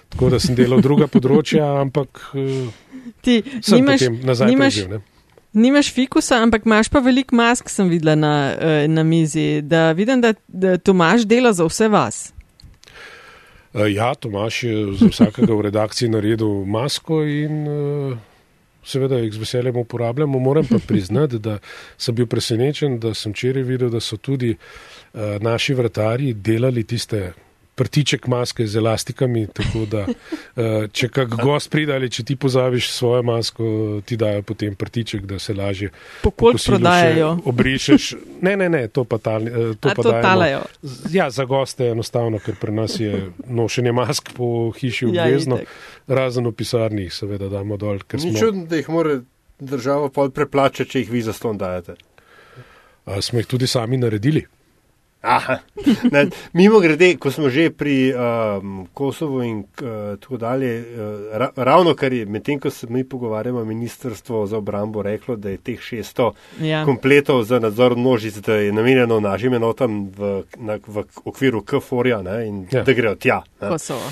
Tako 0.08 0.30
da 0.30 0.40
sem 0.40 0.54
delal 0.54 0.82
druga 0.84 1.08
področja, 1.10 1.64
ampak 1.80 2.20
eh, 2.36 2.68
ti 3.24 3.40
nimaš, 3.72 4.06
nimaš, 4.44 4.80
nimaš 5.56 5.90
fikusa, 5.94 6.42
ampak 6.44 6.68
imaš 6.68 6.92
pa 6.92 7.00
velik 7.02 7.32
mask, 7.32 7.72
sem 7.72 7.88
videla 7.90 8.14
na, 8.14 8.34
eh, 8.52 8.86
na 8.88 9.02
mizi. 9.02 9.62
Da 9.64 9.90
vidim, 9.96 10.20
da, 10.20 10.34
da 10.46 10.76
Tomaš 10.78 11.26
dela 11.26 11.52
za 11.56 11.66
vse 11.66 11.88
vas. 11.88 12.26
Eh, 13.76 13.92
ja, 13.92 14.14
Tomaš 14.14 14.62
je 14.62 14.76
za 14.96 15.10
vsakega 15.12 15.54
v 15.54 15.60
redakciji 15.68 16.08
naredil 16.08 16.64
masko 16.64 17.20
in 17.24 17.66
seveda 18.86 19.18
jih 19.18 19.32
z 19.34 19.38
veseljem 19.38 19.76
uporabljamo. 19.76 20.38
Moram 20.38 20.66
pa 20.66 20.78
priznati, 20.86 21.38
da 21.38 21.58
sem 21.98 22.14
bil 22.14 22.26
presenečen, 22.26 22.98
da 22.98 23.14
sem 23.14 23.32
včeraj 23.32 23.62
videl, 23.62 23.90
da 23.90 24.00
so 24.00 24.16
tudi 24.16 24.54
uh, 24.54 25.20
naši 25.40 25.74
vratarji 25.74 26.34
delali 26.34 26.84
tiste 26.84 27.32
prtiček 27.76 28.26
maske 28.26 28.66
z 28.66 28.80
elastikami, 28.80 29.46
tako 29.52 29.84
da 29.90 30.06
uh, 30.08 30.88
če 30.96 31.08
kak 31.12 31.36
gost 31.36 31.70
pride 31.70 31.94
ali 31.94 32.08
če 32.10 32.24
ti 32.24 32.36
pozaviš 32.36 32.88
svojo 32.92 33.22
masko, 33.22 33.66
ti 34.04 34.16
dajo 34.16 34.42
potem 34.48 34.74
prtiček, 34.74 35.26
da 35.28 35.38
se 35.38 35.54
lažje 35.54 35.90
pokolj 36.22 36.56
prodajajo. 36.66 37.36
Obrišeš. 37.44 38.08
Ne, 38.40 38.56
ne, 38.56 38.70
ne, 38.72 38.86
to 38.88 39.04
pa, 39.04 39.20
tal, 39.20 39.44
uh, 39.44 39.76
to 39.76 39.92
pa 39.92 40.02
to 40.02 40.16
talajo. 40.24 40.64
Ja, 41.12 41.28
za 41.30 41.44
goste 41.44 41.90
je 41.90 41.96
enostavno, 41.96 42.40
ker 42.40 42.56
pri 42.60 42.72
nas 42.72 42.96
je 43.00 43.26
nošenje 43.46 43.92
mask 43.92 44.32
po 44.36 44.72
hiši 44.72 45.10
ja, 45.12 45.26
obvezno. 45.28 45.60
Ja, 45.60 46.16
razen 46.20 46.48
v 46.48 46.56
pisarni, 46.56 47.10
seveda, 47.12 47.52
damo 47.52 47.76
dol. 47.76 48.00
Ni 48.16 48.30
smo... 48.30 48.38
čudno, 48.40 48.66
da 48.70 48.80
jih 48.80 48.88
mora 48.88 49.20
država 49.60 50.08
pol 50.12 50.30
preplačati, 50.30 50.90
če 50.90 51.04
jih 51.04 51.12
vi 51.12 51.22
zaston 51.28 51.58
dajete. 51.60 51.96
A 53.06 53.20
smo 53.22 53.38
jih 53.38 53.46
tudi 53.46 53.68
sami 53.70 54.00
naredili. 54.00 54.46
Aha, 55.26 55.58
ne, 56.14 56.26
mimo 56.52 56.78
grede, 56.80 57.16
ko 57.18 57.30
smo 57.30 57.50
že 57.50 57.70
pri 57.74 58.14
um, 58.14 58.86
Kosovu 58.94 59.42
in 59.42 59.58
uh, 59.58 60.14
tako 60.22 60.36
dalje, 60.36 60.70
uh, 60.80 60.86
ra, 61.34 61.50
ravno 61.56 61.94
kar 61.94 62.12
je 62.12 62.26
medtem, 62.26 62.60
ko 62.60 62.70
se 62.70 62.86
mi 62.86 63.04
pogovarjamo, 63.04 63.64
ministrstvo 63.64 64.46
za 64.46 64.58
obrambo 64.58 65.02
reklo, 65.02 65.36
da 65.36 65.50
je 65.50 65.56
teh 65.56 65.80
600 65.80 66.30
ja. 66.62 66.84
kompletov 66.84 67.42
za 67.42 67.58
nadzor 67.58 67.96
množic, 67.96 68.38
da 68.38 68.54
je 68.54 68.72
namenjeno 68.72 69.20
našim 69.20 69.54
enotam 69.54 70.12
v, 70.16 70.42
na, 70.56 70.78
v 70.86 71.04
okviru 71.24 71.62
KFOR-ja 71.62 72.22
in 72.46 72.66
ja. 72.70 72.82
da 72.82 72.92
grejo 72.92 73.14
tja. 73.14 73.42
Kosovo. 73.58 74.06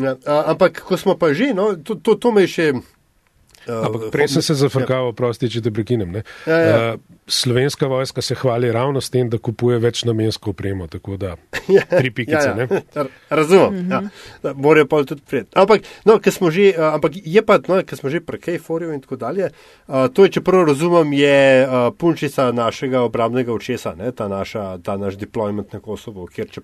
Ja, 0.00 0.16
ampak, 0.46 0.80
ko 0.80 0.96
smo 0.96 1.18
pa 1.18 1.34
že, 1.34 1.52
no, 1.54 1.74
to, 1.76 1.94
to, 1.94 2.14
to 2.14 2.32
me 2.32 2.46
je 2.46 2.54
še. 2.54 2.72
Ampak 3.68 4.08
prej 4.12 4.28
sem 4.28 4.42
se 4.42 4.54
zafrkal, 4.54 5.10
ja. 5.10 5.14
prosti, 5.16 5.50
če 5.52 5.62
te 5.66 5.72
prekinem. 5.74 6.20
Ja, 6.46 6.58
ja. 6.58 6.76
Uh, 6.94 7.16
slovenska 7.28 7.86
vojska 7.86 8.22
se 8.22 8.34
hvali 8.34 8.72
ravno 8.72 9.00
s 9.00 9.10
tem, 9.10 9.28
da 9.30 9.38
kupuje 9.38 9.78
več 9.78 10.04
namensko 10.08 10.50
opremo, 10.50 10.86
tako 10.88 11.16
da 11.20 11.34
ja, 11.76 11.84
tri 11.90 12.10
pikice. 12.10 12.54
Ja, 12.56 12.66
ja. 12.96 13.06
Razumem, 13.30 13.74
mm 13.74 13.88
-hmm. 13.88 14.08
ja. 14.42 14.54
morajo 14.54 14.86
pa 14.86 15.02
tudi 15.04 15.22
prijeti. 15.28 15.50
Ampak, 15.54 15.82
no, 16.04 16.20
smo 16.30 16.50
že, 16.50 16.72
uh, 16.78 16.94
ampak 16.94 17.12
je 17.14 17.42
pa, 17.42 17.58
no, 17.68 17.82
ker 17.84 17.98
smo 17.98 18.10
že 18.10 18.20
pri 18.20 18.40
Kejforju 18.40 18.92
in 18.92 19.00
tako 19.00 19.16
dalje, 19.16 19.50
uh, 19.86 20.08
to 20.12 20.24
je, 20.24 20.30
če 20.30 20.40
prav 20.40 20.66
razumem, 20.66 21.12
je 21.12 21.66
uh, 21.66 21.94
punčica 21.98 22.52
našega 22.52 23.00
obramnega 23.00 23.52
očesa, 23.52 23.94
ne, 23.94 24.12
ta, 24.12 24.28
naša, 24.28 24.78
ta 24.78 24.96
naš 24.96 25.14
deployment 25.14 25.72
na 25.72 25.80
Kosovo, 25.80 26.26
kjer 26.26 26.48
če 26.50 26.60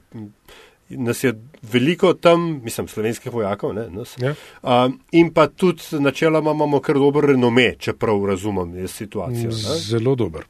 nas 0.89 1.25
je 1.25 1.35
veliko 1.73 2.13
tam, 2.15 2.61
mislim, 2.65 2.89
slovenskih 2.89 3.33
vojakov, 3.33 3.75
ne, 3.75 3.89
nas, 3.91 4.17
ja. 4.21 4.35
um, 4.63 4.99
in 5.13 5.33
pa 5.35 5.47
tudi 5.47 6.01
načeloma 6.01 6.53
imamo 6.53 6.81
kar 6.81 6.99
dober 7.01 7.25
renome, 7.25 7.75
čeprav 7.79 8.27
razumem 8.27 8.89
situacijo. 8.89 9.51
Ne. 9.51 9.79
Zelo 9.79 10.15
dober. 10.15 10.45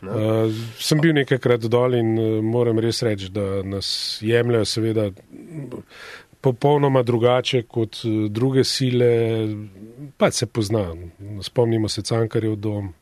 Uh, 0.00 0.48
sem 0.80 1.00
bil 1.00 1.12
nekajkrat 1.12 1.66
dol 1.68 1.94
in 1.98 2.14
uh, 2.16 2.28
moram 2.44 2.78
res 2.80 3.02
reči, 3.04 3.28
da 3.28 3.60
nas 3.62 4.18
jemljajo 4.24 4.64
seveda 4.64 5.10
popolnoma 6.40 7.02
drugače 7.04 7.66
kot 7.68 8.00
uh, 8.08 8.22
druge 8.32 8.64
sile, 8.64 9.10
pa 10.16 10.30
se 10.30 10.46
pozna. 10.46 10.86
Spomnimo 11.42 11.88
se 11.88 12.02
Cankarjev 12.02 12.56
dom, 12.56 12.94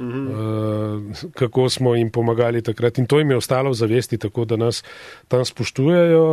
uh, 0.00 1.30
kako 1.34 1.68
smo 1.68 1.94
jim 1.94 2.10
pomagali 2.10 2.62
takrat. 2.62 2.98
In 2.98 3.06
to 3.06 3.18
jim 3.18 3.30
je 3.30 3.36
ostalo 3.36 3.70
v 3.70 3.74
zavesti, 3.74 4.18
tako 4.18 4.44
da 4.44 4.56
nas 4.56 4.84
tam 5.28 5.44
spoštujejo. 5.44 6.24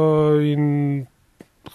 In 0.41 1.05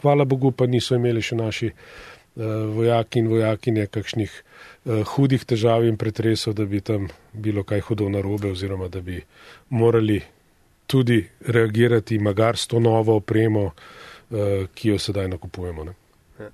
hvala 0.01 0.24
Bogu, 0.24 0.53
pa 0.53 0.66
niso 0.66 0.97
imeli 0.97 1.22
še 1.22 1.36
naši 1.36 1.70
uh, 1.70 2.45
vojaki 2.74 3.20
in 3.20 3.28
vojakinje 3.28 3.86
kakšnih 3.86 4.43
uh, 4.43 5.03
hudih 5.14 5.45
težav 5.45 5.84
in 5.84 5.97
pretresov, 5.97 6.55
da 6.55 6.64
bi 6.64 6.80
tam 6.80 7.09
bilo 7.32 7.64
kaj 7.64 7.80
hudo 7.80 8.09
narobe, 8.09 8.51
oziroma 8.51 8.88
da 8.88 9.01
bi 9.01 9.20
morali 9.70 10.22
tudi 10.86 11.22
reagirati, 11.47 12.18
magar 12.18 12.57
s 12.57 12.66
to 12.66 12.80
novo 12.80 13.16
opremo, 13.16 13.70
uh, 13.72 14.68
ki 14.74 14.95
jo 14.95 14.99
sedaj 14.99 15.28
nakupujemo. 15.28 15.84
Ne. 15.84 16.01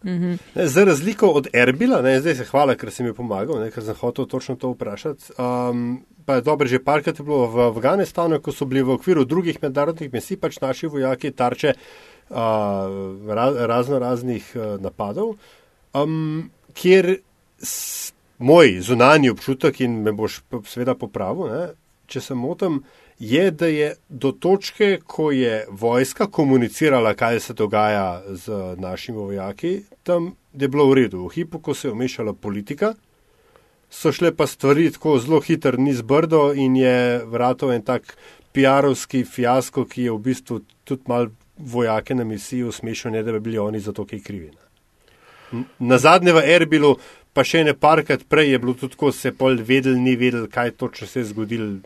Mhm. 0.04 0.34
Za 0.54 0.84
razliko 0.84 1.28
od 1.28 1.48
Erbila, 1.52 2.02
ne, 2.02 2.20
zdaj 2.20 2.34
se 2.34 2.44
hvala, 2.44 2.74
ker 2.74 2.90
si 2.90 3.02
mi 3.02 3.14
pomagal, 3.14 3.60
ne, 3.60 3.70
ker 3.70 3.84
sem 3.84 3.94
hotel 3.94 4.26
točno 4.26 4.56
to 4.56 4.72
vprašati. 4.74 5.32
Um, 5.38 6.04
pa 6.24 6.34
je 6.34 6.42
dobro, 6.42 6.68
že 6.68 6.82
parkrat 6.84 7.18
je 7.18 7.24
bilo 7.24 7.46
v 7.46 7.68
Afganistanu, 7.68 8.40
ko 8.40 8.52
so 8.52 8.66
bili 8.66 8.82
v 8.82 8.98
okviru 8.98 9.24
drugih 9.24 9.62
mednarodnih 9.62 10.12
misij, 10.12 10.36
pač 10.36 10.60
naši 10.60 10.86
vojaki 10.86 11.30
tarče 11.30 11.74
uh, 11.74 12.36
razno 13.66 13.98
raznih 13.98 14.52
uh, 14.54 14.76
napadov, 14.80 15.36
um, 15.94 16.50
kjer 16.74 17.16
s, 17.58 18.12
moj 18.38 18.80
zunanji 18.80 19.30
občutek 19.30 19.80
in 19.80 20.02
me 20.02 20.12
boš 20.12 20.40
seveda 20.66 20.94
popravil, 20.94 21.50
ne, 21.50 21.62
če 22.06 22.20
se 22.20 22.34
motim, 22.34 22.82
je, 23.18 23.50
da 23.50 23.66
je 23.66 23.94
do 24.08 24.32
točke, 24.32 24.98
ko 25.06 25.30
je 25.30 25.66
vojska 25.70 26.26
komunicirala, 26.26 27.14
kaj 27.14 27.40
se 27.40 27.54
dogaja 27.54 28.22
z 28.28 28.74
našimi 28.76 29.18
vojaki, 29.18 29.82
tam 30.02 30.36
je 30.52 30.68
bilo 30.68 30.86
v 30.90 30.94
redu. 30.94 31.26
V 31.26 31.34
hipu, 31.34 31.58
ko 31.58 31.74
se 31.74 31.88
je 31.88 31.92
omešala 31.92 32.32
politika, 32.32 32.94
so 33.90 34.12
šle 34.12 34.34
pa 34.36 34.46
stvari 34.46 34.90
tako 34.92 35.18
zelo 35.18 35.40
hitro 35.40 35.80
niz 35.80 36.02
brdo 36.02 36.52
in 36.54 36.76
je 36.76 37.24
vratov 37.24 37.72
en 37.72 37.82
tak 37.82 38.16
PR-ovski 38.54 39.24
fiasko, 39.24 39.84
ki 39.84 40.02
je 40.02 40.12
v 40.12 40.18
bistvu 40.18 40.60
tudi 40.84 41.02
mal 41.06 41.28
vojake 41.58 42.14
na 42.14 42.24
misiji 42.24 42.62
usmešal, 42.62 43.12
ne 43.12 43.22
da 43.22 43.32
bi 43.32 43.40
bili 43.40 43.58
oni 43.58 43.80
za 43.80 43.92
to, 43.92 44.06
kaj 44.06 44.22
krivi. 44.22 44.50
Na 45.78 45.98
zadnje 45.98 46.32
v 46.32 46.42
Erbilu, 46.44 46.96
pa 47.32 47.44
še 47.44 47.64
ne 47.64 47.74
parkrat 47.74 48.28
prej 48.28 48.52
je 48.52 48.58
bilo 48.58 48.74
tudi 48.74 48.94
tako, 48.94 49.12
se 49.12 49.32
pol 49.32 49.58
vedel, 49.64 49.96
ni 49.96 50.16
vedel, 50.16 50.46
kaj 50.46 50.76
točno 50.76 51.06
se 51.06 51.20
je 51.20 51.30
zgodilo. 51.32 51.80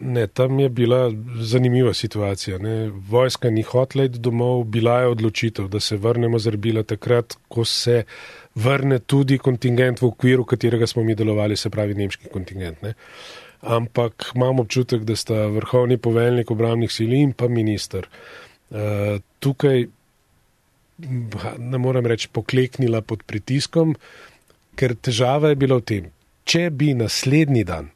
Ne 0.00 0.26
tam 0.26 0.60
je 0.60 0.68
bila 0.68 1.12
zanimiva 1.40 1.94
situacija. 1.94 2.58
Ne. 2.58 2.88
Vojska 2.88 3.50
ni 3.50 3.62
hotela 3.62 4.04
iti 4.04 4.18
domov, 4.18 4.64
bila 4.64 5.00
je 5.00 5.08
odločitev, 5.08 5.68
da 5.68 5.80
se 5.80 5.96
vrnemo 5.96 6.38
z 6.38 6.50
Rbila 6.50 6.82
takrat, 6.82 7.36
ko 7.48 7.64
se 7.64 8.04
vrne 8.54 8.98
tudi 8.98 9.38
kontingent 9.38 10.00
v 10.00 10.06
okviru, 10.06 10.44
katerega 10.44 10.86
smo 10.86 11.04
mi 11.04 11.14
delovali, 11.14 11.56
se 11.56 11.70
pravi 11.70 11.94
nemški 11.94 12.32
kontingent. 12.32 12.82
Ne. 12.82 12.94
Ampak 13.60 14.32
imam 14.34 14.60
občutek, 14.60 15.04
da 15.04 15.16
sta 15.16 15.46
vrhovni 15.52 15.98
poveljnik 15.98 16.50
obramnih 16.50 16.92
sil 16.96 17.12
in 17.12 17.32
pa 17.36 17.48
minister 17.48 18.08
uh, 18.08 19.20
tukaj, 19.38 19.84
ne 21.58 21.78
morem 21.78 22.06
reči, 22.06 22.28
pokleknila 22.32 23.02
pod 23.02 23.22
pritiskom, 23.28 23.94
ker 24.80 24.96
težava 24.96 25.52
je 25.52 25.60
bila 25.60 25.76
v 25.76 25.84
tem, 25.84 26.12
če 26.44 26.70
bi 26.70 26.94
naslednji 26.96 27.64
dan 27.68 27.92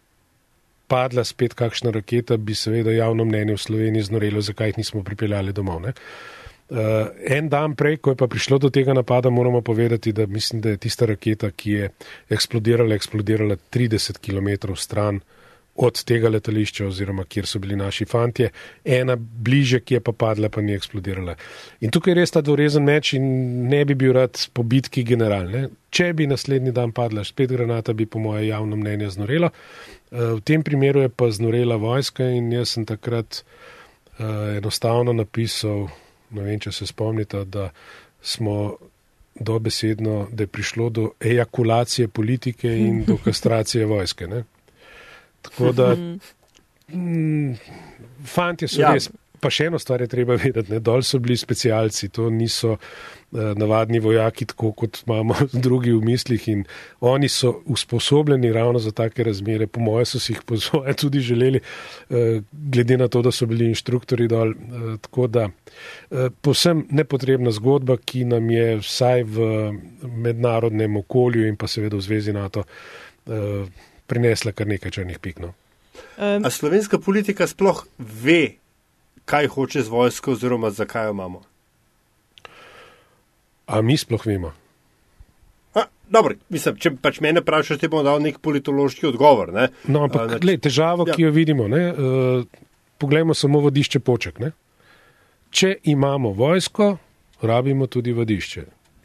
padla 0.88 1.24
spet 1.24 1.54
kakšna 1.54 1.90
raketa, 1.94 2.36
bi 2.36 2.54
seveda 2.54 2.92
javno 2.92 3.24
mnenje 3.24 3.56
v 3.56 3.62
Sloveniji 3.66 4.08
znorelo, 4.10 4.40
zakaj 4.40 4.72
jih 4.72 4.80
nismo 4.82 5.02
pripeljali 5.02 5.52
domov. 5.52 5.84
Uh, 5.84 7.12
en 7.28 7.48
dan 7.52 7.74
prej, 7.76 7.98
ko 8.00 8.14
je 8.14 8.16
pa 8.16 8.26
prišlo 8.26 8.58
do 8.58 8.70
tega 8.72 8.94
napada, 8.96 9.30
moramo 9.30 9.60
povedati, 9.60 10.12
da 10.12 10.26
mislim, 10.26 10.60
da 10.64 10.74
je 10.74 10.80
tista 10.86 11.06
raketa, 11.06 11.50
ki 11.50 11.70
je 11.70 11.90
eksplodirala, 12.30 12.94
eksplodirala 12.94 13.56
30 13.70 14.20
km 14.24 14.72
stran 14.76 15.20
od 15.74 16.04
tega 16.06 16.28
letališča, 16.30 16.86
oziroma 16.86 17.24
kjer 17.24 17.46
so 17.46 17.58
bili 17.58 17.76
naši 17.76 18.04
fantje, 18.06 18.50
ena 18.84 19.16
bliže, 19.16 19.80
ki 19.80 19.96
je 19.96 20.00
pa 20.00 20.12
padla, 20.12 20.48
pa 20.48 20.62
ni 20.62 20.74
eksplodirala. 20.74 21.34
In 21.82 21.90
tukaj 21.90 22.12
je 22.14 22.18
res 22.20 22.34
ta 22.34 22.42
dorezen 22.46 22.86
meč 22.86 23.12
in 23.18 23.26
ne 23.68 23.82
bi 23.84 23.96
bil 23.98 24.14
rad 24.14 24.38
po 24.54 24.62
bitki 24.62 25.04
general. 25.04 25.50
Ne? 25.50 25.66
Če 25.90 26.12
bi 26.14 26.28
naslednji 26.30 26.72
dan 26.74 26.94
padla 26.94 27.24
spet 27.26 27.50
granata, 27.50 27.92
bi 27.92 28.06
po 28.06 28.22
moje 28.22 28.46
javno 28.48 28.78
mnenje 28.78 29.10
znorelo. 29.18 29.50
Uh, 29.50 30.38
v 30.38 30.40
tem 30.46 30.62
primeru 30.62 31.02
je 31.02 31.10
pa 31.10 31.30
znorela 31.30 31.76
vojska 31.82 32.30
in 32.30 32.52
jaz 32.54 32.76
sem 32.76 32.86
takrat 32.86 33.42
uh, 33.42 34.56
enostavno 34.56 35.12
napisal, 35.12 35.88
ne 36.30 36.42
vem, 36.46 36.58
če 36.62 36.72
se 36.72 36.86
spomnite, 36.86 37.44
da 37.50 37.70
smo 38.22 38.76
dobesedno, 39.34 40.28
da 40.30 40.46
je 40.46 40.46
prišlo 40.46 40.90
do 40.90 41.10
ejakulacije 41.20 42.08
politike 42.08 42.70
in 42.78 43.02
do 43.04 43.18
kastracije 43.26 43.86
vojske. 43.90 44.30
Ne? 44.30 44.44
Tako 45.44 45.72
da, 45.76 45.90
mm, 46.88 47.54
fanti 48.24 48.68
so 48.68 48.80
ja. 48.80 48.94
res 48.96 49.10
pa 49.44 49.50
še 49.52 49.68
eno 49.68 49.78
stvar 49.80 50.00
je 50.00 50.08
treba 50.08 50.38
vedeti, 50.40 50.72
ne, 50.72 50.80
dol 50.80 51.04
so 51.04 51.20
bili 51.22 51.36
specialci, 51.36 52.08
to 52.14 52.30
niso 52.32 52.74
uh, 52.76 53.50
navadni 53.58 54.00
vojaki, 54.00 54.46
tako 54.54 54.72
kot 54.78 55.02
imamo 55.04 55.36
drugi 55.66 55.92
v 55.92 56.00
mislih 56.04 56.46
in 56.52 56.64
oni 57.04 57.28
so 57.28 57.52
usposobljeni 57.74 58.52
ravno 58.54 58.80
za 58.80 58.94
take 58.96 59.26
razmere, 59.26 59.68
po 59.68 59.84
moje 59.84 60.08
so 60.14 60.22
si 60.22 60.32
jih 60.32 60.42
po 60.48 60.56
svoje 60.60 60.96
tudi 61.02 61.20
želeli, 61.24 61.60
uh, 61.60 62.40
glede 62.52 62.98
na 63.00 63.08
to, 63.08 63.22
da 63.26 63.32
so 63.34 63.48
bili 63.50 63.68
inštruktori 63.74 64.28
dol. 64.32 64.54
Uh, 64.54 64.94
tako 65.04 65.28
da 65.28 65.48
uh, 65.48 66.30
posem 66.40 66.86
nepotrebna 66.90 67.52
zgodba, 67.52 67.98
ki 68.00 68.24
nam 68.32 68.48
je 68.50 68.78
vsaj 68.80 69.26
v 69.28 69.48
mednarodnem 70.24 71.02
okolju 71.04 71.48
in 71.48 71.60
pa 71.60 71.68
seveda 71.68 72.00
v 72.00 72.06
zvezi 72.06 72.32
NATO 72.32 72.64
uh, 72.64 73.68
prinesla 74.06 74.52
kar 74.52 74.68
nekaj 74.68 74.90
črnih 74.98 75.18
piknov. 75.18 75.54
Um, 76.18 76.44
A 76.44 76.50
slovenska 76.50 76.98
politika 76.98 77.46
sploh 77.46 77.84
ve, 77.98 78.58
kaj 79.24 79.48
hoče 79.54 79.82
z 79.82 79.88
vojsko, 79.88 80.34
oziroma 80.34 80.70
zakaj 80.70 81.06
jo 81.06 81.14
imamo? 81.16 81.42
A 83.66 83.80
mi 83.82 83.96
sploh 83.96 84.26
vemo? 84.26 84.52
A, 85.74 85.86
dobro, 86.10 86.34
mislim, 86.48 86.76
če 86.76 86.94
pač 87.02 87.20
mene 87.24 87.40
vprašaš, 87.40 87.80
ti 87.80 87.88
bom 87.88 88.04
dal 88.04 88.20
nek 88.22 88.38
politološki 88.44 89.08
odgovor. 89.08 89.54
Ne? 89.54 89.70
No, 89.88 90.04
ampak 90.06 90.36
A, 90.36 90.42
gled, 90.42 90.62
težava, 90.62 91.06
ja. 91.08 91.16
ki 91.16 91.26
jo 91.26 91.32
vidimo, 91.34 91.68
ne, 91.70 91.82
uh, 91.90 92.68
poglejmo 92.98 93.34
samo 93.34 93.62
vodišče 93.64 94.02
poček. 94.04 94.38
Ne? 94.42 94.52
Če 95.54 95.76
imamo 95.90 96.34
vojsko, 96.36 96.96
rabimo 97.46 97.86
tudi 97.86 98.12
vodišče. 98.12 98.64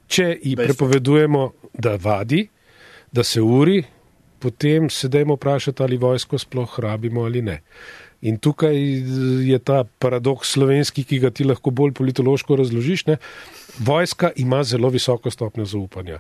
Če 0.10 0.28
ji 0.42 0.56
prepovedujemo, 0.58 1.44
da 1.74 1.94
vadi, 2.02 2.42
da 3.14 3.24
se 3.24 3.42
uri, 3.42 3.84
potem 4.40 4.90
se 4.90 5.08
dajmo 5.08 5.36
vprašati, 5.36 5.84
ali 5.84 5.98
vojsko 5.98 6.38
sploh 6.38 6.80
rabimo 6.80 7.26
ali 7.28 7.42
ne. 7.42 7.60
In 8.22 8.38
tukaj 8.38 8.76
je 9.48 9.60
ta 9.64 9.84
paradoks 10.00 10.52
slovenski, 10.52 11.06
ki 11.08 11.22
ga 11.24 11.32
ti 11.32 11.46
lahko 11.48 11.72
bolj 11.72 11.94
politološko 11.96 12.58
razložiš. 12.60 13.06
Ne? 13.08 13.18
Vojska 13.80 14.32
ima 14.36 14.64
zelo 14.64 14.90
visoko 14.92 15.32
stopnjo 15.32 15.66
zaupanja. 15.66 16.20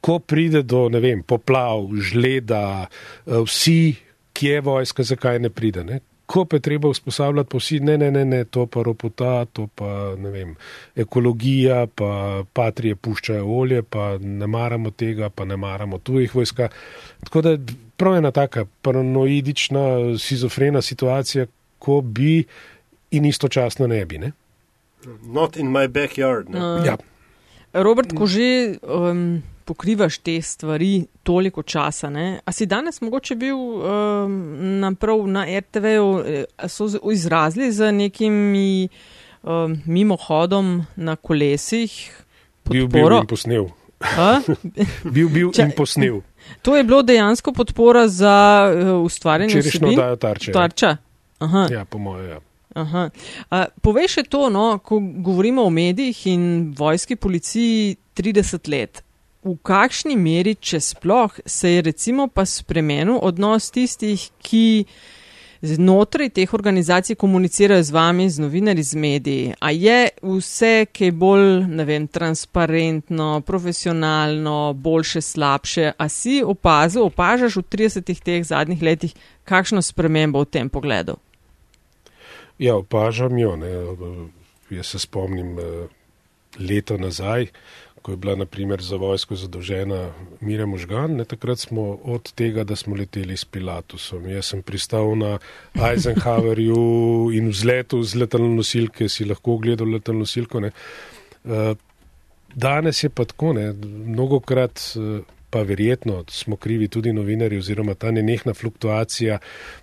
Ko 0.00 0.18
pride 0.18 0.62
do 0.62 0.86
vem, 0.88 1.22
poplav, 1.22 1.90
žleda, 1.98 2.86
eh, 2.86 3.40
vsi, 3.46 3.96
kje 4.32 4.54
je 4.54 4.60
vojska, 4.60 5.02
zakaj 5.02 5.38
ne 5.38 5.50
pride. 5.50 5.84
Ne? 5.84 6.00
Ko 6.30 6.44
pa 6.44 6.56
je 6.56 6.60
treba 6.62 6.88
usposabljati, 6.88 7.48
pa 7.50 7.58
vsi, 7.58 7.80
ne, 7.80 7.96
ne, 7.98 8.10
ne, 8.14 8.24
ne 8.24 8.44
to 8.44 8.66
pa 8.70 8.84
ropota, 8.86 9.44
to 9.50 9.66
pa 9.74 10.14
ne 10.18 10.30
vem, 10.30 10.52
ekologija, 10.94 11.88
pa 11.94 12.10
patrije 12.54 12.94
puščajo 12.94 13.48
olje, 13.50 13.82
pa 13.82 14.12
ne 14.22 14.46
maramo 14.46 14.92
tega, 14.94 15.28
pa 15.34 15.44
ne 15.44 15.58
maramo 15.58 15.98
tujih 15.98 16.34
vojska. 16.34 16.68
Tako 17.24 17.42
da 17.42 17.56
prav 17.98 18.20
ena 18.20 18.30
taka 18.30 18.64
paranoidična, 18.86 19.82
schizofrena 20.22 20.82
situacija, 20.82 21.48
ko 21.82 22.00
bi 22.00 22.44
in 23.10 23.26
istočasno 23.26 23.90
ne 23.90 24.04
bi. 24.06 24.22
Ne? 24.22 24.32
Not 25.26 25.56
in 25.56 25.72
my 25.74 25.88
backyard. 25.88 26.54
Uh, 26.54 26.86
ja. 26.86 26.94
Robert, 27.72 28.14
ko 28.14 28.30
že. 28.30 28.78
Um, 28.86 29.42
pokrivaš 29.70 30.18
te 30.18 30.42
stvari 30.42 31.04
toliko 31.22 31.62
časa. 31.62 32.10
Ne? 32.10 32.40
A 32.44 32.52
si 32.52 32.66
danes 32.66 33.00
mogoče 33.00 33.36
bil 33.38 33.56
um, 33.56 34.32
na, 34.80 34.90
prav, 34.98 35.26
na 35.30 35.44
RTV-u, 35.46 36.08
eh, 36.26 36.68
so 36.68 36.88
izrazili 37.12 37.70
z 37.72 37.92
nekimi 37.92 38.88
um, 39.42 39.76
mimohodom 39.86 40.80
na 40.96 41.14
kolesih? 41.16 41.94
Podporo? 42.62 42.88
Bil, 42.88 42.88
bil 42.88 43.20
in 43.20 43.28
posnel. 43.30 43.68
bil, 45.14 45.28
bil 45.28 45.52
Ča, 45.54 45.68
in 45.68 45.74
posnel. 45.76 46.18
To 46.66 46.74
je 46.76 46.84
bilo 46.84 47.02
dejansko 47.06 47.52
podpora 47.52 48.08
za 48.08 48.38
uh, 48.74 49.04
ustvarjanje 49.04 49.54
vsebin? 49.54 49.70
Čerišno 49.70 49.92
dajo 50.02 50.16
tarče. 50.16 50.52
Tarča? 50.52 50.96
Aha. 51.38 51.68
Ja, 51.70 51.84
po 51.84 51.98
moje, 51.98 52.26
ja. 52.30 52.40
Aha. 52.74 53.04
A, 53.50 53.62
povej 53.82 54.10
še 54.16 54.26
to, 54.26 54.48
no, 54.50 54.80
ko 54.82 54.98
govorimo 54.98 55.62
o 55.62 55.70
medijih 55.70 56.26
in 56.34 56.42
vojski 56.78 57.14
policiji 57.16 57.94
30 58.18 58.68
let 58.70 59.02
v 59.44 59.56
kakšni 59.64 60.16
meri, 60.20 60.54
če 60.54 60.80
sploh, 60.84 61.40
se 61.46 61.76
je 61.76 61.82
recimo 61.82 62.28
pa 62.28 62.44
spremenil 62.44 63.18
odnos 63.22 63.70
tistih, 63.72 64.28
ki 64.44 64.84
znotraj 65.62 66.30
teh 66.36 66.52
organizacij 66.54 67.16
komunicirajo 67.20 67.82
z 67.84 67.92
vami, 67.92 68.28
z 68.30 68.40
novinarji, 68.40 68.82
z 68.82 68.94
mediji. 68.96 69.54
A 69.60 69.70
je 69.70 70.08
vse, 70.22 70.86
ki 70.92 71.10
je 71.10 71.12
bolj, 71.12 71.64
ne 71.68 71.84
vem, 71.84 72.08
transparentno, 72.08 73.40
profesionalno, 73.46 74.72
boljše, 74.72 75.20
slabše? 75.20 75.92
A 75.98 76.08
si 76.08 76.40
opazil, 76.44 77.04
opažaš 77.08 77.60
v 77.60 77.64
30 77.76 78.24
teh 78.24 78.44
zadnjih 78.44 78.82
letih 78.82 79.16
kakšno 79.44 79.82
spremembo 79.82 80.44
v 80.44 80.50
tem 80.50 80.68
pogledu? 80.68 81.16
Ja, 82.58 82.76
opažam 82.76 83.38
jo. 83.38 83.56
Ne. 83.56 83.72
Jaz 84.70 84.86
se 84.86 84.98
spomnim 84.98 85.58
eh, 85.58 85.88
leto 86.60 86.96
nazaj, 86.96 87.46
ko 88.02 88.12
je 88.12 88.16
bila 88.16 88.34
naprimer 88.36 88.82
za 88.82 88.96
vojsko 88.96 89.36
zadolžena 89.36 90.10
Mire 90.40 90.66
Možgan, 90.66 91.16
ne, 91.16 91.24
takrat 91.24 91.58
smo 91.58 91.82
od 92.04 92.32
tega, 92.32 92.64
da 92.64 92.76
smo 92.76 92.96
leteli 92.96 93.36
s 93.36 93.44
Pilatusom. 93.44 94.26
Jaz 94.26 94.52
sem 94.52 94.62
pristal 94.62 95.16
na 95.18 95.38
Eisenhowerju 95.74 96.80
in 97.38 97.48
vzletu 97.48 98.02
z 98.02 98.22
letalno 98.24 98.54
nosilke, 98.54 99.08
si 99.08 99.24
lahko 99.24 99.58
ogledal 99.58 99.90
letalno 99.90 100.24
nosilko. 100.24 100.60
Ne. 100.60 100.70
Eh, 101.44 101.74
danes 102.54 103.04
je 103.04 103.10
pa 103.10 103.24
tako, 103.24 103.52
ne, 103.52 103.72
mnogokrat 104.06 104.80
eh, 104.96 105.20
pa 105.50 105.62
verjetno 105.62 106.24
smo 106.28 106.56
krivi 106.56 106.88
tudi 106.88 107.12
novinari 107.12 107.58
oziroma 107.58 107.94
ta 107.94 108.10
nenehna 108.10 108.54
fluktuacija 108.54 109.38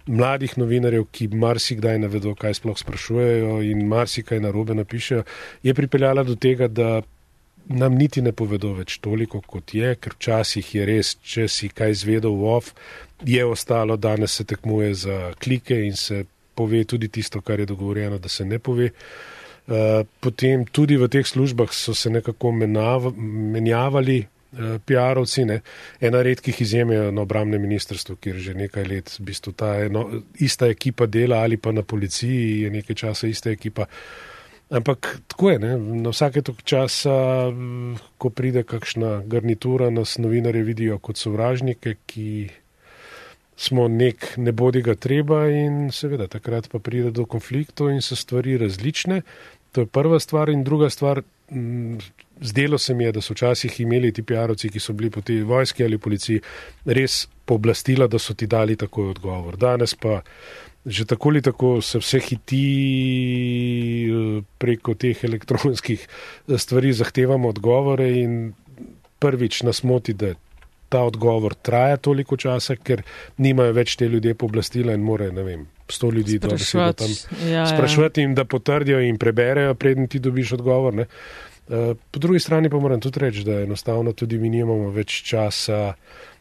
mladih 0.06 0.58
novinarjev, 0.58 1.04
ki 1.12 1.28
marsikdaj 1.28 2.00
ne 2.00 2.08
vedo, 2.08 2.36
kaj 2.36 2.54
sploh 2.62 2.78
sprašujejo 2.80 3.60
in 3.68 3.84
marsikaj 3.88 4.40
narobe 4.40 4.76
napišejo, 4.76 5.24
je 5.64 5.74
pripeljala 5.74 6.24
do 6.24 6.36
tega, 6.36 6.68
da 6.68 7.02
nam 7.70 7.96
niti 7.96 8.22
ne 8.22 8.32
povedo 8.32 8.72
več 8.78 8.98
toliko, 9.04 9.42
kot 9.42 9.74
je, 9.76 9.96
ker 10.00 10.16
včasih 10.16 10.70
je 10.76 10.86
res, 10.88 11.16
če 11.24 11.48
si 11.52 11.70
kaj 11.70 11.98
zvedel 12.04 12.38
v 12.40 12.54
off, 12.56 12.72
je 13.26 13.44
ostalo, 13.46 13.98
danes 13.98 14.38
se 14.40 14.46
tekmuje 14.48 14.94
za 14.96 15.18
klike 15.42 15.80
in 15.86 15.96
se 15.96 16.24
pove 16.56 16.84
tudi 16.86 17.10
tisto, 17.14 17.42
kar 17.42 17.60
je 17.60 17.70
dogovorjeno, 17.70 18.18
da 18.18 18.30
se 18.30 18.46
ne 18.46 18.60
pove. 18.60 18.92
Uh, 19.68 20.06
potem 20.24 20.64
tudi 20.72 20.96
v 20.96 21.10
teh 21.12 21.28
službah 21.28 21.74
so 21.76 21.94
se 21.94 22.10
nekako 22.10 22.54
menav, 22.56 23.10
menjavali 23.18 24.22
uh, 24.24 24.78
PR-ovci. 24.88 25.44
Ne. 25.46 25.60
Ena 26.00 26.22
redkih 26.24 26.62
izjem 26.64 26.94
je 26.96 27.02
na 27.12 27.26
obramnem 27.28 27.62
ministrstvu, 27.62 28.16
kjer 28.24 28.40
že 28.46 28.56
nekaj 28.56 28.88
let 28.88 29.12
v 29.20 29.28
bistvu 29.28 29.52
ta 29.60 29.74
eno, 29.84 30.08
ista 30.40 30.72
ekipa 30.72 31.06
dela 31.06 31.44
ali 31.44 31.60
pa 31.60 31.76
na 31.76 31.84
policiji 31.84 32.64
je 32.64 32.72
nekaj 32.80 32.96
časa 33.04 33.28
ista 33.28 33.52
ekipa. 33.52 33.90
Uh, 33.92 34.37
Ampak 34.70 35.20
tako 35.28 35.50
je, 35.50 35.60
ne? 35.60 35.78
na 35.78 36.12
vsake 36.12 36.42
tok 36.44 36.60
časa, 36.68 37.16
ko 38.20 38.30
pride 38.30 38.66
kakšna 38.68 39.22
garnitura, 39.26 39.90
nas 39.90 40.18
novinarje 40.20 40.64
vidijo 40.64 40.98
kot 41.00 41.18
sovražnike, 41.18 41.96
ki 42.06 42.50
smo 43.58 43.88
nek 43.88 44.34
ne 44.38 44.52
bodi 44.52 44.82
ga 44.84 44.96
treba 44.96 45.48
in 45.50 45.88
seveda 45.92 46.28
takrat 46.28 46.68
pa 46.70 46.80
pride 46.80 47.12
do 47.12 47.26
konfliktov 47.26 47.90
in 47.90 48.04
so 48.04 48.16
stvari 48.16 48.58
različne. 48.58 49.22
To 49.72 49.82
je 49.82 49.88
prva 49.88 50.20
stvar 50.20 50.50
in 50.50 50.64
druga 50.64 50.90
stvar. 50.90 51.24
Zdelo 52.42 52.78
se 52.78 52.94
mi 52.94 53.04
je, 53.04 53.12
da 53.12 53.22
so 53.22 53.34
včasih 53.34 53.80
imeli 53.80 54.12
ti 54.12 54.22
PR-ovci, 54.22 54.70
ki 54.70 54.80
so 54.80 54.94
bili 54.94 55.10
po 55.10 55.22
tej 55.22 55.42
vojski 55.48 55.84
ali 55.84 55.98
policiji, 55.98 56.42
res 56.86 57.28
pooblastila, 57.48 58.08
da 58.12 58.20
so 58.20 58.36
ti 58.36 58.48
dali 58.48 58.76
takoj 58.76 59.16
odgovor. 59.16 59.58
Danes 59.58 59.96
pa 59.96 60.22
že 60.88 61.06
tako 61.06 61.30
ali 61.30 61.42
tako 61.42 61.82
se 61.82 62.00
vse 62.00 62.20
hiti 62.20 62.64
eh, 64.08 64.42
preko 64.58 64.96
teh 64.96 65.24
elektronskih 65.24 66.08
eh, 66.08 66.58
stvari, 66.58 66.94
zahtevamo 66.94 67.50
odgovore 67.50 68.08
in 68.22 68.54
prvič 69.20 69.64
nas 69.68 69.84
moti, 69.84 70.14
da 70.14 70.34
ta 70.90 71.02
odgovor 71.04 71.54
traja 71.54 71.98
toliko 71.98 72.38
časa, 72.38 72.78
ker 72.80 73.04
nimajo 73.38 73.74
več 73.76 73.98
te 74.00 74.08
ljudje 74.08 74.38
pooblastila 74.40 74.96
in 74.96 75.04
morajo, 75.04 75.34
ne 75.36 75.44
vem, 75.44 75.66
sto 75.92 76.12
ljudi 76.12 76.40
tam 76.40 76.56
ja, 76.56 76.94
ja, 77.52 77.66
sprašvati 77.68 78.24
in 78.24 78.36
da 78.36 78.46
potrdijo 78.46 79.02
in 79.04 79.18
preberejo, 79.20 79.76
preden 79.76 80.08
ti 80.08 80.24
dobiš 80.24 80.54
odgovor. 80.56 80.94
Ne. 80.94 81.10
Eh, 81.68 81.92
po 82.12 82.24
drugi 82.24 82.40
strani 82.40 82.72
pa 82.72 82.80
moram 82.80 83.04
tudi 83.04 83.20
reči, 83.20 83.44
da 83.44 83.60
enostavno 83.68 84.16
tudi 84.16 84.40
mi 84.40 84.50
nimamo 84.50 84.88
več 84.96 85.20
časa 85.28 85.82
uh, 85.92 86.37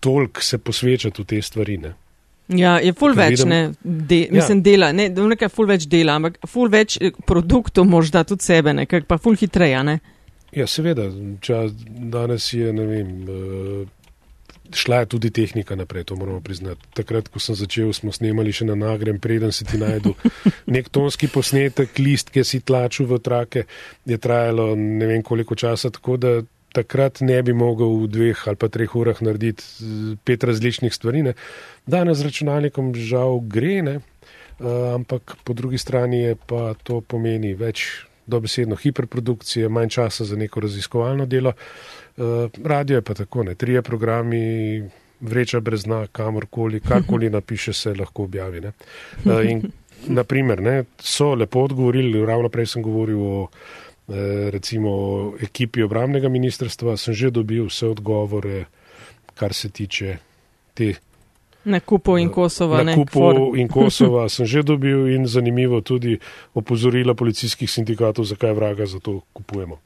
toliko 0.00 0.42
se 0.42 0.58
posvečati 0.58 1.22
v 1.22 1.26
te 1.26 1.42
stvari. 1.42 1.76
Ne. 1.76 1.94
Ja, 2.56 2.78
je 2.82 2.92
ful 2.96 3.14
več, 3.14 3.38
vidim, 3.38 3.52
ne, 3.52 3.60
de, 3.82 4.24
ja. 4.24 4.34
mislim, 4.40 4.62
dela, 4.66 4.90
ne, 4.96 5.06
nekaj 5.10 5.52
ful 5.54 5.68
več 5.70 5.86
dela, 5.90 6.16
ampak 6.18 6.40
ful 6.50 6.70
več 6.72 6.96
eh, 6.98 7.14
produktov 7.26 7.86
možda 7.86 8.24
tudi 8.26 8.46
sebe, 8.46 8.74
nekaj 8.74 9.04
pa 9.06 9.20
ful 9.22 9.38
hitreje, 9.38 9.84
ne. 9.86 10.00
Ja, 10.56 10.66
seveda, 10.66 11.06
čas 11.44 11.70
danes 11.86 12.48
je, 12.50 12.72
ne 12.74 12.86
vem, 12.88 13.10
uh, 13.30 13.84
šla 14.74 15.04
je 15.04 15.10
tudi 15.12 15.30
tehnika 15.30 15.76
naprej, 15.78 16.08
to 16.10 16.16
moramo 16.18 16.40
priznati. 16.42 16.88
Takrat, 16.98 17.28
ko 17.30 17.38
sem 17.38 17.54
začel, 17.54 17.92
smo 17.94 18.10
snemali 18.10 18.50
še 18.54 18.66
na 18.66 18.74
nagrem, 18.74 19.20
preden 19.22 19.54
si 19.54 19.66
ti 19.68 19.78
najdu 19.78 20.16
nek 20.74 20.90
tonski 20.90 21.30
posnetek, 21.30 21.94
list, 22.02 22.34
ki 22.34 22.42
si 22.42 22.64
tlačil 22.66 23.06
v 23.10 23.20
trake, 23.22 23.68
je 24.10 24.18
trajalo 24.18 24.72
ne 24.74 25.06
vem 25.06 25.22
koliko 25.22 25.54
časa, 25.54 25.92
tako 25.94 26.18
da 26.18 26.40
takrat 26.72 27.20
ne 27.20 27.42
bi 27.42 27.52
mogel 27.52 28.04
v 28.04 28.10
dveh 28.10 28.44
ali 28.48 28.56
pa 28.56 28.68
treh 28.68 28.94
urah 28.96 29.22
narediti 29.22 29.64
eh, 29.64 30.14
pet 30.24 30.44
različnih 30.44 30.94
stvari. 30.94 31.22
Ne. 31.22 31.34
Danes 31.86 32.18
z 32.18 32.28
računalnikom 32.30 32.94
žal 32.94 33.40
gre, 33.40 33.80
ne. 33.82 33.96
Uh, 34.60 34.92
ampak 34.92 35.38
po 35.44 35.54
drugi 35.56 35.78
strani 35.80 36.18
je 36.20 36.34
pa 36.36 36.74
to 36.84 37.00
pomeni 37.00 37.54
več 37.56 38.04
dobesedno 38.28 38.76
hiperprodukcije, 38.76 39.68
manj 39.72 39.88
časa 39.88 40.24
za 40.28 40.36
neko 40.36 40.60
raziskovalno 40.60 41.26
delo. 41.26 41.54
Uh, 42.16 42.50
radio 42.64 43.00
je 43.00 43.02
pa 43.02 43.14
tako, 43.14 43.46
ne, 43.48 43.54
trije 43.54 43.82
programi, 43.82 44.42
vreča 45.20 45.60
brez 45.60 45.86
zna, 45.88 46.06
kamorkoli, 46.12 46.80
karkoli 46.80 47.30
napiše, 47.38 47.72
se 47.72 47.94
lahko 47.94 48.28
objavi. 48.28 48.60
Uh, 48.66 49.40
in, 49.48 49.64
naprimer, 50.06 50.60
ne, 50.62 50.84
so 50.98 51.34
lepo 51.34 51.64
odgovorili, 51.64 52.26
ravno 52.26 52.48
prej 52.48 52.66
sem 52.66 52.82
govoril 52.82 53.20
o 53.20 53.48
recimo 54.50 55.32
ekipi 55.40 55.82
obramnega 55.82 56.28
ministrstva, 56.28 56.96
sem 56.96 57.14
že 57.14 57.30
dobil 57.30 57.66
vse 57.66 57.86
odgovore, 57.86 58.64
kar 59.34 59.54
se 59.54 59.68
tiče 59.68 60.18
te. 60.74 60.94
Na 61.64 61.80
kupu 61.80 62.16
in 62.18 62.30
Kosova. 62.32 62.82
Na 62.82 62.94
kupu 62.94 63.56
in 63.56 63.68
Kosova 63.68 64.28
sem 64.34 64.46
že 64.46 64.62
dobil 64.62 65.14
in 65.14 65.26
zanimivo 65.26 65.80
tudi 65.80 66.18
opozorila 66.54 67.14
policijskih 67.14 67.70
sindikatov, 67.70 68.24
zakaj 68.24 68.52
vraga 68.52 68.86
za 68.86 68.98
to 68.98 69.20
kupujemo. 69.32 69.78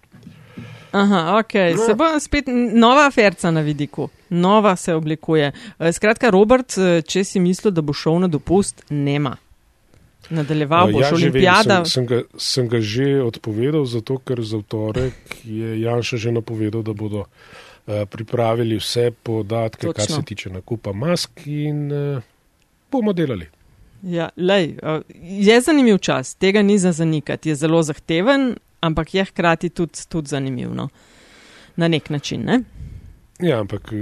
Aha, 0.95 1.39
ok, 1.39 1.55
no. 1.77 1.87
se 1.87 1.95
bo 1.95 2.05
spet 2.21 2.45
nova 2.73 3.07
aferca 3.07 3.51
na 3.51 3.61
vidiku, 3.61 4.09
nova 4.31 4.77
se 4.77 4.95
oblikuje. 4.95 5.53
Eh, 5.79 5.93
skratka, 5.93 6.31
Robert, 6.31 6.79
eh, 6.79 7.03
če 7.03 7.25
si 7.25 7.41
mislil, 7.41 7.75
da 7.75 7.83
bo 7.83 7.93
šel 7.93 8.21
na 8.23 8.29
dopust, 8.31 8.85
nema. 8.91 9.37
Nadaljeval 10.31 10.93
boš 10.93 11.03
ja, 11.03 11.15
olimpijada. 11.15 11.85
Sem, 11.85 11.93
sem, 11.93 12.07
ga, 12.07 12.23
sem 12.39 12.69
ga 12.69 12.81
že 12.81 13.23
odpovedal, 13.23 13.85
zato 13.85 14.19
ker 14.19 14.41
za 14.43 14.59
vtorek 14.63 15.45
je 15.45 15.81
Janša 15.81 16.17
že 16.17 16.33
napovedal, 16.33 16.83
da 16.83 16.93
bodo 16.93 17.25
uh, 17.27 18.05
pripravili 18.11 18.79
vse 18.81 19.11
podatke, 19.11 19.87
Točno. 19.87 19.93
kar 19.93 20.07
se 20.07 20.23
tiče 20.23 20.51
nakupa 20.51 20.93
mask 20.93 21.47
in 21.47 21.93
uh, 21.93 22.23
bomo 22.93 23.13
delali. 23.13 23.49
Ja, 24.03 24.29
lej, 24.37 24.77
uh, 24.83 25.01
je 25.23 25.61
zanimiv 25.61 25.99
čas, 25.99 26.35
tega 26.35 26.63
ni 26.63 26.79
za 26.79 26.93
zanikati, 26.93 27.49
je 27.49 27.55
zelo 27.55 27.83
zahteven, 27.83 28.57
ampak 28.81 29.15
je 29.15 29.25
hkrati 29.25 29.69
tudi, 29.69 30.09
tudi 30.09 30.29
zanimiv 30.29 30.75
no? 30.75 30.89
na 31.77 31.89
nek 31.89 32.11
način. 32.11 32.45
Ne? 32.45 32.61
Ja, 33.41 33.61
ampak 33.61 33.93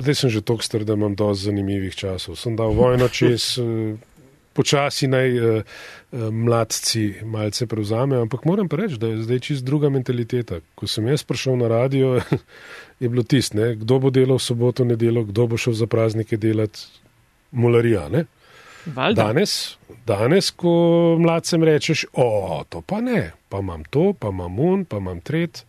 zdaj 0.00 0.14
sem 0.14 0.30
že 0.30 0.40
tok 0.40 0.64
star, 0.64 0.84
da 0.84 0.92
imam 0.92 1.14
dosti 1.14 1.44
zanimivih 1.44 1.94
časov. 1.94 2.36
Sem 2.36 2.56
dal 2.56 2.74
vojno 2.74 3.08
čez. 3.08 3.58
Uh, 3.58 3.94
počasi 4.54 5.08
naj 5.10 5.38
uh, 5.38 5.62
mladci 6.30 7.14
malce 7.24 7.66
prevzamejo. 7.66 8.22
Ampak 8.22 8.44
moram 8.44 8.68
pa 8.68 8.78
reči, 8.80 8.98
da 8.98 9.10
je 9.10 9.24
zdaj 9.26 9.40
čist 9.48 9.64
druga 9.66 9.90
mentaliteta. 9.90 10.60
Ko 10.74 10.86
sem 10.86 11.08
jaz 11.10 11.26
prišel 11.26 11.58
na 11.60 11.68
radio, 11.68 12.14
je 13.02 13.08
bilo 13.08 13.22
tist, 13.22 13.54
ne? 13.54 13.74
kdo 13.74 13.98
bo 13.98 14.14
delal 14.14 14.38
v 14.38 14.46
soboto, 14.46 14.86
nedelo, 14.86 15.24
kdo 15.26 15.46
bo 15.50 15.60
šel 15.60 15.74
za 15.74 15.90
praznike 15.90 16.36
delati, 16.36 16.86
mularija. 17.50 18.08
Danes, 19.16 19.76
danes, 20.06 20.50
ko 20.50 20.70
mladcem 21.18 21.62
rečeš, 21.64 22.04
o, 22.12 22.62
to 22.68 22.82
pa 22.84 23.00
ne, 23.00 23.32
pa 23.48 23.62
imam 23.64 23.84
to, 23.84 24.12
pa 24.12 24.28
imam 24.28 24.58
un, 24.60 24.84
pa 24.84 25.00
imam 25.00 25.20
tret. 25.20 25.64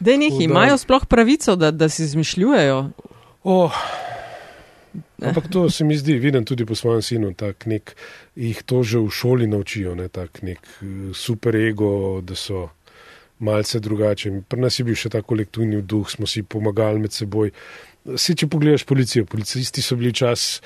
Da 0.00 0.16
njih 0.16 0.40
imajo 0.40 0.78
sploh 0.78 1.06
pravico, 1.06 1.56
da, 1.56 1.70
da 1.70 1.88
si 1.88 2.02
izmišljujejo. 2.02 2.90
Oh, 3.44 3.72
Ampak 5.22 5.48
to 5.50 5.70
se 5.70 5.84
mi 5.84 5.96
zdi, 5.96 6.18
vidim 6.18 6.44
tudi 6.44 6.66
po 6.66 6.74
svojem 6.74 7.02
sinu, 7.02 7.32
tak 7.34 7.66
nek, 7.66 7.94
jih 8.36 8.62
to 8.62 8.82
že 8.82 8.98
v 8.98 9.10
šoli 9.10 9.46
naučijo, 9.46 9.94
ne, 9.94 10.08
tak 10.08 10.42
nek 10.42 10.58
eh, 10.62 11.10
super 11.14 11.56
ego, 11.56 12.20
da 12.22 12.34
so 12.34 12.68
malce 13.38 13.80
drugače. 13.80 14.30
Pri 14.48 14.60
nas 14.60 14.78
je 14.78 14.84
bil 14.86 14.98
še 14.98 15.10
ta 15.10 15.22
kolektivni 15.22 15.82
duh, 15.82 16.06
smo 16.10 16.26
si 16.26 16.42
pomagali 16.42 17.02
med 17.02 17.12
seboj. 17.12 17.50
Se, 18.16 18.34
če 18.36 18.46
pogledaš 18.50 18.84
policijo, 18.86 19.26
policisti 19.26 19.82
so 19.82 19.96
bili 19.98 20.12
čas, 20.14 20.60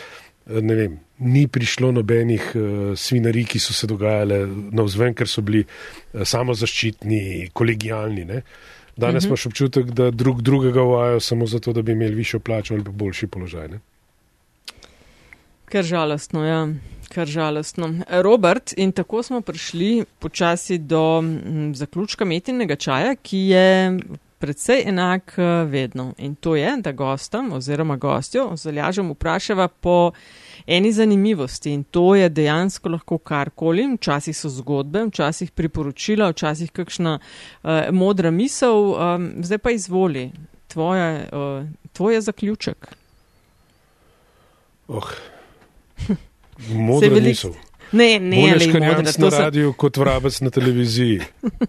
eh, 0.47 0.61
ne 0.61 0.75
vem, 0.75 0.99
ni 1.19 1.49
prišlo 1.51 1.91
nobenih 1.91 2.45
uh, 2.55 2.65
svinarij, 2.95 3.49
ki 3.51 3.59
so 3.59 3.75
se 3.75 3.89
dogajale 3.91 4.45
na 4.47 4.85
vzven, 4.87 5.17
ker 5.19 5.27
so 5.27 5.43
bili 5.43 5.65
uh, 5.65 6.23
samozaščitni, 6.23 7.51
kolegijalni. 7.51 8.25
Ne. 8.29 8.43
Danes 8.95 9.25
mhm. 9.25 9.31
imaš 9.31 9.41
uh 9.41 9.45
-huh. 9.45 9.53
občutek, 9.53 9.91
da 9.91 10.11
drug 10.11 10.43
drugega 10.43 10.83
vajo 10.83 11.21
samo 11.21 11.47
zato, 11.47 11.73
da 11.73 11.83
bi 11.83 11.93
imeli 11.93 12.15
višjo 12.15 12.41
plačo 12.41 12.75
ali 12.75 12.85
pa 12.85 12.91
boljši 12.91 13.27
položaj. 13.27 13.69
Ne. 13.69 13.81
Kar 15.69 15.85
žalostno, 15.85 16.45
ja. 16.45 16.69
Kar 17.13 17.27
žalostno. 17.27 17.95
Robert, 18.09 18.73
in 18.77 18.93
tako 18.93 19.23
smo 19.23 19.41
prišli 19.41 20.05
počasi 20.19 20.79
do 20.79 21.21
m, 21.23 21.75
zaključka 21.75 22.25
metinega 22.25 22.77
čaja, 22.77 23.15
ki 23.17 23.39
je 23.39 23.99
predvsej 24.39 24.83
enak 24.87 25.35
eh, 25.37 25.65
vedno. 25.65 26.15
In 26.19 26.35
to 26.35 26.57
je, 26.57 26.73
da 26.81 26.93
gostom 26.93 27.53
oziroma 27.53 27.97
gostjo 27.97 28.57
zalažem 28.57 29.11
vprašava 29.11 29.69
po 29.69 30.13
eni 30.67 30.93
zanimivosti. 30.93 31.73
In 31.73 31.85
to 31.85 32.15
je 32.15 32.29
dejansko 32.29 32.89
lahko 32.89 33.19
karkoli. 33.19 33.87
Včasih 33.97 34.37
so 34.37 34.49
zgodbe, 34.49 35.05
včasih 35.11 35.51
priporočila, 35.51 36.31
včasih 36.31 36.71
kakšna 36.73 37.19
uh, 37.19 37.71
modra 37.93 38.31
misel. 38.31 38.95
Um, 38.95 39.33
zdaj 39.43 39.59
pa 39.59 39.71
izvoli, 39.71 40.31
tvoje, 40.69 41.29
uh, 41.33 41.67
tvoje 41.93 42.21
zaključek. 42.21 42.95
Oh. 44.89 45.13
Modro 46.69 47.21
niso. 47.21 47.55
Ne, 47.93 48.19
ne, 48.19 48.37
ne, 48.37 48.57
ne, 48.57 48.81
ne, 48.81 49.13
na 49.19 49.29
radiju 49.39 49.73
kot 49.73 49.97
vrabec 49.97 50.41
na 50.41 50.51
televiziji. 50.51 51.21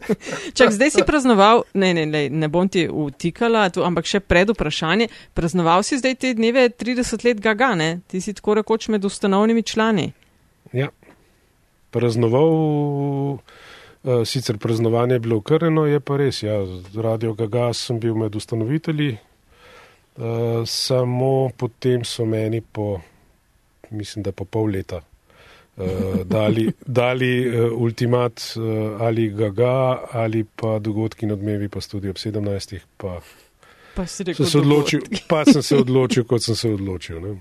Čak, 0.58 0.72
zdaj 0.72 0.90
si 0.92 1.04
praznoval, 1.08 1.64
ne, 1.74 1.94
ne, 1.94 2.06
ne, 2.06 2.30
ne 2.30 2.48
bom 2.48 2.68
ti 2.68 2.90
utikala, 2.92 3.70
to, 3.72 3.86
ampak 3.88 4.10
še 4.10 4.20
pred 4.20 4.52
vprašanje. 4.52 5.08
Praznoval 5.34 5.84
si 5.88 6.00
zdaj 6.02 6.18
te 6.20 6.34
dneve 6.36 6.68
30 6.76 7.24
let 7.24 7.40
gaga, 7.40 7.72
ne? 7.80 8.02
Ti 8.12 8.20
si 8.22 8.36
tako 8.36 8.60
rekoč 8.60 8.90
med 8.92 9.06
ustanovnimi 9.08 9.64
člani. 9.64 10.10
Ja, 10.76 10.90
praznoval, 11.96 12.52
uh, 13.40 14.20
sicer 14.28 14.60
praznovanje 14.60 15.16
je 15.16 15.24
bilo 15.24 15.40
ukrnjeno, 15.40 15.88
je 15.88 16.04
pa 16.04 16.20
res, 16.20 16.44
ja, 16.44 16.60
radio 17.00 17.32
gaga 17.34 17.72
sem 17.74 18.00
bil 18.00 18.20
med 18.20 18.36
ustanovitelji, 18.36 19.14
uh, 19.16 20.68
samo 20.68 21.48
potem 21.56 22.04
so 22.04 22.28
meni 22.28 22.60
po 22.60 22.98
mislim, 23.92 24.24
da 24.24 24.32
po 24.32 24.46
pol 24.46 24.72
leta 24.72 25.02
uh, 25.78 25.86
dali, 26.26 26.72
dali 26.86 27.32
uh, 27.48 27.72
ultimat 27.78 28.42
uh, 28.56 29.02
ali 29.02 29.30
gaga 29.30 29.98
ali 30.12 30.44
pa 30.56 30.80
dogodki 30.80 31.26
in 31.26 31.32
odmevi, 31.32 31.70
pa 31.70 31.80
tudi 31.80 32.10
ob 32.10 32.16
17. 32.16 32.80
Pa, 32.98 33.20
pa, 33.96 34.06
sem 34.06 34.34
se 34.34 34.58
odločil, 34.58 35.02
pa 35.28 35.46
sem 35.46 35.64
se 35.64 35.78
odločil, 35.78 36.24
kot 36.24 36.44
sem 36.44 36.56
se 36.56 36.70
odločil. 36.70 37.36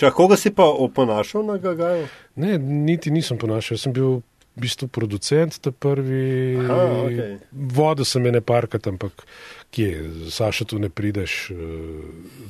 Čak, 0.00 0.14
koga 0.14 0.36
si 0.36 0.50
pa 0.50 0.64
oponašal 0.64 1.46
na 1.46 1.56
gagaju? 1.58 2.06
Ne, 2.36 2.58
niti 2.58 3.10
nisem 3.10 3.38
ponašal. 3.38 3.78
Sem 3.78 3.92
bil 3.92 4.20
v 4.58 4.66
bistvu 4.66 4.88
producent, 4.88 5.60
ta 5.62 5.70
prvi. 5.70 6.58
Aha, 6.58 6.86
okay. 7.06 7.38
Vodo 7.52 8.04
sem 8.04 8.26
ene 8.26 8.40
parkat, 8.40 8.86
ampak 8.90 9.24
kje, 9.70 10.10
Saša, 10.30 10.64
tu 10.64 10.78
ne 10.78 10.88
prideš, 10.88 11.50
uh, 11.50 11.58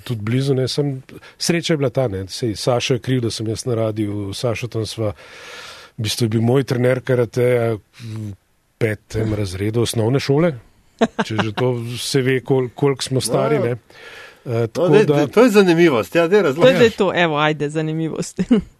tudi 0.05 0.23
blizu. 0.23 0.55
Ne, 0.55 0.69
sem, 0.69 1.03
sreča 1.39 1.75
je 1.75 1.77
bila 1.77 1.91
ta, 1.91 2.09
ne, 2.09 2.27
sej, 2.29 2.57
Saša 2.57 2.99
je 2.99 3.05
kriv, 3.05 3.23
da 3.27 3.31
sem 3.31 3.49
jaz 3.49 3.67
na 3.67 3.75
radiju, 3.75 4.33
Saša 4.35 4.69
tam 4.69 4.87
sva, 4.87 5.13
v 5.99 6.07
bistvu 6.07 6.29
je 6.29 6.35
bil 6.37 6.45
moj 6.47 6.65
trener 6.65 7.03
karate 7.05 7.79
v 8.01 8.33
petem 8.79 9.35
razredu 9.35 9.83
osnovne 9.83 10.23
šole, 10.23 10.55
če 10.99 11.43
že 11.43 11.53
to 11.53 11.75
se 11.99 12.23
ve, 12.23 12.41
kol, 12.41 12.71
koliko 12.75 13.03
smo 13.03 13.21
stari. 13.21 13.59
Ne. 13.59 13.77
Uh, 14.45 14.65
no, 14.77 14.89
dej, 14.95 15.07
da, 15.11 15.27
to 15.27 15.45
je 15.45 15.51
zanimivost, 15.59 16.15
ja, 16.15 16.29
da 16.29 16.43
razumem. 16.49 16.77
To 16.77 16.85
je 16.85 16.91
to, 16.91 17.13
evo, 17.15 17.39
ajde, 17.43 17.71
zanimivost. 17.71 18.41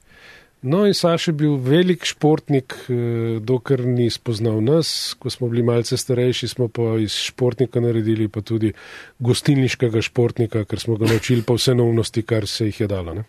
No, 0.63 0.87
in 0.87 0.95
Saš 0.95 1.29
je 1.29 1.33
bil 1.33 1.55
velik 1.63 2.05
športnik, 2.05 2.75
eh, 2.89 3.39
dokler 3.41 3.87
ni 3.87 4.11
spoznal 4.11 4.61
nas. 4.63 5.15
Ko 5.19 5.31
smo 5.31 5.49
bili 5.49 5.63
malce 5.63 5.97
starejši, 5.97 6.49
smo 6.49 6.69
pa 6.69 6.83
iz 6.99 7.13
športnika 7.13 7.81
naredili 7.81 8.29
pa 8.29 8.41
tudi 8.41 8.73
gostilniškega 9.19 10.03
športnika, 10.03 10.65
ker 10.65 10.81
smo 10.81 10.97
ga 10.97 11.07
naučili 11.07 11.43
pa 11.43 11.55
vse 11.55 11.75
novnosti, 11.75 12.23
kar 12.23 12.47
se 12.47 12.67
jih 12.67 12.81
je 12.81 12.87
dalo. 12.87 13.15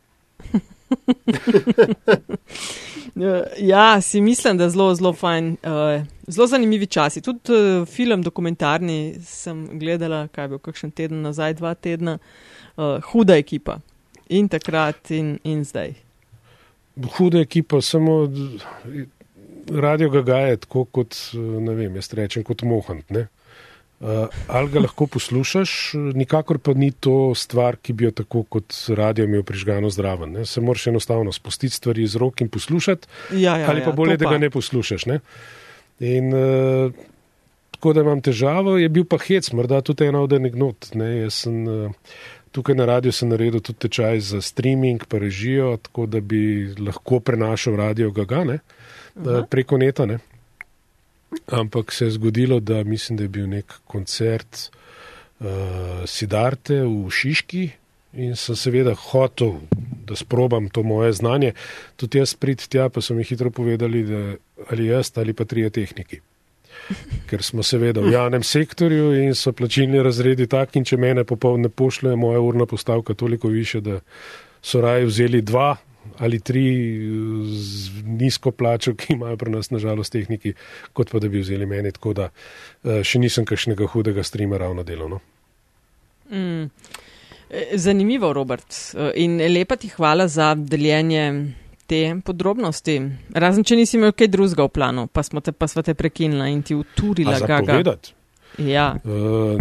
ja, 3.73 4.01
si 4.01 4.21
mislim, 4.21 4.57
da 4.57 4.63
je 4.63 4.69
zelo, 4.69 4.95
zelo 4.95 5.13
fajn, 5.13 5.57
uh, 5.63 6.01
zelo 6.27 6.47
zanimivi 6.47 6.86
časi. 6.88 7.21
Tudi 7.21 7.39
uh, 7.53 7.88
film 7.88 8.21
dokumentarni 8.23 9.15
sem 9.21 9.80
gledala, 9.80 10.27
kaj 10.27 10.43
je 10.43 10.49
bil 10.49 10.59
kakšen 10.59 10.91
teden 10.91 11.21
nazaj, 11.21 11.53
dva 11.53 11.73
tedna, 11.73 12.17
huda 13.11 13.38
ekipa. 13.38 13.80
In 14.30 14.47
takrat, 14.49 15.11
in, 15.11 15.38
in 15.43 15.65
zdaj 15.65 16.09
huda 17.17 17.39
ekipa, 17.39 17.81
samo 17.81 18.21
radio 19.71 20.09
ga 20.09 20.21
gaje 20.21 20.57
tako 20.65 20.85
kot, 20.85 21.17
ne 21.35 21.75
vem, 21.75 21.95
jaz 21.99 22.13
rečem 22.17 22.43
kot 22.43 22.63
mohant. 22.67 23.09
Ne? 23.13 23.27
Uh, 23.99 24.31
ali 24.47 24.71
ga 24.71 24.79
lahko 24.79 25.09
poslušaš, 25.11 25.71
nikakor 26.15 26.61
pa 26.63 26.71
ni 26.73 26.91
to 26.91 27.33
stvar, 27.35 27.75
ki 27.83 27.93
bi 27.93 28.07
jo 28.07 28.13
tako 28.15 28.45
kot 28.47 28.75
radio 28.95 29.27
imel 29.27 29.43
prižgano 29.43 29.89
zraven. 29.91 30.37
Ne? 30.37 30.45
Se 30.47 30.63
moraš 30.63 30.87
enostavno 30.87 31.31
spustiti 31.35 31.75
stvari 31.75 32.03
iz 32.07 32.15
rok 32.15 32.41
in 32.41 32.49
poslušati, 32.49 33.07
ja, 33.33 33.57
ja, 33.57 33.69
ali 33.69 33.83
pa 33.83 33.91
ja, 33.91 33.95
bolje, 33.95 34.17
da 34.17 34.31
ga 34.31 34.37
ne 34.37 34.49
poslušaš. 34.49 35.05
Ne? 35.05 35.19
In 35.99 36.31
uh, 36.33 36.95
tako 37.75 37.93
da 37.93 38.01
imam 38.01 38.21
težavo, 38.23 38.77
je 38.77 38.87
bil 38.89 39.03
pa 39.03 39.19
hec, 39.19 39.51
morda 39.51 39.81
tudi 39.81 40.07
ena 40.07 40.23
od 40.23 40.33
anegdot. 40.33 40.93
Sem, 41.29 41.59
tukaj 42.51 42.75
na 42.75 42.85
radiju 42.85 43.11
sem 43.11 43.29
naredil 43.29 43.61
tudi 43.61 43.79
tečaj 43.87 44.19
za 44.19 44.41
streaming, 44.41 45.05
pa 45.07 45.17
režijo, 45.17 45.77
tako 45.77 46.05
da 46.05 46.19
bi 46.19 46.73
lahko 46.79 47.19
prenašal 47.19 47.75
radio 47.75 48.11
Gagane 48.11 48.59
preko 49.49 49.77
neta. 49.77 50.05
Ne. 50.05 50.19
Ampak 51.47 51.91
se 51.93 52.05
je 52.05 52.11
zgodilo, 52.11 52.59
da 52.59 52.83
mislim, 52.83 53.17
da 53.17 53.23
je 53.23 53.29
bil 53.29 53.49
nek 53.49 53.73
koncert 53.87 54.69
uh, 55.39 55.47
Sidarte 56.05 56.81
v 56.81 57.09
Šiški 57.11 57.69
in 58.13 58.35
sem 58.35 58.55
seveda 58.55 58.95
hotel, 58.97 59.59
da 60.05 60.15
sprobam 60.15 60.69
to 60.69 60.83
moje 60.83 61.13
znanje. 61.13 61.53
Tudi 61.95 62.17
jaz 62.17 62.33
prid 62.33 62.65
tja, 62.67 62.89
pa 62.89 63.01
so 63.01 63.13
mi 63.13 63.23
hitro 63.23 63.51
povedali, 63.51 64.03
da 64.03 64.23
ali 64.71 64.87
jaz 64.87 65.11
ali 65.15 65.33
pa 65.33 65.45
trije 65.45 65.69
tehniki. 65.69 66.21
Ker 67.29 67.43
smo 67.43 67.63
seveda 67.63 68.01
v 68.01 68.13
javnem 68.13 68.43
sektorju 68.43 69.11
in 69.21 69.35
so 69.37 69.53
plačilni 69.53 70.01
razredi 70.03 70.47
taki, 70.49 70.79
in 70.79 70.85
če 70.85 70.97
mene 70.97 71.23
popolne 71.23 71.69
pošlje, 71.69 72.15
moja 72.15 72.39
urna 72.41 72.65
postavka 72.65 73.13
toliko 73.13 73.47
više, 73.47 73.81
da 73.81 73.99
so 74.61 74.81
raje 74.81 75.05
vzeli 75.05 75.41
dva 75.41 75.75
ali 76.17 76.39
tri 76.39 76.63
z 77.53 78.03
nizko 78.03 78.51
plačo, 78.51 78.95
ki 78.95 79.13
imajo 79.13 79.37
pri 79.37 79.51
nas 79.51 79.69
nažalost 79.69 80.11
tehniki, 80.11 80.53
kot 80.93 81.11
pa 81.11 81.19
da 81.19 81.29
bi 81.29 81.39
vzeli 81.39 81.65
meni. 81.65 81.91
Tako 81.95 82.13
da 82.13 82.29
eh, 82.29 83.03
še 83.03 83.19
nisem 83.19 83.45
kakšnega 83.45 83.87
hudega 83.93 84.23
streama 84.23 84.57
ravno 84.57 84.83
delovno. 84.83 85.19
Mm. 86.31 86.65
Zanimivo, 87.73 88.33
Robert. 88.33 88.75
In 89.15 89.39
lepa 89.53 89.75
ti 89.75 89.89
hvala 89.89 90.27
za 90.27 90.53
deljenje 90.55 91.23
te 91.89 92.01
podrobnosti. 92.25 92.99
Razen, 93.33 93.65
če 93.65 93.79
nisi 93.79 93.97
imel 93.97 94.13
kaj 94.17 94.29
drugega 94.31 94.67
v 94.67 94.73
planu, 94.73 95.07
pa 95.11 95.23
smo 95.25 95.41
te, 95.41 95.53
pa 95.55 95.67
te 95.67 95.95
prekinila 95.97 96.49
in 96.51 96.61
ti 96.65 96.77
uturila 96.77 97.39
gaga. 97.41 97.97
Ja. 98.59 98.91
Uh, 99.03 99.57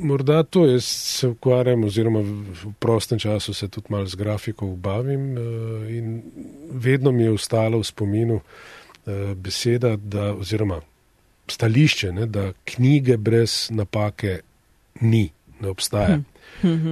morda 0.00 0.42
to 0.42 0.64
jaz 0.66 0.84
se 0.84 1.28
ukvarjam, 1.28 1.84
oziroma 1.84 2.22
v 2.22 2.72
prostem 2.78 3.18
času 3.18 3.54
se 3.54 3.68
tudi 3.68 3.92
malo 3.92 4.06
z 4.06 4.18
grafiko 4.18 4.66
bavim 4.66 5.32
uh, 5.32 5.90
in 5.90 6.22
vedno 6.72 7.12
mi 7.12 7.26
je 7.28 7.34
ostalo 7.36 7.78
v 7.78 7.86
spominu 7.86 8.40
uh, 8.40 9.34
beseda, 9.36 9.96
da, 9.96 10.32
oziroma 10.34 10.80
stališče, 11.50 12.12
ne, 12.12 12.26
da 12.26 12.52
knjige 12.64 13.16
brez 13.16 13.68
napake 13.74 14.40
ni, 15.00 15.28
ne 15.60 15.68
obstaja. 15.68 16.16
Hm. 16.16 16.39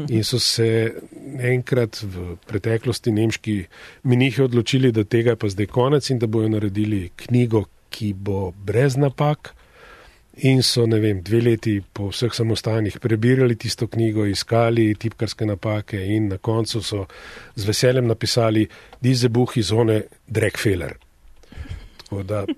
In 0.08 0.24
so 0.24 0.38
se 0.40 0.94
enkrat 1.40 2.00
v 2.02 2.36
preteklosti 2.48 3.12
nemški 3.12 3.56
minihi 4.08 4.42
odločili, 4.42 4.92
da 4.92 5.04
tega 5.04 5.34
je 5.34 5.36
pa 5.36 5.48
zdaj 5.52 5.66
konec 5.66 6.10
in 6.10 6.18
da 6.18 6.26
bojo 6.26 6.48
naredili 6.48 7.10
knjigo, 7.16 7.64
ki 7.90 8.12
bo 8.14 8.52
brez 8.52 8.96
napak. 8.96 9.54
In 10.46 10.62
so, 10.62 10.86
ne 10.86 11.00
vem, 11.02 11.22
dve 11.26 11.40
leti 11.42 11.80
po 11.80 12.12
vseh 12.12 12.30
samostanjih 12.34 13.00
prebirali 13.02 13.56
tisto 13.58 13.88
knjigo, 13.90 14.26
iskali 14.26 14.94
tipkarske 14.94 15.46
napake 15.46 15.98
in 16.14 16.28
na 16.30 16.38
koncu 16.38 16.82
so 16.82 17.06
z 17.56 17.66
veseljem 17.66 18.06
napisali 18.06 18.68
Diese 19.02 19.28
Buch 19.28 19.56
iz 19.58 19.72
one 19.72 20.02
Drekfeller. 20.26 20.94
Tako 22.04 22.22
da. 22.22 22.44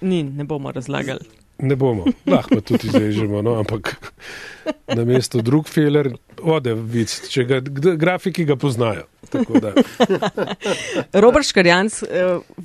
Ni, 0.00 0.22
ne 0.22 0.44
bomo 0.44 0.72
razlagali. 0.72 1.39
Ne 1.62 1.76
bomo, 1.76 2.04
lahko 2.26 2.60
tudi 2.60 2.88
izrežemo, 2.88 3.42
no, 3.42 3.58
ampak 3.60 3.96
na 4.94 5.04
mesto 5.04 5.42
drug 5.42 5.68
feler, 5.68 6.12
ode 6.42 6.74
vic, 6.74 7.12
če 7.30 7.44
ga 7.48 7.60
grafiki 8.00 8.44
ga 8.48 8.56
poznajo. 8.60 9.06
Robert 11.12 11.46
Škarjanc, 11.46 11.98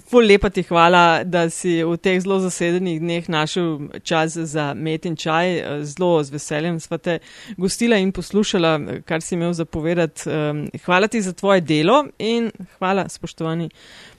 ful 0.10 0.24
eh, 0.24 0.28
lepa 0.32 0.50
ti 0.50 0.64
hvala, 0.66 1.24
da 1.28 1.46
si 1.54 1.84
v 1.84 1.98
teh 2.02 2.18
zelo 2.24 2.40
zasedenih 2.42 3.02
dneh 3.04 3.28
našel 3.30 3.92
čas 4.08 4.38
za 4.38 4.74
met 4.74 5.06
in 5.06 5.18
čaj. 5.20 5.52
Eh, 5.60 5.84
zelo 5.86 6.24
z 6.24 6.34
veseljem 6.34 6.80
sva 6.82 6.98
te 6.98 7.20
gostila 7.58 8.00
in 8.02 8.12
poslušala, 8.16 9.04
kar 9.06 9.22
si 9.22 9.36
imel 9.36 9.54
zapovedati. 9.54 10.30
Hvala 10.86 11.08
ti 11.12 11.22
za 11.22 11.34
tvoje 11.34 11.62
delo 11.62 12.06
in 12.18 12.52
hvala, 12.80 13.10
spoštovani 13.10 13.70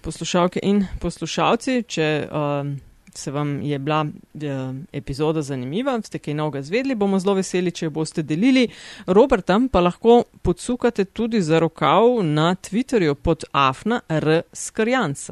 poslušalke 0.04 0.60
in 0.62 0.84
poslušalci. 1.00 1.82
Če, 1.88 2.28
um, 2.30 2.76
se 3.16 3.30
vam 3.30 3.62
je 3.62 3.78
bila 3.78 4.06
eh, 4.06 4.48
epizoda 4.92 5.42
zanimiva, 5.42 6.00
ste 6.02 6.18
kaj 6.18 6.34
novega 6.34 6.62
zvedli, 6.62 6.94
bomo 6.94 7.18
zelo 7.18 7.34
veseli, 7.34 7.70
če 7.70 7.86
jo 7.86 7.90
boste 7.90 8.22
delili. 8.22 8.68
Robertam 9.06 9.68
pa 9.68 9.80
lahko 9.80 10.22
podsukate 10.42 11.04
tudi 11.04 11.42
za 11.42 11.58
rokav 11.58 12.22
na 12.24 12.54
Twitterju 12.54 13.14
pod 13.14 13.44
afna 13.52 14.00
r 14.08 14.42
skrjanc. 14.52 15.28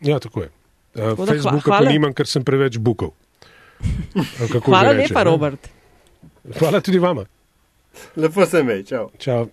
Ja, 0.00 0.18
tako 0.18 0.42
je. 0.42 0.50
Uh, 0.94 1.26
Facebooka 1.26 1.60
hvala. 1.70 1.86
pa 1.86 1.92
nimam, 1.92 2.12
ker 2.16 2.26
sem 2.26 2.44
preveč 2.44 2.78
bukov. 2.78 3.12
Hvala 4.64 4.92
lepa, 4.96 5.22
Robert. 5.28 5.68
Hvala 6.58 6.80
tudi 6.80 6.98
vama. 6.98 7.26
Lepo 8.16 8.46
se 8.46 8.62
me, 8.62 8.82
čau. 8.84 9.10
čau. 9.18 9.48